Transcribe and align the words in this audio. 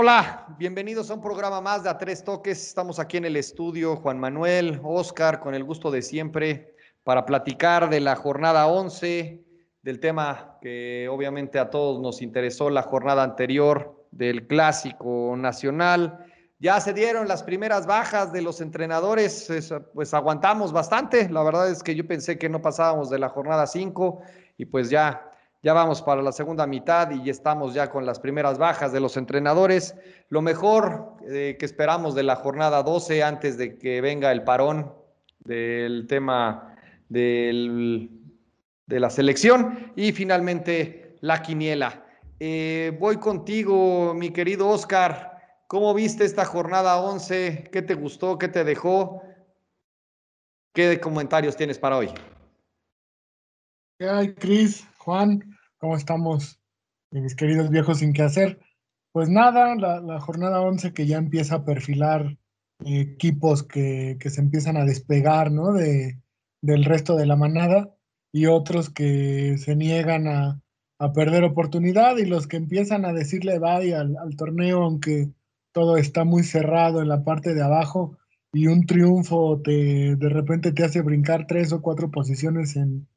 Hola, 0.00 0.46
bienvenidos 0.60 1.10
a 1.10 1.14
un 1.14 1.20
programa 1.20 1.60
más 1.60 1.82
de 1.82 1.90
A 1.90 1.98
Tres 1.98 2.22
Toques. 2.22 2.68
Estamos 2.68 3.00
aquí 3.00 3.16
en 3.16 3.24
el 3.24 3.34
estudio, 3.34 3.96
Juan 3.96 4.16
Manuel, 4.20 4.78
Oscar, 4.84 5.40
con 5.40 5.56
el 5.56 5.64
gusto 5.64 5.90
de 5.90 6.02
siempre, 6.02 6.76
para 7.02 7.26
platicar 7.26 7.90
de 7.90 7.98
la 7.98 8.14
jornada 8.14 8.68
11, 8.68 9.44
del 9.82 9.98
tema 9.98 10.56
que 10.62 11.08
obviamente 11.10 11.58
a 11.58 11.70
todos 11.70 12.00
nos 12.00 12.22
interesó 12.22 12.70
la 12.70 12.82
jornada 12.82 13.24
anterior 13.24 14.06
del 14.12 14.46
Clásico 14.46 15.34
Nacional. 15.36 16.24
Ya 16.60 16.78
se 16.78 16.92
dieron 16.92 17.26
las 17.26 17.42
primeras 17.42 17.84
bajas 17.88 18.32
de 18.32 18.42
los 18.42 18.60
entrenadores, 18.60 19.48
pues 19.94 20.14
aguantamos 20.14 20.70
bastante. 20.70 21.28
La 21.28 21.42
verdad 21.42 21.72
es 21.72 21.82
que 21.82 21.96
yo 21.96 22.06
pensé 22.06 22.38
que 22.38 22.48
no 22.48 22.62
pasábamos 22.62 23.10
de 23.10 23.18
la 23.18 23.30
jornada 23.30 23.66
5 23.66 24.20
y 24.58 24.64
pues 24.66 24.90
ya 24.90 25.27
ya 25.62 25.72
vamos 25.72 26.02
para 26.02 26.22
la 26.22 26.30
segunda 26.30 26.66
mitad 26.66 27.10
y 27.10 27.24
ya 27.24 27.32
estamos 27.32 27.74
ya 27.74 27.90
con 27.90 28.06
las 28.06 28.20
primeras 28.20 28.58
bajas 28.58 28.92
de 28.92 29.00
los 29.00 29.16
entrenadores. 29.16 29.96
Lo 30.28 30.40
mejor 30.40 31.16
eh, 31.28 31.56
que 31.58 31.66
esperamos 31.66 32.14
de 32.14 32.22
la 32.22 32.36
jornada 32.36 32.82
12 32.82 33.22
antes 33.24 33.58
de 33.58 33.76
que 33.76 34.00
venga 34.00 34.30
el 34.30 34.44
parón 34.44 34.92
del 35.40 36.06
tema 36.06 36.76
del, 37.08 38.10
de 38.86 39.00
la 39.00 39.10
selección 39.10 39.92
y 39.96 40.12
finalmente 40.12 41.16
la 41.20 41.42
quiniela. 41.42 42.04
Eh, 42.38 42.96
voy 43.00 43.16
contigo, 43.16 44.14
mi 44.14 44.30
querido 44.30 44.68
Oscar. 44.68 45.38
¿Cómo 45.66 45.92
viste 45.92 46.24
esta 46.24 46.44
jornada 46.44 47.00
11? 47.00 47.68
¿Qué 47.72 47.82
te 47.82 47.94
gustó? 47.94 48.38
¿Qué 48.38 48.46
te 48.48 48.62
dejó? 48.62 49.22
¿Qué 50.72 51.00
comentarios 51.00 51.56
tienes 51.56 51.78
para 51.78 51.96
hoy? 51.96 52.10
¿Qué 53.98 54.08
hay, 54.08 54.32
Cris? 54.34 54.87
Juan, 55.08 55.56
¿cómo 55.78 55.96
estamos, 55.96 56.60
mis 57.10 57.34
queridos 57.34 57.70
viejos 57.70 58.00
sin 58.00 58.12
qué 58.12 58.24
hacer? 58.24 58.60
Pues 59.10 59.30
nada, 59.30 59.74
la, 59.74 60.20
jornada 60.20 60.60
11 60.60 60.92
que 60.92 61.06
ya 61.06 61.16
empieza 61.16 61.54
a 61.54 61.64
perfilar 61.64 62.36
equipos 62.84 63.62
que, 63.62 64.18
se 64.22 64.40
empiezan 64.42 64.76
a 64.76 64.84
despegar, 64.84 65.50
¿no? 65.50 65.72
De, 65.72 66.20
del 66.60 66.84
resto 66.84 67.16
de 67.16 67.24
la 67.24 67.36
manada 67.36 67.96
y 68.32 68.48
otros 68.48 68.90
que 68.90 69.56
se 69.56 69.76
niegan 69.76 70.28
a, 70.28 70.60
perder 71.14 71.42
oportunidad 71.44 72.18
y 72.18 72.26
los 72.26 72.46
que 72.46 72.58
empiezan 72.58 73.06
a 73.06 73.14
decirle 73.14 73.58
bye 73.58 73.94
al, 73.94 74.14
al, 74.18 74.36
torneo, 74.36 74.82
aunque 74.82 75.30
todo 75.72 75.96
está 75.96 76.24
muy 76.24 76.42
cerrado 76.42 77.00
en 77.00 77.08
la 77.08 77.24
parte 77.24 77.54
de 77.54 77.62
abajo 77.62 78.18
y 78.52 78.66
un 78.66 78.84
triunfo 78.84 79.62
te, 79.62 80.16
de 80.16 80.28
repente 80.28 80.72
te 80.72 80.84
hace 80.84 81.00
brincar 81.00 81.46
tres 81.46 81.72
o 81.72 81.80
cuatro 81.80 82.10
posiciones 82.10 82.76
en, 82.76 83.08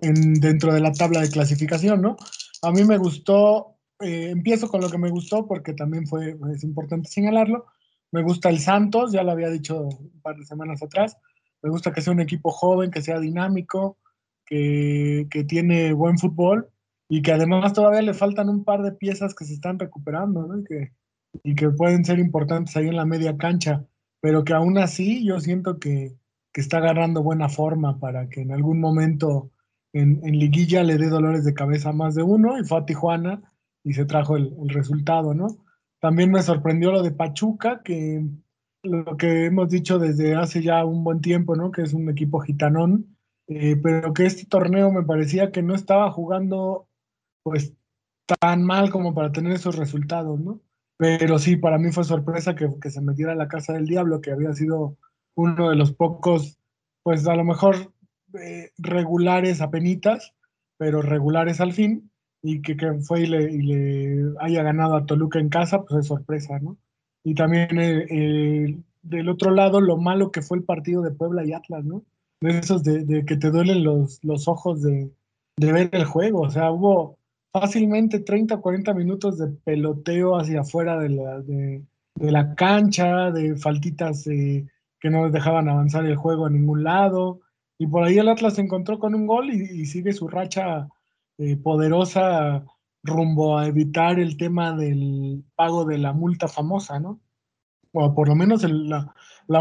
dentro 0.00 0.72
de 0.72 0.80
la 0.80 0.92
tabla 0.92 1.20
de 1.20 1.30
clasificación, 1.30 2.00
¿no? 2.00 2.16
A 2.62 2.70
mí 2.70 2.84
me 2.84 2.98
gustó, 2.98 3.76
eh, 4.00 4.30
empiezo 4.30 4.68
con 4.68 4.80
lo 4.80 4.90
que 4.90 4.98
me 4.98 5.10
gustó 5.10 5.46
porque 5.46 5.72
también 5.72 6.06
fue, 6.06 6.36
es 6.54 6.64
importante 6.64 7.08
señalarlo. 7.08 7.66
Me 8.12 8.22
gusta 8.22 8.50
el 8.50 8.58
Santos, 8.58 9.12
ya 9.12 9.22
lo 9.22 9.32
había 9.32 9.48
dicho 9.48 9.82
un 9.82 10.20
par 10.22 10.36
de 10.36 10.44
semanas 10.44 10.82
atrás. 10.82 11.16
Me 11.62 11.70
gusta 11.70 11.92
que 11.92 12.02
sea 12.02 12.12
un 12.12 12.20
equipo 12.20 12.50
joven, 12.50 12.90
que 12.90 13.02
sea 13.02 13.18
dinámico, 13.20 13.98
que, 14.44 15.26
que 15.30 15.44
tiene 15.44 15.92
buen 15.92 16.18
fútbol 16.18 16.68
y 17.08 17.22
que 17.22 17.32
además 17.32 17.72
todavía 17.72 18.02
le 18.02 18.14
faltan 18.14 18.48
un 18.48 18.64
par 18.64 18.82
de 18.82 18.92
piezas 18.92 19.34
que 19.34 19.44
se 19.44 19.54
están 19.54 19.78
recuperando, 19.78 20.46
¿no? 20.46 20.58
Y 20.58 20.64
que, 20.64 20.92
y 21.42 21.54
que 21.54 21.70
pueden 21.70 22.04
ser 22.04 22.18
importantes 22.18 22.76
ahí 22.76 22.88
en 22.88 22.96
la 22.96 23.06
media 23.06 23.36
cancha, 23.36 23.84
pero 24.20 24.44
que 24.44 24.54
aún 24.54 24.78
así 24.78 25.24
yo 25.24 25.40
siento 25.40 25.78
que, 25.78 26.16
que 26.52 26.60
está 26.60 26.78
agarrando 26.78 27.22
buena 27.22 27.48
forma 27.48 27.98
para 27.98 28.28
que 28.28 28.42
en 28.42 28.52
algún 28.52 28.80
momento 28.80 29.51
en, 29.92 30.20
liguilla 30.22 30.82
le 30.82 30.96
dé 30.96 31.08
dolores 31.08 31.44
de 31.44 31.54
cabeza 31.54 31.90
a 31.90 31.92
más 31.92 32.14
de 32.14 32.22
uno 32.22 32.58
y 32.58 32.64
fue 32.64 32.78
a 32.78 32.86
Tijuana 32.86 33.42
y 33.84 33.92
se 33.94 34.04
trajo 34.04 34.36
el, 34.36 34.54
resultado, 34.68 35.34
¿no? 35.34 35.48
También 36.00 36.30
me 36.30 36.42
sorprendió 36.42 36.92
lo 36.92 37.02
de 37.02 37.12
Pachuca, 37.12 37.82
que 37.82 38.24
lo 38.82 39.16
que 39.16 39.46
hemos 39.46 39.68
dicho 39.68 39.98
desde 39.98 40.34
hace 40.34 40.62
ya 40.62 40.84
un 40.84 41.04
buen 41.04 41.20
tiempo, 41.20 41.56
¿no? 41.56 41.70
Que 41.70 41.82
es 41.82 41.92
un 41.92 42.08
equipo 42.08 42.40
gitanón, 42.40 43.16
eh, 43.48 43.76
pero 43.76 44.12
que 44.12 44.26
este 44.26 44.46
torneo 44.46 44.90
me 44.90 45.02
parecía 45.02 45.52
que 45.52 45.62
no 45.62 45.74
estaba 45.74 46.10
jugando 46.10 46.88
pues 47.42 47.74
tan 48.40 48.64
mal 48.64 48.90
como 48.90 49.14
para 49.14 49.32
tener 49.32 49.52
esos 49.52 49.76
resultados, 49.76 50.40
¿no? 50.40 50.60
Pero 50.96 51.38
sí, 51.38 51.56
para 51.56 51.78
mí 51.78 51.90
fue 51.90 52.04
sorpresa 52.04 52.54
que, 52.54 52.68
que 52.80 52.90
se 52.90 53.00
metiera 53.00 53.32
a 53.32 53.36
la 53.36 53.48
casa 53.48 53.72
del 53.72 53.86
diablo, 53.86 54.20
que 54.20 54.30
había 54.30 54.52
sido 54.52 54.96
uno 55.34 55.70
de 55.70 55.76
los 55.76 55.92
pocos, 55.92 56.58
pues 57.02 57.26
a 57.26 57.34
lo 57.34 57.44
mejor 57.44 57.91
eh, 58.40 58.70
regulares 58.78 59.60
a 59.60 59.70
penitas, 59.70 60.32
pero 60.76 61.02
regulares 61.02 61.60
al 61.60 61.72
fin, 61.72 62.10
y 62.42 62.60
que, 62.62 62.76
fue 63.00 63.22
y 63.22 63.26
le, 63.26 64.34
haya 64.40 64.62
ganado 64.62 64.96
a 64.96 65.06
Toluca 65.06 65.38
en 65.38 65.48
casa, 65.48 65.82
pues 65.82 66.00
es 66.00 66.06
sorpresa, 66.06 66.58
¿no? 66.58 66.76
Y 67.24 67.34
también 67.34 67.78
eh, 67.78 68.06
eh, 68.10 68.78
del 69.02 69.28
otro 69.28 69.52
lado, 69.52 69.80
lo 69.80 69.96
malo 69.96 70.32
que 70.32 70.42
fue 70.42 70.58
el 70.58 70.64
partido 70.64 71.02
de 71.02 71.12
Puebla 71.12 71.44
y 71.44 71.52
Atlas, 71.52 71.84
¿no? 71.84 72.02
De 72.40 72.58
esos 72.58 72.82
de, 72.82 73.24
que 73.24 73.36
te 73.36 73.50
duelen 73.50 73.84
los, 73.84 74.18
los 74.24 74.48
ojos 74.48 74.82
de, 74.82 75.10
ver 75.56 75.90
el 75.92 76.04
juego, 76.04 76.40
o 76.40 76.50
sea, 76.50 76.72
hubo 76.72 77.18
fácilmente 77.52 78.18
30 78.18 78.56
o 78.56 78.60
40 78.60 78.94
minutos 78.94 79.38
de 79.38 79.48
peloteo 79.48 80.36
hacia 80.36 80.62
afuera 80.62 80.98
de 80.98 81.10
la, 81.10 81.40
de, 81.40 81.84
la 82.16 82.56
cancha, 82.56 83.30
de 83.30 83.54
faltitas 83.54 84.24
que 84.24 85.10
no 85.10 85.30
dejaban 85.30 85.68
avanzar 85.68 86.04
el 86.06 86.16
juego 86.16 86.46
a 86.46 86.50
ningún 86.50 86.82
lado, 86.82 87.40
y 87.82 87.86
por 87.88 88.04
ahí 88.04 88.16
el 88.16 88.28
Atlas 88.28 88.54
se 88.54 88.60
encontró 88.60 89.00
con 89.00 89.12
un 89.12 89.26
gol 89.26 89.50
y, 89.50 89.86
sigue 89.86 90.12
su 90.12 90.28
racha 90.28 90.88
eh, 91.36 91.56
poderosa 91.56 92.64
rumbo 93.02 93.58
a 93.58 93.66
evitar 93.66 94.20
el 94.20 94.36
tema 94.36 94.72
del 94.76 95.42
pago 95.56 95.84
de 95.84 95.98
la 95.98 96.12
multa 96.12 96.46
famosa, 96.46 97.00
¿no? 97.00 97.20
O 97.92 98.14
por 98.14 98.28
lo 98.28 98.36
menos 98.36 98.62
la, 98.62 99.12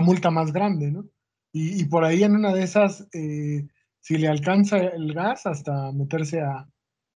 multa 0.01 0.29
más 0.29 0.53
grande, 0.53 0.91
¿no? 0.91 1.07
Y, 1.51 1.85
por 1.85 2.05
ahí 2.05 2.21
en 2.23 2.35
una 2.35 2.53
de 2.53 2.61
esas, 2.61 3.07
eh, 3.11 3.67
si 4.01 4.19
le 4.19 4.27
alcanza 4.27 4.77
el 4.77 5.15
gas 5.15 5.47
hasta 5.47 5.91
meterse 5.91 6.41
a, 6.41 6.69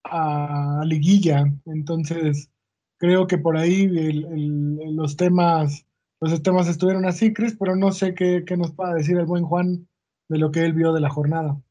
a 0.06 0.84
liguilla. 0.86 1.44
Entonces, 1.66 2.50
creo 2.98 3.28
que 3.28 3.38
por 3.38 3.58
ahí 3.58 3.90
los 3.90 5.18
temas, 5.18 5.86
los 6.22 6.42
temas 6.42 6.70
estuvieron 6.70 7.06
así, 7.06 7.34
Cris, 7.34 7.58
pero 7.60 7.76
no 7.76 7.92
sé 7.92 8.16
qué, 8.16 8.46
qué 8.48 8.56
nos 8.56 8.72
pueda 8.72 8.94
decir 8.94 9.18
el 9.18 9.26
buen 9.26 9.44
Juan 9.44 9.86
de 10.34 10.40
lo 10.40 10.52
que 10.52 10.66
él 10.66 10.74
vio 10.74 10.94
de 10.94 11.00
la 11.00 11.12
jornada. 11.12 11.62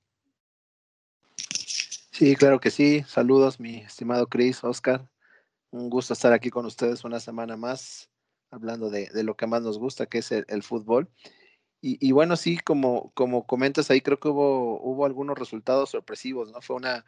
Sí, 2.12 2.36
claro 2.36 2.60
que 2.60 2.70
sí. 2.70 3.02
Saludos, 3.08 3.58
mi 3.58 3.78
estimado 3.78 4.28
Chris, 4.28 4.62
Oscar. 4.62 5.08
Un 5.72 5.90
gusto 5.90 6.12
estar 6.12 6.32
aquí 6.32 6.48
con 6.48 6.64
ustedes 6.64 7.02
una 7.02 7.18
semana 7.18 7.56
más, 7.56 8.08
hablando 8.52 8.88
de, 8.88 9.10
lo 9.24 9.36
que 9.36 9.48
más 9.48 9.62
nos 9.62 9.80
gusta, 9.80 10.06
que 10.06 10.18
es 10.18 10.30
el, 10.30 10.62
fútbol. 10.62 11.10
Y, 11.80 12.12
bueno, 12.12 12.36
sí, 12.36 12.58
como, 12.58 13.10
como 13.14 13.44
comentas 13.48 13.90
ahí, 13.90 14.00
creo 14.00 14.20
que 14.20 14.28
hubo, 14.28 14.80
hubo 14.80 15.06
algunos 15.06 15.36
resultados 15.36 15.90
sorpresivos, 15.90 16.52
¿no? 16.52 16.60
Fue 16.60 16.76
una, 16.76 17.04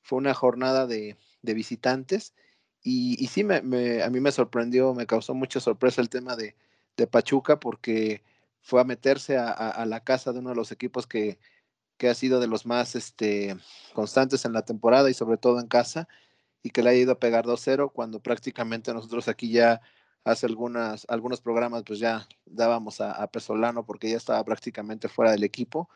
fue 0.00 0.16
una 0.16 0.32
jornada 0.32 0.86
de, 0.86 1.18
visitantes. 1.42 2.34
Y, 2.82 3.26
sí, 3.26 3.44
me, 3.44 4.02
a 4.02 4.08
mí 4.08 4.20
me 4.20 4.32
sorprendió, 4.32 4.94
me 4.94 5.06
causó 5.06 5.34
mucha 5.34 5.60
sorpresa 5.60 6.00
el 6.00 6.08
tema 6.08 6.34
de, 6.34 6.56
de 6.96 7.06
Pachuca, 7.06 7.60
porque 7.60 8.22
fue 8.68 8.82
a 8.82 8.84
meterse 8.84 9.38
a, 9.38 9.86
la 9.86 10.04
casa 10.04 10.30
de 10.30 10.40
uno 10.40 10.50
de 10.50 10.56
los 10.56 10.72
equipos 10.72 11.06
que, 11.06 11.38
ha 12.06 12.14
sido 12.14 12.38
de 12.38 12.48
los 12.48 12.66
más 12.66 12.96
este, 12.96 13.56
constantes 13.94 14.44
en 14.44 14.52
la 14.52 14.66
temporada 14.66 15.08
y 15.08 15.14
sobre 15.14 15.38
todo 15.38 15.58
en 15.58 15.68
casa, 15.68 16.06
y 16.62 16.68
que 16.68 16.82
le 16.82 16.90
ha 16.90 16.94
ido 16.94 17.12
a 17.12 17.18
pegar 17.18 17.46
2-0 17.46 17.90
cuando 17.90 18.20
prácticamente 18.20 18.92
nosotros 18.92 19.26
aquí 19.28 19.50
ya 19.50 19.80
hace 20.22 20.44
algunas, 20.44 21.06
algunos 21.08 21.40
programas 21.40 21.82
pues 21.86 21.98
ya 21.98 22.28
dábamos 22.44 23.00
a, 23.00 23.26
Pesolano 23.28 23.86
porque 23.86 24.10
ya 24.10 24.18
estaba 24.18 24.44
prácticamente 24.44 25.08
fuera 25.08 25.30
del 25.32 25.44
equipo. 25.44 25.88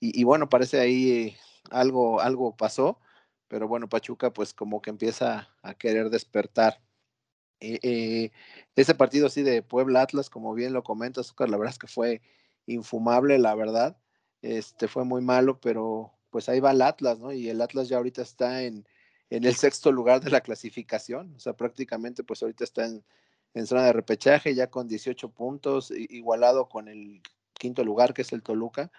Y, 0.00 0.24
bueno, 0.24 0.48
parece 0.48 0.80
ahí 0.80 1.36
algo, 1.70 2.20
algo 2.20 2.56
pasó, 2.56 2.98
pero 3.46 3.68
bueno, 3.68 3.88
Pachuca 3.88 4.32
pues 4.32 4.52
como 4.52 4.82
que 4.82 4.90
empieza 4.90 5.48
a 5.62 5.74
querer 5.74 6.10
despertar. 6.10 6.80
Eh, 7.60 7.78
eh, 7.82 8.32
ese 8.74 8.94
partido 8.94 9.26
así 9.26 9.42
de 9.42 9.62
Puebla 9.62 10.02
Atlas, 10.02 10.30
como 10.30 10.54
bien 10.54 10.72
lo 10.72 10.82
comentas, 10.82 11.34
la 11.38 11.56
verdad 11.56 11.72
es 11.72 11.78
que 11.78 11.86
fue 11.86 12.22
infumable, 12.66 13.38
la 13.38 13.54
verdad. 13.54 13.96
Este 14.42 14.88
fue 14.88 15.04
muy 15.04 15.22
malo, 15.22 15.60
pero 15.60 16.12
pues 16.30 16.48
ahí 16.48 16.60
va 16.60 16.72
el 16.72 16.82
Atlas, 16.82 17.18
¿no? 17.18 17.32
Y 17.32 17.48
el 17.48 17.62
Atlas 17.62 17.88
ya 17.88 17.96
ahorita 17.96 18.22
está 18.22 18.62
en, 18.62 18.86
en 19.30 19.44
el 19.44 19.54
sexto 19.54 19.90
lugar 19.92 20.20
de 20.20 20.30
la 20.30 20.42
clasificación, 20.42 21.34
o 21.36 21.40
sea, 21.40 21.54
prácticamente 21.54 22.22
pues 22.24 22.42
ahorita 22.42 22.64
está 22.64 22.86
en, 22.86 23.04
en 23.54 23.66
zona 23.66 23.84
de 23.84 23.92
repechaje, 23.92 24.54
ya 24.54 24.70
con 24.70 24.88
18 24.88 25.30
puntos, 25.30 25.90
igualado 25.90 26.68
con 26.68 26.88
el 26.88 27.22
quinto 27.54 27.84
lugar 27.84 28.12
que 28.14 28.22
es 28.22 28.32
el 28.32 28.42
Toluca. 28.42 28.92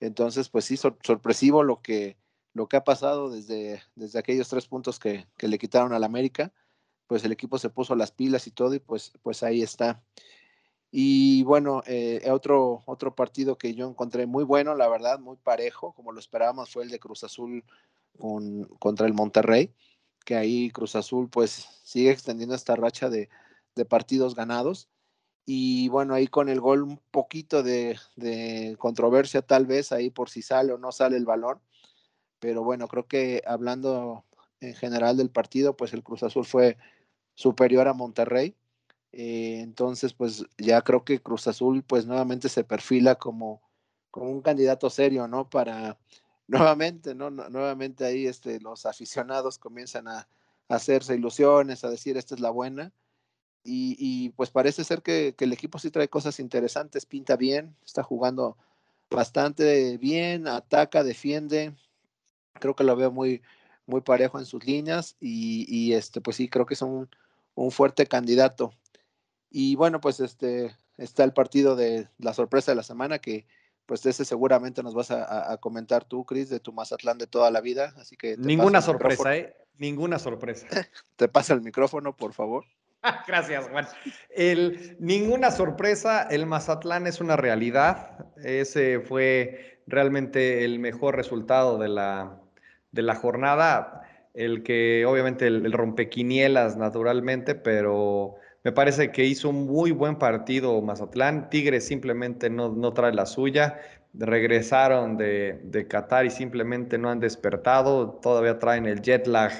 Entonces, 0.00 0.48
pues 0.48 0.64
sí, 0.64 0.76
sorpresivo 0.76 1.62
lo 1.62 1.80
que, 1.82 2.16
lo 2.54 2.68
que 2.68 2.76
ha 2.76 2.84
pasado 2.84 3.30
desde, 3.30 3.82
desde 3.94 4.18
aquellos 4.18 4.48
tres 4.48 4.66
puntos 4.66 4.98
que, 4.98 5.26
que 5.38 5.48
le 5.48 5.58
quitaron 5.58 5.92
al 5.92 6.04
América 6.04 6.52
pues 7.12 7.26
el 7.26 7.32
equipo 7.32 7.58
se 7.58 7.68
puso 7.68 7.94
las 7.94 8.10
pilas 8.10 8.46
y 8.46 8.52
todo 8.52 8.72
y 8.72 8.78
pues, 8.78 9.12
pues 9.20 9.42
ahí 9.42 9.60
está. 9.60 10.02
Y 10.90 11.42
bueno, 11.42 11.82
eh, 11.84 12.26
otro, 12.30 12.82
otro 12.86 13.14
partido 13.14 13.58
que 13.58 13.74
yo 13.74 13.86
encontré 13.86 14.24
muy 14.24 14.44
bueno, 14.44 14.74
la 14.74 14.88
verdad, 14.88 15.18
muy 15.18 15.36
parejo, 15.36 15.92
como 15.92 16.12
lo 16.12 16.18
esperábamos, 16.18 16.70
fue 16.70 16.84
el 16.84 16.88
de 16.88 16.98
Cruz 16.98 17.22
Azul 17.22 17.66
con, 18.18 18.64
contra 18.78 19.06
el 19.06 19.12
Monterrey, 19.12 19.74
que 20.24 20.36
ahí 20.36 20.70
Cruz 20.70 20.96
Azul 20.96 21.28
pues 21.28 21.68
sigue 21.84 22.10
extendiendo 22.10 22.54
esta 22.54 22.76
racha 22.76 23.10
de, 23.10 23.28
de 23.74 23.84
partidos 23.84 24.34
ganados. 24.34 24.88
Y 25.44 25.90
bueno, 25.90 26.14
ahí 26.14 26.28
con 26.28 26.48
el 26.48 26.62
gol 26.62 26.82
un 26.82 26.98
poquito 27.10 27.62
de, 27.62 27.98
de, 28.16 28.74
controversia 28.78 29.42
tal 29.42 29.66
vez 29.66 29.92
ahí 29.92 30.08
por 30.08 30.30
si 30.30 30.40
sale 30.40 30.72
o 30.72 30.78
no 30.78 30.92
sale 30.92 31.18
el 31.18 31.26
balón. 31.26 31.60
Pero 32.38 32.64
bueno, 32.64 32.88
creo 32.88 33.06
que 33.06 33.42
hablando 33.44 34.24
en 34.62 34.74
general 34.74 35.18
del 35.18 35.28
partido, 35.28 35.76
pues 35.76 35.92
el 35.92 36.02
Cruz 36.02 36.22
Azul 36.22 36.46
fue 36.46 36.78
superior 37.34 37.88
a 37.88 37.94
Monterrey. 37.94 38.54
Eh, 39.12 39.60
entonces, 39.60 40.14
pues 40.14 40.46
ya 40.58 40.82
creo 40.82 41.04
que 41.04 41.20
Cruz 41.20 41.46
Azul 41.46 41.82
pues 41.82 42.06
nuevamente 42.06 42.48
se 42.48 42.64
perfila 42.64 43.16
como, 43.16 43.62
como 44.10 44.30
un 44.30 44.42
candidato 44.42 44.90
serio, 44.90 45.28
¿no? 45.28 45.48
Para 45.50 45.98
nuevamente, 46.46 47.14
¿no? 47.14 47.30
Nuevamente 47.30 48.04
ahí 48.04 48.26
este, 48.26 48.60
los 48.60 48.86
aficionados 48.86 49.58
comienzan 49.58 50.08
a, 50.08 50.28
hacerse 50.68 51.14
ilusiones, 51.14 51.84
a 51.84 51.90
decir 51.90 52.16
esta 52.16 52.34
es 52.34 52.40
la 52.40 52.48
buena 52.50 52.92
y, 53.64 54.30
pues 54.30 54.50
parece 54.50 54.84
ser 54.84 55.02
que, 55.02 55.34
el 55.38 55.52
equipo 55.52 55.78
sí 55.78 55.90
trae 55.90 56.08
cosas 56.08 56.40
interesantes, 56.40 57.06
pinta 57.06 57.36
bien, 57.36 57.76
está 57.84 58.02
jugando 58.02 58.56
bastante 59.10 59.98
bien, 59.98 60.48
ataca, 60.48 61.04
defiende. 61.04 61.74
Creo 62.54 62.74
que 62.74 62.84
lo 62.84 62.96
veo 62.96 63.12
muy, 63.12 63.42
muy 63.86 64.00
parejo 64.00 64.38
en 64.38 64.46
sus 64.46 64.64
líneas 64.64 65.16
y, 65.20 65.92
este, 65.92 66.20
pues 66.20 66.36
sí, 66.36 66.48
creo 66.48 66.66
que 66.66 66.74
es 66.74 66.82
un, 66.82 67.08
fuerte 67.70 68.06
candidato. 68.06 68.72
Y 69.50 69.76
bueno, 69.76 70.00
pues 70.00 70.20
este 70.20 70.74
está 70.96 71.24
el 71.24 71.32
partido 71.32 71.76
de 71.76 72.08
la 72.18 72.32
sorpresa 72.34 72.72
de 72.72 72.76
la 72.76 72.82
semana 72.82 73.18
que 73.18 73.46
pues 73.86 74.06
ese 74.06 74.24
seguramente 74.24 74.82
nos 74.82 74.94
vas 74.94 75.10
a, 75.10 75.56
comentar 75.58 76.04
tú, 76.04 76.24
Cris, 76.24 76.48
de 76.48 76.60
tu 76.60 76.72
Mazatlán 76.72 77.18
de 77.18 77.26
toda 77.26 77.50
la 77.50 77.60
vida. 77.60 77.92
Así 77.98 78.16
que 78.16 78.36
ninguna 78.36 78.80
sorpresa, 78.80 79.36
¿eh? 79.36 79.56
Ninguna 79.76 80.18
sorpresa. 80.18 80.66
te 81.16 81.28
pasa 81.28 81.54
el 81.54 81.62
micrófono, 81.62 82.16
por 82.16 82.32
favor. 82.32 82.64
Gracias, 83.26 83.68
Juan. 83.68 83.86
El, 84.30 84.96
ninguna 85.00 85.50
sorpresa, 85.50 86.22
el 86.22 86.46
Mazatlán 86.46 87.06
es 87.06 87.20
una 87.20 87.36
realidad. 87.36 88.26
Ese 88.36 89.00
fue 89.00 89.82
realmente 89.86 90.64
el 90.64 90.78
mejor 90.78 91.16
resultado 91.16 91.78
de 91.78 91.88
la, 91.88 92.40
de 92.92 93.02
la 93.02 93.16
jornada. 93.16 94.01
El 94.34 94.62
que 94.62 95.04
obviamente 95.06 95.46
el, 95.46 95.66
el, 95.66 95.72
rompequinielas 95.72 96.76
naturalmente, 96.76 97.54
pero 97.54 98.36
me 98.64 98.72
parece 98.72 99.12
que 99.12 99.24
hizo 99.24 99.50
un 99.50 99.66
muy 99.66 99.90
buen 99.90 100.16
partido 100.16 100.80
Mazatlán. 100.80 101.50
Tigres 101.50 101.86
simplemente 101.86 102.48
no, 102.50 102.70
no 102.70 102.92
trae 102.92 103.12
la 103.12 103.26
suya. 103.26 103.78
Regresaron 104.14 105.16
de, 105.16 105.60
de 105.64 105.86
Qatar 105.86 106.26
y 106.26 106.30
simplemente 106.30 106.98
no 106.98 107.10
han 107.10 107.20
despertado. 107.20 108.20
Todavía 108.22 108.58
traen 108.58 108.86
el 108.86 109.02
jet 109.02 109.26
lag 109.26 109.52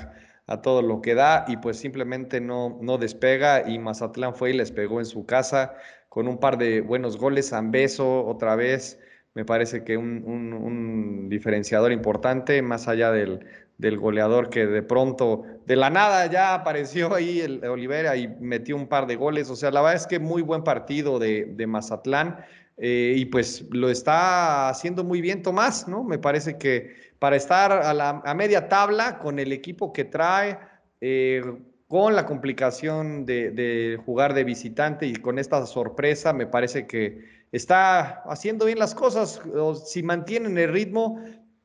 a 0.47 0.61
todo 0.63 0.83
lo 0.83 1.01
que 1.01 1.15
da 1.15 1.45
y 1.49 1.57
pues 1.57 1.79
simplemente 1.79 2.41
no, 2.41 2.79
no 2.81 2.99
despega 2.99 3.69
y 3.69 3.79
Mazatlán 3.79 4.35
fue 4.35 4.51
y 4.51 4.53
les 4.55 4.73
pegó 4.73 5.01
en 5.01 5.07
su 5.07 5.25
casa 5.27 5.75
con 6.09 6.29
un 6.29 6.39
par 6.39 6.59
de 6.59 6.83
buenos 6.83 7.17
goles, 7.17 7.55
beso 7.71 8.27
otra 8.27 8.55
vez, 8.55 9.01
me 9.35 9.47
parece 9.47 9.83
que 9.83 9.97
un, 9.97 10.25
un, 10.27 11.29
diferenciador 11.31 11.91
importante, 11.91 12.61
más 12.61 12.87
allá 12.87 13.11
del, 13.11 13.47
del, 13.79 13.99
goleador 13.99 14.51
que 14.51 14.67
de 14.67 14.83
pronto, 14.83 15.45
de 15.67 15.77
la 15.77 15.91
nada 15.91 16.27
ya 16.27 16.55
apareció 16.55 17.15
ahí 17.15 17.41
el 17.41 17.65
Olivera 17.65 18.17
y 18.17 18.29
metió 18.29 18.77
un 18.77 18.87
par 18.87 19.07
de 19.07 19.17
goles, 19.17 19.51
o 19.51 19.57
sea, 19.57 19.71
la 19.71 19.81
verdad 19.81 19.97
es 19.97 20.07
que 20.07 20.19
muy 20.19 20.43
buen 20.43 20.65
partido 20.65 21.19
de, 21.19 21.47
de 21.47 21.67
Mazatlán. 21.67 22.45
Eh, 22.79 23.15
y 23.17 23.27
pues 23.27 23.67
lo 23.71 23.91
está 23.91 24.69
haciendo 24.71 25.05
muy 25.05 25.21
bien 25.21 25.43
Tomás, 25.43 25.87
¿no? 25.87 26.03
Me 26.03 26.19
parece 26.19 26.57
que 26.57 27.13
para 27.19 27.37
estar 27.37 27.71
a, 27.71 27.95
la, 27.95 28.23
a 28.25 28.35
media 28.35 28.69
tabla 28.69 29.19
con 29.19 29.39
el 29.39 29.53
equipo 29.53 29.93
que 29.93 30.05
trae, 30.05 30.59
eh, 31.01 31.43
con 31.87 32.17
la 32.17 32.25
complicación 32.25 33.27
de, 33.27 34.01
jugar 34.07 34.33
de 34.33 34.45
visitante 34.45 35.07
y 35.07 35.15
con 35.17 35.39
esta 35.39 35.67
sorpresa, 35.67 36.33
me 36.33 36.47
parece 36.47 36.87
que 36.87 37.45
está 37.53 38.23
haciendo 38.23 38.65
bien 38.65 38.79
las 38.79 38.95
cosas. 38.95 39.43
Si 39.85 40.03
mantienen 40.03 40.57
el 40.57 40.73
ritmo, 40.73 41.23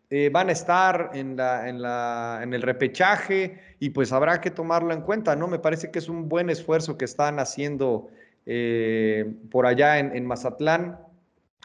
eh, 0.10 0.30
van 0.32 0.50
a 0.50 0.54
estar 0.54 1.12
en, 1.14 1.36
la, 1.36 1.68
en, 1.68 1.82
la, 1.82 2.40
en 2.42 2.54
el 2.54 2.62
repechaje 2.62 3.60
y 3.80 3.90
pues 3.90 4.12
habrá 4.12 4.40
que 4.40 4.52
tomarlo 4.52 4.94
en 4.94 5.02
cuenta, 5.02 5.36
¿no? 5.36 5.48
Me 5.48 5.60
parece 5.60 5.92
que 5.92 6.00
es 6.00 6.08
un 6.08 6.30
buen 6.30 6.50
esfuerzo 6.50 6.98
que 6.98 7.06
están 7.06 7.40
haciendo 7.40 8.10
eh, 8.46 9.30
por 9.52 9.66
allá 9.66 10.00
en, 10.00 10.16
en 10.16 10.26
Mazatlán. 10.26 11.00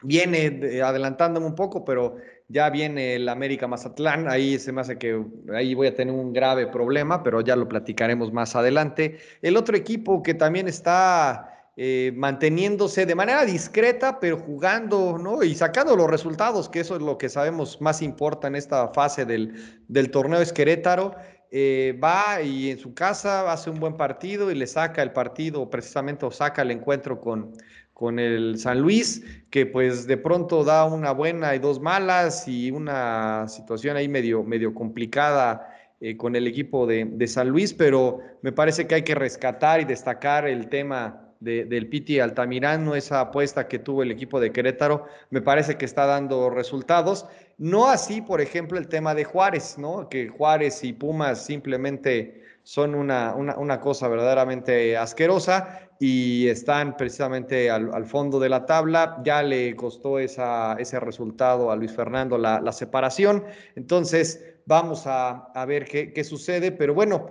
Viene 0.03 0.83
adelantándome 0.83 1.47
un 1.47 1.55
poco, 1.55 1.85
pero 1.85 2.17
ya 2.49 2.69
viene 2.71 3.15
el 3.15 3.29
América 3.29 3.69
Mazatlán, 3.69 4.29
ahí 4.29 4.59
se 4.59 4.73
me 4.73 4.81
hace 4.81 4.99
que 4.99 5.25
ahí 5.55 5.75
voy 5.75 5.87
a 5.87 5.95
tener 5.95 6.13
un 6.13 6.33
grave 6.33 6.67
problema, 6.67 7.23
pero 7.23 7.41
ya 7.41 7.55
lo 7.55 7.69
platicaremos 7.69 8.33
más 8.33 8.57
adelante. 8.57 9.19
El 9.41 9.57
otro 9.57 9.77
equipo 9.77 10.23
que 10.23 10.35
también 10.35 10.67
está 10.67 11.62
eh, 11.77 12.13
manteniéndose 12.15 13.07
de 13.07 13.15
manera 13.15 13.47
discreta, 13.47 14.21
pero 14.21 14.39
jugando, 14.39 15.17
¿no? 15.19 15.43
Y 15.43 15.55
sacando 15.55 15.97
los 15.97 16.11
resultados, 16.11 16.69
que 16.69 16.81
eso 16.81 16.97
es 16.97 17.03
lo 17.03 17.17
que 17.17 17.31
sabemos 17.31 17.81
más 17.81 18.03
importa 18.03 18.49
en 18.49 18.57
esta 18.57 18.89
fase 18.89 19.25
del, 19.25 19.55
del 19.89 20.11
torneo, 20.11 20.41
es 20.41 20.53
Querétaro. 20.53 21.15
Eh, 21.55 21.99
va 22.03 22.41
y 22.43 22.71
en 22.71 22.79
su 22.79 22.95
casa 22.95 23.53
hace 23.53 23.69
un 23.69 23.79
buen 23.79 23.97
partido 23.97 24.51
y 24.51 24.55
le 24.55 24.67
saca 24.67 25.03
el 25.03 25.13
partido, 25.13 25.69
precisamente 25.69 26.27
saca 26.31 26.63
el 26.63 26.71
encuentro 26.71 27.21
con, 27.21 27.53
con 27.93 28.19
el 28.19 28.59
San 28.59 28.81
Luis, 28.81 29.23
que 29.51 29.67
pues 29.67 30.07
de 30.07 30.17
pronto 30.17 30.65
da 30.65 30.85
una 30.87 31.13
buena 31.13 31.55
y 31.55 31.59
dos 31.59 31.79
malas 31.79 32.49
y 32.49 32.71
una 32.71 33.47
situación 33.49 33.97
ahí 33.97 34.09
medio, 34.09 34.43
medio 34.43 34.75
complicada 34.75 35.69
eh, 36.01 36.17
con 36.17 36.37
el 36.37 36.47
equipo 36.47 36.87
de, 36.87 37.05
de, 37.05 37.27
San 37.29 37.49
Luis, 37.51 37.75
pero 37.75 38.21
me 38.41 38.53
parece 38.53 38.87
que 38.87 38.95
hay 38.95 39.03
que 39.03 39.15
rescatar 39.15 39.81
y 39.81 39.85
destacar 39.85 40.49
el 40.49 40.69
tema 40.69 41.22
de, 41.43 41.65
del 41.65 41.89
Piti 41.89 42.21
Altamirano, 42.21 42.95
esa 42.95 43.21
apuesta 43.21 43.69
que 43.69 43.79
tuvo 43.79 44.03
el 44.03 44.11
equipo 44.11 44.41
de 44.41 44.53
Querétaro, 44.53 45.07
me 45.31 45.43
parece 45.43 45.77
que 45.77 45.85
está 45.85 46.07
dando 46.07 46.51
resultados. 46.51 47.27
No 47.59 47.89
así, 47.89 48.21
por 48.21 48.41
ejemplo, 48.41 48.79
el 48.79 48.89
tema 48.89 49.15
de 49.15 49.25
Juárez, 49.25 49.77
¿no? 49.79 50.09
Que 50.09 50.29
Juárez 50.29 50.83
y 50.85 50.93
Pumas 50.93 51.45
simplemente 51.45 52.43
son 52.65 52.95
una, 52.95 53.35
una, 53.35 53.81
cosa 53.81 54.07
verdaderamente 54.09 54.97
asquerosa 54.97 55.81
y 55.99 56.49
están 56.49 56.97
precisamente 56.97 57.71
al, 57.71 58.07
fondo 58.07 58.39
de 58.39 58.49
la 58.49 58.67
tabla. 58.67 59.21
Ya 59.25 59.43
le 59.43 59.75
costó 59.75 60.19
esa, 60.19 60.77
ese 60.79 61.01
resultado 61.01 61.71
a 61.71 61.77
Luis 61.77 61.93
Fernando 61.93 62.39
la, 62.39 62.73
separación. 62.73 63.45
Entonces, 63.75 64.45
vamos 64.67 65.05
a, 65.07 65.51
ver 65.67 65.87
qué, 65.87 66.25
sucede. 66.25 66.73
Pero 66.73 66.95
bueno, 66.95 67.31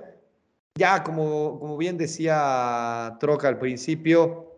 ya 0.75 1.03
como, 1.03 1.59
como 1.59 1.77
bien 1.77 1.97
decía 1.97 3.17
Troca 3.19 3.47
al 3.47 3.59
principio, 3.59 4.51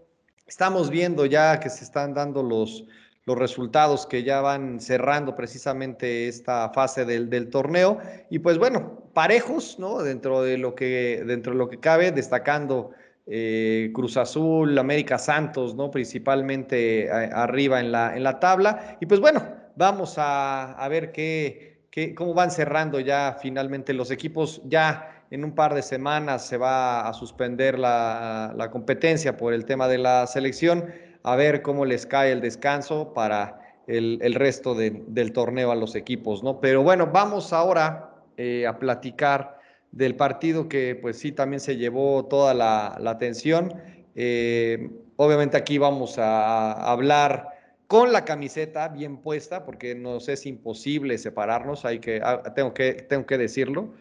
estamos 0.47 0.89
viendo 0.89 1.25
ya 1.25 1.59
que 1.59 1.69
se 1.69 1.83
están 1.83 2.13
dando 2.13 2.43
los, 2.43 2.85
los 3.25 3.37
resultados 3.37 4.05
que 4.05 4.23
ya 4.23 4.41
van 4.41 4.79
cerrando 4.79 5.35
precisamente 5.35 6.27
esta 6.27 6.69
fase 6.69 7.05
del, 7.05 7.29
del, 7.29 7.49
torneo. 7.49 7.99
Y 8.29 8.39
pues 8.39 8.57
bueno, 8.57 9.09
parejos, 9.13 9.79
¿no? 9.79 10.03
Dentro 10.03 10.41
de 10.43 10.57
lo 10.57 10.75
que, 10.75 11.23
dentro 11.25 11.53
de 11.53 11.57
lo 11.57 11.69
que 11.69 11.79
cabe, 11.79 12.11
destacando 12.11 12.91
eh, 13.25 13.91
Cruz 13.93 14.17
Azul, 14.17 14.77
América 14.77 15.17
Santos, 15.17 15.75
¿no? 15.75 15.89
Principalmente 15.89 17.09
arriba 17.11 17.79
en 17.79 17.91
la, 17.91 18.15
en 18.15 18.23
la 18.23 18.39
tabla. 18.39 18.97
Y 18.99 19.05
pues 19.05 19.19
bueno, 19.19 19.43
vamos 19.75 20.15
a, 20.17 20.85
ver 20.89 21.11
qué, 21.11 21.87
qué, 21.89 22.13
cómo 22.13 22.33
van 22.33 22.51
cerrando 22.51 22.99
ya 22.99 23.37
finalmente 23.41 23.93
los 23.93 24.11
equipos. 24.11 24.61
Ya 24.65 25.12
en 25.33 25.43
un 25.43 25.55
par 25.55 25.73
de 25.73 25.81
semanas 25.81 26.45
se 26.45 26.57
va 26.57 27.07
a 27.07 27.13
suspender 27.13 27.79
la, 27.79 28.69
competencia 28.71 29.35
por 29.35 29.51
el 29.53 29.65
tema 29.65 29.87
de 29.87 29.97
la 29.97 30.27
selección. 30.27 30.85
A 31.23 31.35
ver 31.35 31.63
cómo 31.63 31.85
les 31.85 32.05
cae 32.05 32.31
el 32.31 32.39
descanso 32.39 33.13
para 33.15 33.59
el, 33.87 34.35
resto 34.35 34.75
de, 34.75 35.03
del 35.07 35.33
torneo 35.33 35.71
a 35.71 35.75
los 35.75 35.95
equipos, 35.95 36.43
¿no? 36.43 36.61
Pero 36.61 36.83
bueno, 36.83 37.09
vamos 37.11 37.51
ahora 37.51 38.11
eh, 38.37 38.67
a 38.67 38.77
platicar 38.77 39.57
del 39.91 40.15
partido 40.15 40.69
que 40.69 40.95
pues 41.01 41.17
sí 41.17 41.31
también 41.31 41.61
se 41.61 41.77
llevó 41.77 42.25
toda 42.25 42.53
la, 42.53 42.93
atención. 43.09 43.73
Eh, 44.13 44.87
obviamente 45.15 45.57
aquí 45.57 45.79
vamos 45.79 46.19
a, 46.19 46.73
hablar 46.73 47.49
con 47.87 48.13
la 48.13 48.23
camiseta 48.23 48.87
bien 48.87 49.17
puesta, 49.17 49.65
porque 49.65 49.95
nos 49.95 50.29
es 50.29 50.45
imposible 50.45 51.17
separarnos, 51.17 51.85
hay 51.85 51.99
que, 51.99 52.21
ah, 52.23 52.43
tengo, 52.55 52.75
que, 52.75 52.93
tengo 52.93 53.25
que 53.25 53.39
decirlo. 53.39 53.93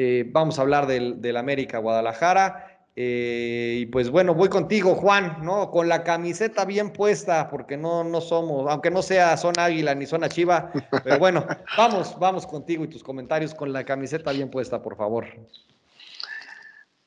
Eh, 0.00 0.24
vamos 0.28 0.60
a 0.60 0.62
hablar 0.62 0.86
del, 0.86 1.20
del 1.20 1.36
América 1.36 1.78
Guadalajara, 1.78 2.86
eh, 2.94 3.78
y 3.80 3.86
pues 3.86 4.10
bueno, 4.10 4.32
voy 4.32 4.48
contigo, 4.48 4.94
Juan, 4.94 5.38
¿no? 5.42 5.72
Con 5.72 5.88
la 5.88 6.04
camiseta 6.04 6.64
bien 6.64 6.92
puesta, 6.92 7.50
porque 7.50 7.76
no, 7.76 8.04
no 8.04 8.20
somos, 8.20 8.70
aunque 8.70 8.92
no 8.92 9.02
sea 9.02 9.36
zona 9.36 9.64
águila 9.64 9.96
ni 9.96 10.06
zona 10.06 10.28
chiva, 10.28 10.70
pero 11.02 11.18
bueno, 11.18 11.44
vamos, 11.76 12.16
vamos 12.20 12.46
contigo 12.46 12.84
y 12.84 12.88
tus 12.88 13.02
comentarios 13.02 13.56
con 13.56 13.72
la 13.72 13.82
camiseta 13.82 14.30
bien 14.30 14.52
puesta, 14.52 14.80
por 14.82 14.96
favor. 14.96 15.26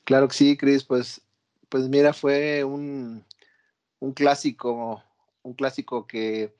Claro 0.04 0.28
que 0.28 0.34
sí, 0.34 0.58
Cris, 0.58 0.84
pues, 0.84 1.22
pues 1.70 1.88
mira, 1.88 2.12
fue 2.12 2.62
un, 2.62 3.24
un 4.00 4.12
clásico, 4.12 5.02
un 5.42 5.54
clásico 5.54 6.06
que 6.06 6.54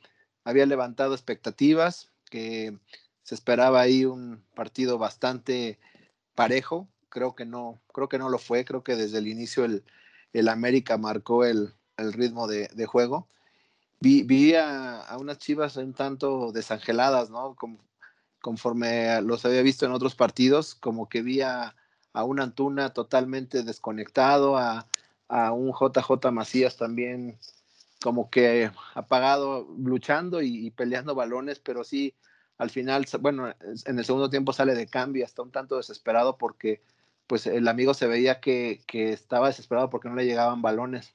había 0.44 0.64
levantado 0.64 1.12
expectativas, 1.12 2.10
que 2.30 2.74
se 3.22 3.34
esperaba 3.34 3.82
ahí 3.82 4.06
un 4.06 4.42
partido 4.54 4.96
bastante 4.96 5.78
parejo, 6.34 6.88
creo 7.08 7.34
que 7.34 7.44
no, 7.44 7.80
creo 7.92 8.08
que 8.08 8.18
no 8.18 8.28
lo 8.28 8.38
fue, 8.38 8.64
creo 8.64 8.82
que 8.82 8.96
desde 8.96 9.18
el 9.18 9.28
inicio 9.28 9.64
el, 9.64 9.84
el 10.32 10.48
América 10.48 10.98
marcó 10.98 11.44
el, 11.44 11.74
ritmo 11.96 12.48
de, 12.48 12.86
juego. 12.86 13.28
Vi, 14.00 14.24
vi 14.24 14.54
a, 14.56 15.06
unas 15.20 15.38
chivas 15.38 15.76
un 15.76 15.94
tanto 15.94 16.50
desangeladas, 16.50 17.30
¿no? 17.30 17.56
conforme 18.40 19.22
los 19.22 19.44
había 19.44 19.62
visto 19.62 19.86
en 19.86 19.92
otros 19.92 20.16
partidos, 20.16 20.74
como 20.74 21.08
que 21.08 21.22
vi 21.22 21.42
a, 21.42 21.74
un 22.14 22.40
Antuna 22.40 22.92
totalmente 22.92 23.62
desconectado, 23.62 24.58
a, 24.58 24.86
un 25.52 25.72
JJ 25.72 26.30
Macías 26.30 26.76
también 26.76 27.38
como 28.02 28.28
que 28.28 28.70
apagado, 28.94 29.66
luchando 29.78 30.42
y, 30.42 30.70
peleando 30.72 31.14
balones, 31.14 31.58
pero 31.60 31.84
sí, 31.84 32.14
al 32.62 32.70
final, 32.70 33.04
bueno, 33.20 33.52
en 33.86 33.98
el 33.98 34.04
segundo 34.04 34.30
tiempo 34.30 34.52
sale 34.52 34.76
de 34.76 34.86
cambio, 34.86 35.24
hasta 35.24 35.42
un 35.42 35.50
tanto 35.50 35.78
desesperado 35.78 36.38
porque 36.38 36.80
pues 37.26 37.48
el 37.48 37.66
amigo 37.66 37.92
se 37.92 38.06
veía 38.06 38.38
que, 38.40 38.84
estaba 38.92 39.48
desesperado 39.48 39.90
porque 39.90 40.08
no 40.08 40.14
le 40.14 40.26
llegaban 40.26 40.62
balones. 40.62 41.12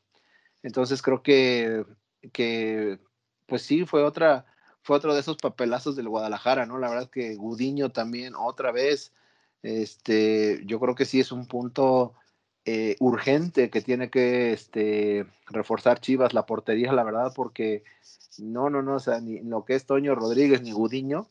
Entonces 0.62 1.02
creo 1.02 1.24
que, 1.24 1.86
que 2.34 3.00
pues 3.46 3.62
sí, 3.62 3.86
fue 3.86 4.04
otra, 4.04 4.46
fue 4.82 4.98
otro 4.98 5.14
de 5.14 5.22
esos 5.22 5.38
papelazos 5.38 5.96
del 5.96 6.10
Guadalajara, 6.10 6.66
¿no? 6.66 6.80
La 6.80 6.90
verdad 6.90 7.10
que 7.10 7.36
Gudiño 7.36 7.92
también, 7.92 8.36
otra 8.36 8.74
vez, 8.74 9.14
este, 9.64 10.62
yo 10.66 10.82
creo 10.82 10.96
que 10.96 11.06
sí 11.06 11.22
es 11.22 11.32
un 11.32 11.48
punto 11.48 12.14
eh, 12.66 12.98
urgente 13.00 13.70
que 13.70 13.80
tiene 13.80 14.10
que 14.10 14.52
este, 14.52 15.26
reforzar 15.46 16.02
Chivas 16.02 16.34
la 16.34 16.46
portería, 16.46 16.92
la 16.92 17.06
verdad, 17.06 17.32
porque 17.34 17.86
no, 18.38 18.70
no, 18.70 18.82
no, 18.82 18.96
o 18.96 19.00
sea, 19.00 19.22
ni 19.22 19.40
lo 19.40 19.64
que 19.64 19.76
es 19.76 19.86
Toño 19.86 20.14
Rodríguez 20.14 20.62
ni 20.62 20.72
Gudiño 20.72 21.30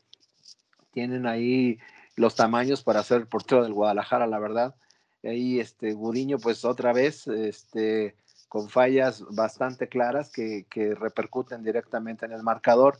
tienen 0.97 1.27
ahí 1.27 1.79
los 2.17 2.37
tamaños 2.37 2.83
para 2.83 3.03
ser 3.03 3.19
el 3.19 3.27
portero 3.27 3.63
del 3.63 3.75
Guadalajara, 3.75 4.27
la 4.27 4.39
verdad. 4.39 4.75
Ahí 5.23 5.61
este 5.61 5.93
Guriño, 5.93 6.39
pues 6.39 6.65
otra 6.65 6.95
vez, 6.95 7.27
este, 7.27 8.17
con 8.49 8.71
fallas 8.71 9.23
bastante 9.29 9.89
claras 9.89 10.33
que, 10.33 10.65
repercuten 10.99 11.63
directamente 11.63 12.25
en 12.25 12.33
el 12.33 12.43
marcador. 12.43 12.97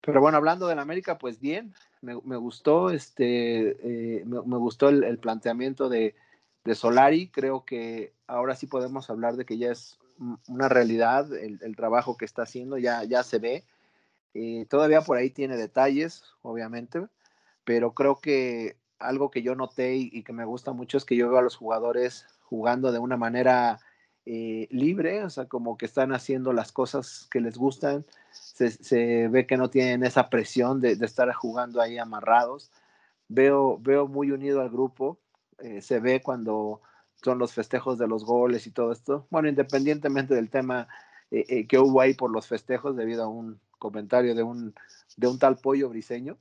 Pero 0.00 0.22
bueno, 0.22 0.38
hablando 0.38 0.66
del 0.66 0.78
América, 0.78 1.18
pues 1.18 1.38
bien, 1.40 1.74
me, 2.00 2.14
gustó, 2.14 2.88
este, 2.88 3.76
eh, 3.82 4.24
me, 4.24 4.56
gustó 4.56 4.88
el, 4.88 5.18
planteamiento 5.18 5.90
de, 5.90 6.14
Solari. 6.72 7.28
Creo 7.28 7.66
que 7.66 8.14
ahora 8.26 8.56
sí 8.56 8.66
podemos 8.66 9.10
hablar 9.10 9.36
de 9.36 9.44
que 9.44 9.58
ya 9.58 9.72
es 9.72 9.98
una 10.48 10.70
realidad 10.70 11.30
el, 11.34 11.76
trabajo 11.76 12.16
que 12.16 12.24
está 12.24 12.44
haciendo, 12.44 12.78
ya, 12.78 13.04
ya 13.04 13.22
se 13.22 13.38
ve. 13.38 13.64
Eh, 14.34 14.66
todavía 14.68 15.00
por 15.00 15.16
ahí 15.16 15.30
tiene 15.30 15.56
detalles, 15.56 16.24
obviamente, 16.42 17.06
pero 17.64 17.94
creo 17.94 18.16
que 18.20 18.76
algo 18.98 19.30
que 19.30 19.42
yo 19.42 19.54
noté 19.54 19.94
y, 19.94 20.22
que 20.24 20.32
me 20.32 20.44
gusta 20.44 20.72
mucho 20.72 20.98
es 20.98 21.04
que 21.04 21.16
yo 21.16 21.28
veo 21.28 21.38
a 21.38 21.42
los 21.42 21.56
jugadores 21.56 22.26
jugando 22.42 22.90
de 22.90 22.98
una 22.98 23.16
manera 23.16 23.78
eh, 24.26 24.66
libre, 24.70 25.22
o 25.22 25.30
sea, 25.30 25.46
como 25.46 25.76
que 25.76 25.86
están 25.86 26.12
haciendo 26.12 26.52
las 26.52 26.72
cosas 26.72 27.28
que 27.30 27.40
les 27.40 27.56
gustan, 27.56 28.04
se, 28.32 29.28
ve 29.28 29.46
que 29.46 29.56
no 29.56 29.70
tienen 29.70 30.04
esa 30.04 30.30
presión 30.30 30.80
de, 30.80 30.92
estar 30.92 31.32
jugando 31.32 31.80
ahí 31.80 31.98
amarrados. 31.98 32.72
Veo, 33.28 33.78
veo 33.78 34.08
muy 34.08 34.32
unido 34.32 34.60
al 34.60 34.70
grupo, 34.70 35.18
eh, 35.58 35.80
se 35.80 36.00
ve 36.00 36.22
cuando 36.22 36.80
son 37.22 37.38
los 37.38 37.52
festejos 37.52 37.98
de 37.98 38.08
los 38.08 38.24
goles 38.24 38.66
y 38.66 38.72
todo 38.72 38.92
esto. 38.92 39.26
Bueno, 39.30 39.48
independientemente 39.48 40.34
del 40.34 40.50
tema 40.50 40.88
que 41.30 41.78
hubo 41.80 42.00
ahí 42.00 42.14
por 42.14 42.30
los 42.30 42.46
festejos 42.46 42.96
debido 42.96 43.24
a 43.24 43.28
un 43.28 43.58
comentario 43.78 44.34
de 44.34 44.42
un, 44.42 44.74
de 45.16 45.26
un 45.26 45.38
tal 45.38 45.56
pollo 45.56 45.88
briseño, 45.88 46.38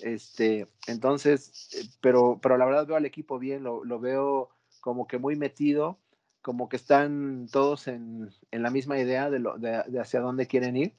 este, 0.00 0.68
entonces, 0.86 1.70
eh, 1.74 1.88
pero, 2.00 2.38
pero 2.42 2.56
la 2.56 2.64
verdad 2.64 2.86
veo 2.86 2.96
al 2.96 3.06
equipo 3.06 3.38
bien, 3.38 3.62
lo, 3.62 4.00
veo 4.00 4.50
como 4.80 5.06
que 5.06 5.18
muy 5.18 5.36
metido, 5.36 5.98
como 6.42 6.68
que 6.68 6.76
están 6.76 7.48
todos 7.50 7.88
en, 7.88 8.30
la 8.50 8.70
misma 8.70 8.98
idea 8.98 9.30
de, 9.30 9.38
lo, 9.38 9.58
de, 9.58 9.76
hacia 10.00 10.20
dónde 10.20 10.46
quieren 10.46 10.76
ir. 10.76 10.94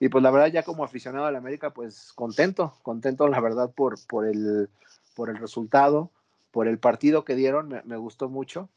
Y 0.00 0.08
pues 0.08 0.22
la 0.22 0.30
verdad 0.30 0.48
ya 0.48 0.62
como 0.64 0.84
aficionado 0.84 1.26
a 1.26 1.32
la 1.32 1.38
América, 1.38 1.70
pues 1.70 2.12
contento, 2.12 2.74
contento 2.82 3.28
la 3.28 3.40
verdad 3.40 3.72
por, 3.72 3.96
por, 4.06 4.26
el, 4.26 4.68
por 5.14 5.30
el 5.30 5.36
resultado, 5.36 6.10
por 6.50 6.68
el 6.68 6.78
partido 6.78 7.24
que 7.24 7.34
dieron, 7.34 7.82
me, 7.84 7.96
gustó 7.96 8.28
mucho. 8.28 8.68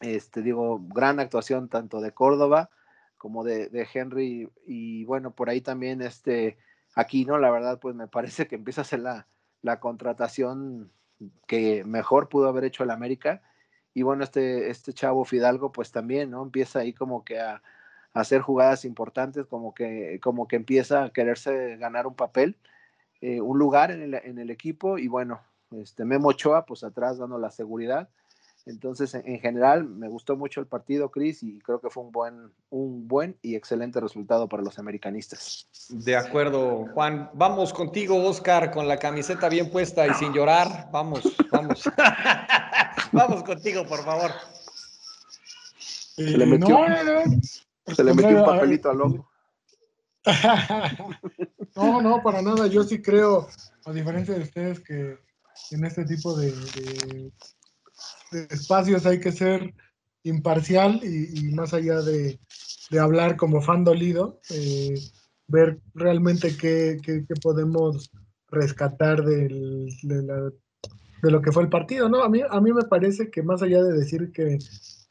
Este, 0.00 0.42
digo, 0.42 0.80
gran 0.88 1.20
actuación 1.20 1.68
tanto 1.68 2.00
de 2.00 2.12
Córdoba 2.12 2.70
como 3.22 3.44
de, 3.44 3.88
Henry 3.94 4.50
y 4.66 5.04
bueno, 5.04 5.30
por 5.30 5.48
ahí 5.48 5.60
también 5.60 6.02
este, 6.02 6.58
Aquí 6.94 7.24
no, 7.24 7.38
la 7.38 7.50
verdad, 7.50 7.78
pues 7.80 7.94
me 7.94 8.06
parece 8.06 8.46
que 8.46 8.56
empieza 8.56 8.82
a 8.82 8.84
ser 8.84 9.00
la, 9.00 9.26
contratación 9.80 10.90
que 11.46 11.84
mejor 11.84 12.28
pudo 12.28 12.48
haber 12.48 12.64
hecho 12.64 12.84
el 12.84 12.90
América. 12.90 13.42
Y 13.94 14.02
bueno, 14.02 14.24
este, 14.24 14.70
este 14.70 14.92
chavo 14.92 15.24
Fidalgo, 15.24 15.72
pues 15.72 15.92
también, 15.92 16.30
¿no? 16.30 16.42
Empieza 16.42 16.80
ahí 16.80 16.92
como 16.92 17.24
que 17.24 17.40
a, 17.40 17.62
hacer 18.12 18.42
jugadas 18.42 18.84
importantes, 18.84 19.46
como 19.46 19.74
que, 19.74 20.20
como 20.22 20.46
que 20.46 20.56
empieza 20.56 21.04
a 21.04 21.12
quererse 21.12 21.76
ganar 21.78 22.06
un 22.06 22.14
papel, 22.14 22.58
eh, 23.22 23.40
un 23.40 23.58
lugar 23.58 23.90
en 23.90 24.02
el, 24.02 24.14
en 24.14 24.38
el, 24.38 24.50
equipo. 24.50 24.98
Y 24.98 25.08
bueno, 25.08 25.40
este 25.70 26.04
Memo 26.04 26.28
Ochoa, 26.28 26.66
pues 26.66 26.84
atrás 26.84 27.18
dando 27.18 27.38
la 27.38 27.50
seguridad. 27.50 28.10
Entonces, 28.64 29.14
en, 29.14 29.40
general, 29.40 29.84
me 29.84 30.08
gustó 30.08 30.36
mucho 30.36 30.60
el 30.60 30.66
partido, 30.66 31.10
Chris, 31.10 31.42
y 31.42 31.58
creo 31.58 31.80
que 31.80 31.90
fue 31.90 32.04
un 32.04 32.12
buen, 32.12 32.52
un 32.70 33.08
buen 33.08 33.36
y 33.42 33.56
excelente 33.56 34.00
resultado 34.00 34.48
para 34.48 34.62
los 34.62 34.78
americanistas. 34.78 35.68
De 35.88 36.16
acuerdo, 36.16 36.86
Juan. 36.94 37.30
Vamos 37.34 37.72
contigo, 37.72 38.16
Oscar, 38.24 38.70
con 38.70 38.86
la 38.86 38.98
camiseta 38.98 39.48
bien 39.48 39.70
puesta 39.70 40.06
y 40.06 40.14
sin 40.14 40.32
llorar. 40.32 40.88
Vamos, 40.92 41.22
vamos. 41.50 41.90
vamos 43.12 43.42
contigo, 43.42 43.84
por 43.84 44.04
favor. 44.04 44.30
Se 45.78 46.22
le 46.22 46.46
metió, 46.46 46.78
se 47.86 48.04
le 48.04 48.14
metió 48.14 48.38
un 48.38 48.44
papelito 48.44 48.90
al 48.90 49.00
ojo. 49.00 49.28
no, 51.74 52.00
no, 52.00 52.22
para 52.22 52.42
nada. 52.42 52.68
Yo 52.68 52.84
sí 52.84 53.02
creo, 53.02 53.48
a 53.84 53.92
diferencia 53.92 54.34
de 54.34 54.42
ustedes, 54.42 54.78
que 54.78 55.18
en 55.72 55.84
este 55.84 56.04
tipo 56.04 56.36
de 56.36 56.52
espacios 58.50 59.06
hay 59.06 59.20
que 59.20 59.32
ser 59.32 59.74
imparcial 60.24 61.00
y, 61.02 61.50
más 61.54 61.74
allá 61.74 62.00
de, 62.00 62.38
hablar 63.00 63.36
como 63.36 63.62
fan 63.62 63.84
dolido, 63.84 64.40
eh, 64.50 64.94
ver 65.48 65.80
realmente 65.94 66.56
qué, 66.56 66.98
podemos 67.42 68.10
rescatar 68.48 69.24
de, 69.24 69.80
lo 71.22 71.40
que 71.40 71.52
fue 71.52 71.62
el 71.62 71.68
partido, 71.68 72.08
¿no? 72.08 72.22
A 72.22 72.28
mí, 72.28 72.40
a 72.48 72.60
mí 72.60 72.72
me 72.72 72.84
parece 72.84 73.30
que 73.30 73.42
más 73.42 73.62
allá 73.62 73.82
de 73.82 73.96
decir 73.96 74.30
que, 74.32 74.58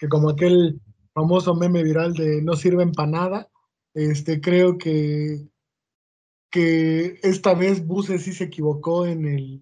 como 0.09 0.29
aquel 0.29 0.79
famoso 1.13 1.55
meme 1.55 1.83
viral 1.83 2.13
de 2.13 2.41
no 2.41 2.55
sirven 2.55 2.91
para 2.91 3.09
nada, 3.09 3.49
este, 3.93 4.39
creo 4.39 4.77
que, 4.77 5.47
que 6.49 7.19
esta 7.23 7.53
vez 7.53 7.85
Buse 7.85 8.19
sí 8.19 8.33
se 8.33 8.45
equivocó 8.45 9.05
en 9.05 9.25
el 9.25 9.61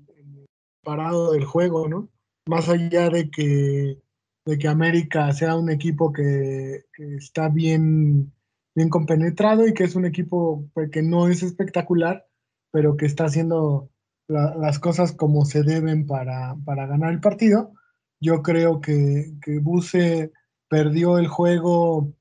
parado 0.83 1.31
del 1.31 1.45
juego, 1.45 1.87
¿no? 1.87 2.09
Más 2.49 2.67
allá 2.67 3.09
de 3.09 3.29
que, 3.29 4.01
de 4.45 4.57
que 4.57 4.67
América 4.67 5.31
sea 5.33 5.55
un 5.55 5.69
equipo 5.69 6.11
que, 6.11 6.85
está 6.97 7.47
bien, 7.47 8.33
bien 8.75 8.89
compenetrado 8.89 9.67
y 9.67 9.73
que 9.73 9.83
es 9.83 9.95
un 9.95 10.05
equipo 10.05 10.67
pues, 10.73 10.89
que 10.89 11.03
no 11.03 11.27
es 11.27 11.43
espectacular, 11.43 12.25
pero 12.71 12.97
que 12.97 13.05
está 13.05 13.25
haciendo 13.25 13.91
las 14.27 14.79
cosas 14.79 15.11
como 15.11 15.45
se 15.45 15.63
deben 15.63 16.05
para, 16.07 16.55
ganar 16.65 17.13
el 17.13 17.19
partido. 17.19 17.71
Yo 18.19 18.41
creo 18.41 18.81
que, 18.81 19.31
que 19.43 19.59
Buse 19.59 20.31
perdió 20.67 21.19
el 21.19 21.27
juego, 21.27 22.13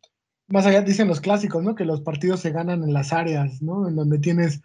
más 0.46 0.66
allá 0.66 0.82
dicen 0.82 1.08
los 1.08 1.20
clásicos, 1.20 1.62
¿no? 1.64 1.74
Que 1.74 1.84
los 1.84 2.02
partidos 2.02 2.40
se 2.40 2.50
ganan 2.50 2.82
en 2.82 2.92
las 2.92 3.12
áreas, 3.12 3.62
¿no? 3.62 3.88
En 3.88 3.96
donde 3.96 4.18
tienes 4.18 4.60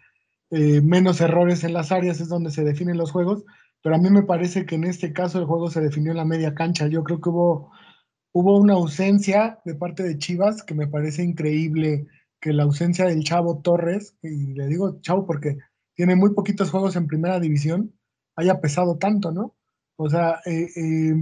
eh, 0.50 0.82
menos 0.82 1.20
errores 1.22 1.64
en 1.64 1.72
las 1.72 1.90
áreas 1.90 2.20
es 2.20 2.28
donde 2.28 2.50
se 2.50 2.64
definen 2.64 2.98
los 2.98 3.12
juegos 3.12 3.44
pero 3.84 3.96
a 3.96 3.98
mí 3.98 4.08
me 4.08 4.22
parece 4.22 4.64
que 4.64 4.76
en 4.76 4.84
este 4.84 5.12
caso 5.12 5.38
el 5.38 5.44
juego 5.44 5.68
se 5.68 5.82
definió 5.82 6.12
en 6.12 6.16
la 6.16 6.24
media 6.24 6.54
cancha. 6.54 6.86
Yo 6.86 7.04
creo 7.04 7.20
que 7.20 7.28
hubo, 7.28 7.70
hubo 8.32 8.58
una 8.58 8.72
ausencia 8.72 9.60
de 9.66 9.74
parte 9.74 10.02
de 10.02 10.16
Chivas 10.16 10.62
que 10.62 10.74
me 10.74 10.86
parece 10.86 11.22
increíble 11.22 12.06
que 12.40 12.54
la 12.54 12.62
ausencia 12.62 13.04
del 13.04 13.24
Chavo 13.24 13.60
Torres, 13.60 14.16
y 14.22 14.54
le 14.54 14.68
digo 14.68 15.02
Chavo 15.02 15.26
porque 15.26 15.58
tiene 15.94 16.16
muy 16.16 16.32
poquitos 16.32 16.70
juegos 16.70 16.96
en 16.96 17.06
primera 17.06 17.38
división, 17.38 17.92
haya 18.36 18.58
pesado 18.58 18.96
tanto, 18.96 19.32
¿no? 19.32 19.54
O 19.96 20.08
sea, 20.08 20.40
eh, 20.46 20.70
eh, 20.76 21.14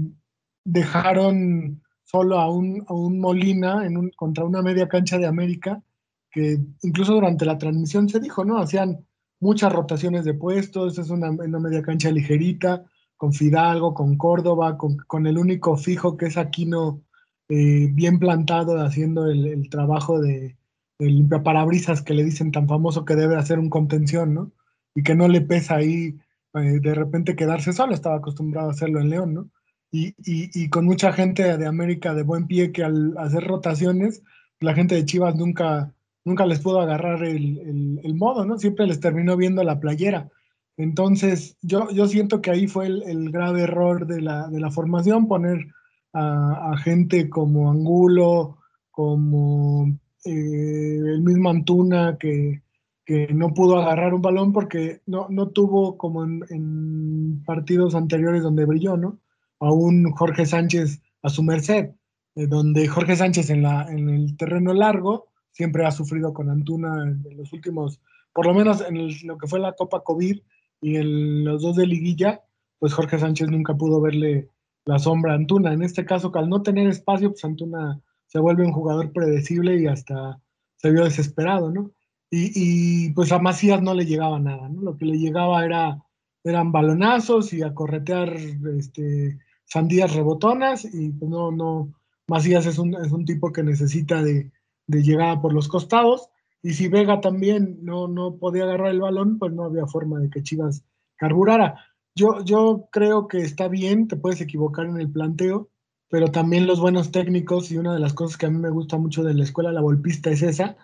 dejaron 0.64 1.83
solo 2.04 2.38
a 2.38 2.49
un, 2.49 2.85
a 2.87 2.95
un 2.95 3.19
Molina 3.19 3.85
en 3.85 4.11
contra 4.11 4.45
una 4.45 4.62
media 4.62 4.87
cancha 4.87 5.19
de 5.19 5.26
América, 5.26 5.83
que 6.31 6.59
incluso 6.83 7.14
durante 7.14 7.45
la 7.45 7.59
transmisión 7.59 8.09
se 8.09 8.21
dijo, 8.21 8.45
¿no? 8.45 8.59
Hacían 8.59 9.04
muchas 9.42 9.72
rotaciones 9.72 10.25
de 10.25 10.34
puestos, 10.34 10.99
es 10.99 11.11
una, 11.11 11.32
media 11.32 11.82
cancha 11.82 12.11
ligerita, 12.11 12.84
con 13.16 13.32
Fidalgo, 13.32 13.92
con 13.92 14.16
Córdoba, 14.16 14.78
con, 14.78 15.26
el 15.26 15.37
único 15.37 15.76
fijo 15.76 16.16
que 16.16 16.26
es 16.26 16.37
Aquino 16.37 17.02
eh, 17.49 17.88
bien 17.92 18.18
plantado 18.18 18.80
haciendo 18.80 19.26
el, 19.26 19.68
trabajo 19.68 20.20
de, 20.20 20.56
de 20.99 21.06
limpiaparabrisas 21.06 22.02
que 22.02 22.14
le 22.14 22.25
dicen 22.25 22.52
tan 22.52 22.66
famoso 22.68 23.04
que 23.04 23.16
debe 23.16 23.37
hacer 23.37 23.58
un 23.58 23.68
contención, 23.68 24.32
¿no? 24.34 24.52
Y 24.94 25.02
que 25.02 25.14
no 25.14 25.28
le 25.28 25.40
pesa 25.40 25.76
ahí 25.76 26.16
eh, 26.54 26.80
de 26.80 26.94
repente 26.94 27.37
quedarse 27.37 27.72
solo, 27.72 27.94
estaba 27.94 28.16
acostumbrado 28.16 28.68
a 28.68 28.72
hacerlo 28.72 29.00
en 29.00 29.11
León, 29.11 29.34
¿no? 29.34 29.50
y, 29.94 30.70
con 30.70 30.87
mucha 30.87 31.12
gente 31.12 31.58
de 31.58 31.66
América 31.66 32.14
de 32.14 32.22
buen 32.22 32.46
pie 32.46 32.72
que 32.72 32.82
al 32.82 33.14
hacer 33.18 33.44
rotaciones, 33.44 34.22
la 34.58 34.75
gente 34.75 34.94
de 34.94 35.04
Chivas 35.04 35.37
nunca, 35.37 35.92
nunca 36.25 36.47
les 36.47 36.61
pudo 36.61 36.81
agarrar 36.81 37.25
el, 37.25 38.14
modo, 38.14 38.45
¿no? 38.45 38.59
Siempre 38.59 38.87
les 38.87 39.00
terminó 39.00 39.37
viendo 39.37 39.62
la 39.64 39.81
playera. 39.81 40.29
Entonces, 40.76 41.57
yo, 41.62 41.91
yo 41.91 42.07
siento 42.09 42.41
que 42.41 42.50
ahí 42.50 42.67
fue 42.67 42.87
el, 42.87 43.31
grave 43.31 43.62
error 43.62 44.07
de 44.07 44.21
la, 44.21 44.49
de 44.49 44.61
la 44.61 44.71
formación, 44.71 45.29
poner 45.29 45.67
a, 46.12 46.75
gente 46.83 47.29
como 47.29 47.71
Angulo, 47.71 48.59
como 48.91 49.88
eh, 50.25 50.97
el 50.97 51.23
mismo 51.23 51.50
Antuna, 51.50 52.17
que, 52.19 52.62
que, 53.05 53.29
no 53.35 53.55
pudo 53.55 53.79
agarrar 53.79 54.14
un 54.14 54.23
balón 54.23 54.52
porque 54.52 55.00
no, 55.07 55.26
no 55.31 55.49
tuvo 55.49 55.97
como 55.97 56.25
en, 56.25 56.45
en 56.50 57.43
partidos 57.45 57.95
anteriores 57.95 58.43
donde 58.43 58.64
brilló, 58.64 58.97
¿no? 58.97 59.19
a 59.62 59.73
un 59.73 60.11
Jorge 60.11 60.45
Sánchez 60.45 61.00
a 61.23 61.29
su 61.29 61.43
merced, 61.45 61.91
eh, 62.35 62.47
donde 62.49 62.88
Jorge 62.88 63.14
Sánchez 63.14 63.49
en, 63.50 63.62
la, 63.62 63.87
en 63.88 64.09
el 64.09 64.37
terreno 64.37 64.75
largo 64.75 65.29
siempre 65.52 65.87
ha 65.87 65.90
sufrido 65.90 66.32
con 66.32 66.50
Antuna 66.50 67.04
en 67.04 67.37
los 67.37 67.52
últimos, 67.52 68.00
por 68.32 68.47
lo 68.47 68.54
menos 68.54 68.82
en 68.87 69.09
lo 69.26 69.38
que 69.38 69.47
fue 69.47 69.61
la 69.61 69.75
Copa 69.75 70.02
COVID 70.02 70.40
y 70.80 70.97
en 70.97 71.44
los 71.44 71.62
dos 71.62 71.76
de 71.76 71.87
liguilla, 71.87 72.42
pues 72.78 72.94
Jorge 72.94 73.18
Sánchez 73.18 73.49
nunca 73.49 73.75
pudo 73.75 74.00
verle 74.00 74.49
la 74.85 74.99
sombra 74.99 75.32
a 75.32 75.37
Antuna. 75.37 75.73
En 75.73 75.82
este 75.82 76.04
caso, 76.04 76.32
al 76.35 76.49
no 76.49 76.62
tener 76.62 76.88
espacio, 76.88 77.30
pues 77.30 77.44
Antuna 77.44 78.00
se 78.26 78.40
vuelve 78.40 78.66
un 78.66 78.73
jugador 78.73 79.12
predecible 79.12 79.80
y 79.80 79.87
hasta 79.87 80.40
se 80.76 80.90
vio 80.90 81.04
desesperado, 81.04 81.71
¿no? 81.71 81.92
Y, 82.30 82.50
y 82.54 83.11
pues 83.11 83.30
a 83.30 83.38
Macías 83.38 83.82
no 83.82 83.94
le 83.94 84.06
llegaba 84.06 84.40
nada, 84.40 84.68
¿no? 84.68 84.80
Lo 84.80 84.97
que 84.97 85.04
le 85.04 85.18
llegaba 85.18 85.64
era, 85.64 86.02
eran 86.42 86.73
balonazos 86.73 87.52
y 87.52 87.62
a 87.62 87.75
corretear 87.75 88.35
este, 88.78 89.38
sandías 89.64 90.14
rebotonas 90.14 90.85
y 90.85 91.11
pues 91.11 91.30
no, 91.30 91.52
no, 91.52 91.92
Macías 92.26 92.66
es 92.66 92.78
un, 92.78 92.94
es 92.94 93.12
un 93.12 93.25
tipo 93.25 93.52
que 93.52 93.62
necesita 93.62 94.23
de, 94.23 94.50
de, 94.86 95.02
llegada 95.02 95.40
por 95.40 95.52
los 95.52 95.68
costados 95.68 96.28
y 96.62 96.74
si 96.74 96.88
Vega 96.88 97.20
también 97.20 97.78
no, 97.82 98.08
no 98.08 98.36
podía 98.36 98.64
agarrar 98.64 98.90
el 98.90 99.00
balón, 99.00 99.38
pues 99.38 99.52
no 99.52 99.64
había 99.64 99.86
forma 99.86 100.20
de 100.20 100.30
que 100.30 100.42
Chivas 100.42 100.84
carburara. 101.16 101.84
Yo, 102.14 102.44
yo 102.44 102.88
creo 102.92 103.26
que 103.26 103.38
está 103.38 103.68
bien, 103.68 104.06
te 104.06 104.16
puedes 104.16 104.40
equivocar 104.40 104.86
en 104.86 105.00
el 105.00 105.10
planteo, 105.10 105.70
pero 106.08 106.28
también 106.28 106.66
los 106.66 106.78
buenos 106.78 107.10
técnicos 107.10 107.72
y 107.72 107.78
una 107.78 107.94
de 107.94 108.00
las 108.00 108.12
cosas 108.12 108.36
que 108.36 108.46
a 108.46 108.50
mí 108.50 108.58
me 108.58 108.70
gusta 108.70 108.98
mucho 108.98 109.22
de 109.22 109.34
la 109.34 109.44
escuela 109.44 109.72
la 109.72 109.80
volpista 109.80 110.30
es 110.30 110.42
esa, 110.42 110.76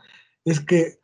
es 0.45 0.61
que 0.61 1.01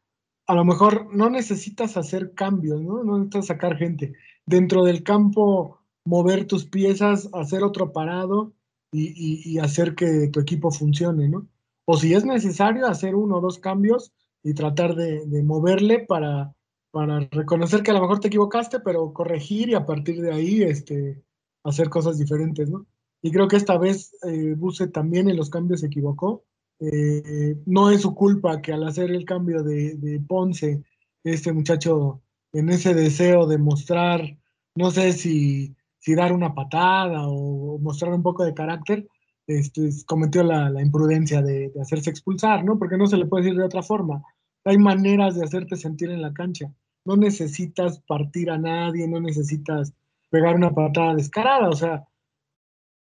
a 0.46 0.54
lo 0.54 0.64
mejor 0.64 1.14
no 1.14 1.30
necesitas 1.30 1.96
hacer 1.96 2.34
cambios, 2.34 2.80
¿no? 2.80 3.04
No 3.04 3.18
necesitas 3.18 3.46
sacar 3.46 3.76
gente. 3.76 4.14
Dentro 4.46 4.84
del 4.84 5.02
campo 5.02 5.78
mover 6.04 6.46
tus 6.46 6.66
piezas, 6.66 7.28
hacer 7.32 7.62
otro 7.62 7.92
parado 7.92 8.52
y, 8.92 9.58
hacer 9.58 9.94
que 9.94 10.28
tu 10.28 10.40
equipo 10.40 10.70
funcione, 10.70 11.28
¿no? 11.28 11.48
O 11.84 11.96
si 11.96 12.14
es 12.14 12.24
necesario, 12.24 12.86
hacer 12.86 13.14
uno 13.14 13.38
o 13.38 13.40
dos 13.40 13.58
cambios 13.58 14.12
y 14.42 14.54
tratar 14.54 14.94
de, 14.94 15.42
moverle 15.42 16.00
para, 16.00 16.54
para 16.90 17.20
reconocer 17.30 17.82
que 17.82 17.90
a 17.90 17.94
lo 17.94 18.00
mejor 18.00 18.20
te 18.20 18.28
equivocaste, 18.28 18.80
pero 18.80 19.12
corregir 19.12 19.70
y 19.70 19.74
a 19.74 19.86
partir 19.86 20.20
de 20.20 20.32
ahí 20.32 20.62
este, 20.62 21.22
hacer 21.62 21.88
cosas 21.88 22.18
diferentes, 22.18 22.70
¿no? 22.70 22.86
Y 23.22 23.30
creo 23.30 23.48
que 23.48 23.56
esta 23.56 23.78
vez 23.78 24.14
eh, 24.24 24.54
Buse 24.54 24.88
también 24.88 25.30
en 25.30 25.36
los 25.36 25.48
cambios 25.48 25.80
se 25.80 25.86
equivocó. 25.86 26.44
Eh, 26.80 27.56
no 27.64 27.90
es 27.90 28.02
su 28.02 28.14
culpa 28.14 28.60
que 28.60 28.72
al 28.72 28.86
hacer 28.86 29.10
el 29.10 29.24
cambio 29.24 29.62
de, 29.62 30.22
Ponce, 30.26 30.82
este 31.22 31.52
muchacho 31.52 32.20
en 32.52 32.68
ese 32.68 32.92
deseo 32.92 33.46
de 33.46 33.56
mostrar, 33.56 34.36
no 34.74 34.90
sé 34.90 35.12
si 35.12 35.74
si 36.04 36.14
dar 36.14 36.34
una 36.34 36.54
patada 36.54 37.26
o 37.26 37.78
mostrar 37.78 38.12
un 38.12 38.22
poco 38.22 38.44
de 38.44 38.52
carácter, 38.52 39.08
este, 39.46 39.90
cometió 40.06 40.42
la, 40.42 40.70
imprudencia 40.80 41.42
de, 41.42 41.72
hacerse 41.80 42.10
expulsar, 42.10 42.64
¿no? 42.64 42.78
Porque 42.78 42.96
no 42.96 43.06
se 43.06 43.16
le 43.16 43.26
puede 43.26 43.44
decir 43.44 43.58
de 43.58 43.64
otra 43.64 43.82
forma. 43.82 44.22
Hay 44.64 44.78
maneras 44.78 45.36
de 45.36 45.44
hacerte 45.44 45.76
sentir 45.76 46.10
en 46.10 46.22
la 46.22 46.32
cancha. 46.32 46.72
No 47.04 47.16
necesitas 47.16 48.00
partir 48.00 48.50
a 48.50 48.58
nadie, 48.58 49.06
no 49.06 49.20
necesitas 49.20 49.92
pegar 50.30 50.56
una 50.56 50.74
patada 50.74 51.14
descarada. 51.14 51.68
O 51.68 51.74
sea, 51.74 52.08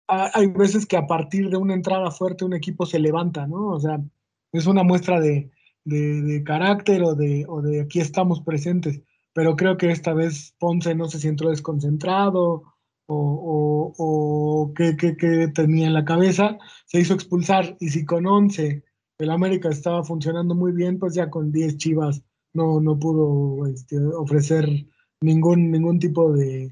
hay 0.07 0.47
veces 0.47 0.85
que 0.85 0.97
a 0.97 1.05
partir 1.05 1.49
de 1.49 1.57
una 1.57 1.73
entrada 1.73 2.09
fuerte 2.09 2.45
un 2.45 2.53
equipo 2.53 2.85
se 2.85 2.99
levanta, 2.99 3.45
¿no? 3.45 3.67
O 3.67 3.79
sea, 3.79 3.99
es 4.53 4.65
una 4.65 4.83
muestra 4.83 5.19
de, 5.19 5.51
carácter 6.45 7.03
o 7.03 7.15
de, 7.15 7.81
aquí 7.83 7.99
estamos 7.99 8.41
presentes. 8.41 9.01
Pero 9.33 9.55
creo 9.55 9.77
que 9.77 9.91
esta 9.91 10.13
vez 10.13 10.55
Ponce 10.59 10.95
no 10.95 11.07
se 11.07 11.19
siente 11.19 11.47
desconcentrado 11.47 12.63
o, 13.11 13.93
o, 13.97 14.73
qué, 14.75 14.93
tenía 15.53 15.87
en 15.87 15.93
la 15.93 16.05
cabeza, 16.05 16.57
se 16.85 16.99
hizo 16.99 17.13
expulsar. 17.13 17.75
Y 17.79 17.89
si 17.89 18.05
con 18.05 18.27
11 18.27 18.83
el 19.17 19.31
América 19.31 19.69
estaba 19.69 20.03
funcionando 20.03 20.55
muy 20.55 20.71
bien, 20.71 20.99
pues 20.99 21.15
ya 21.15 21.29
con 21.29 21.51
10 21.51 21.77
Chivas 21.77 22.21
no, 22.53 22.79
no 22.79 22.97
pudo 22.97 23.65
este, 23.67 23.97
ofrecer 23.97 24.67
ningún, 25.21 25.71
ningún 25.71 25.99
tipo 25.99 26.31
de, 26.31 26.71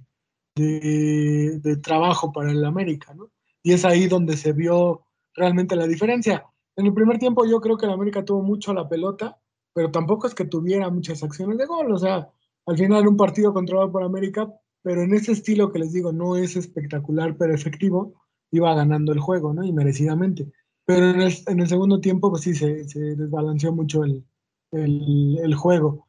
de, 0.55 1.77
trabajo 1.77 2.31
para 2.31 2.51
el 2.51 2.63
América, 2.65 3.13
¿no? 3.13 3.31
Y 3.63 3.73
es 3.73 3.83
ahí 3.83 4.07
donde 4.07 4.37
se 4.37 4.53
vio 4.53 5.03
realmente 5.33 5.75
la 5.75 5.87
diferencia. 5.87 6.45
En 6.75 6.85
el 6.85 6.93
primer 6.93 7.17
tiempo 7.17 7.45
yo 7.45 7.59
creo 7.59 7.77
que 7.77 7.85
el 7.85 7.91
América 7.91 8.23
tuvo 8.23 8.41
mucho 8.43 8.73
la 8.73 8.87
pelota, 8.87 9.39
pero 9.73 9.91
tampoco 9.91 10.27
es 10.27 10.35
que 10.35 10.45
tuviera 10.45 10.89
muchas 10.89 11.23
acciones 11.23 11.57
de 11.57 11.65
gol. 11.65 11.91
O 11.91 11.97
sea, 11.97 12.29
al 12.65 12.77
final 12.77 13.07
un 13.07 13.17
partido 13.17 13.53
controlado 13.53 13.91
por 13.91 14.03
América, 14.03 14.47
pero 14.87 15.01
en 15.01 15.13
ese 15.13 15.33
estilo 15.33 15.69
que 15.69 15.79
les 15.79 15.91
digo 15.91 16.13
no 16.13 16.37
es 16.37 16.55
espectacular 16.55 17.35
pero 17.35 17.53
efectivo, 17.53 18.13
iba 18.51 18.73
ganando 18.73 19.11
el 19.11 19.19
juego, 19.19 19.53
¿no? 19.53 19.65
Y 19.65 19.73
merecidamente. 19.73 20.49
Pero 20.85 21.09
en 21.09 21.19
el, 21.19 21.33
en 21.45 21.59
el 21.59 21.67
segundo 21.67 21.99
tiempo, 21.99 22.29
pues 22.29 22.43
sí, 22.43 22.55
se, 22.55 22.87
se 22.87 23.17
desbalanceó 23.17 23.73
mucho 23.73 24.05
el, 24.05 24.23
el, 24.71 25.39
el 25.43 25.55
juego. 25.55 26.07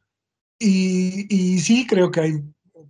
Y, 0.57 1.25
y, 1.27 1.59
sí, 1.59 1.85
creo 1.87 2.09
que 2.09 2.21
hay 2.21 2.43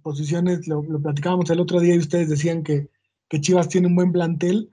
posiciones, 0.04 0.68
lo, 0.68 0.84
lo, 0.84 1.02
platicábamos 1.02 1.50
el 1.50 1.60
otro 1.60 1.80
día 1.80 1.96
y 1.96 1.98
ustedes 1.98 2.30
decían 2.30 2.62
que, 2.62 2.92
que 3.28 3.42
Chivas 3.42 3.68
tiene 3.68 3.88
un 3.88 3.96
buen 3.96 4.12
plantel. 4.12 4.70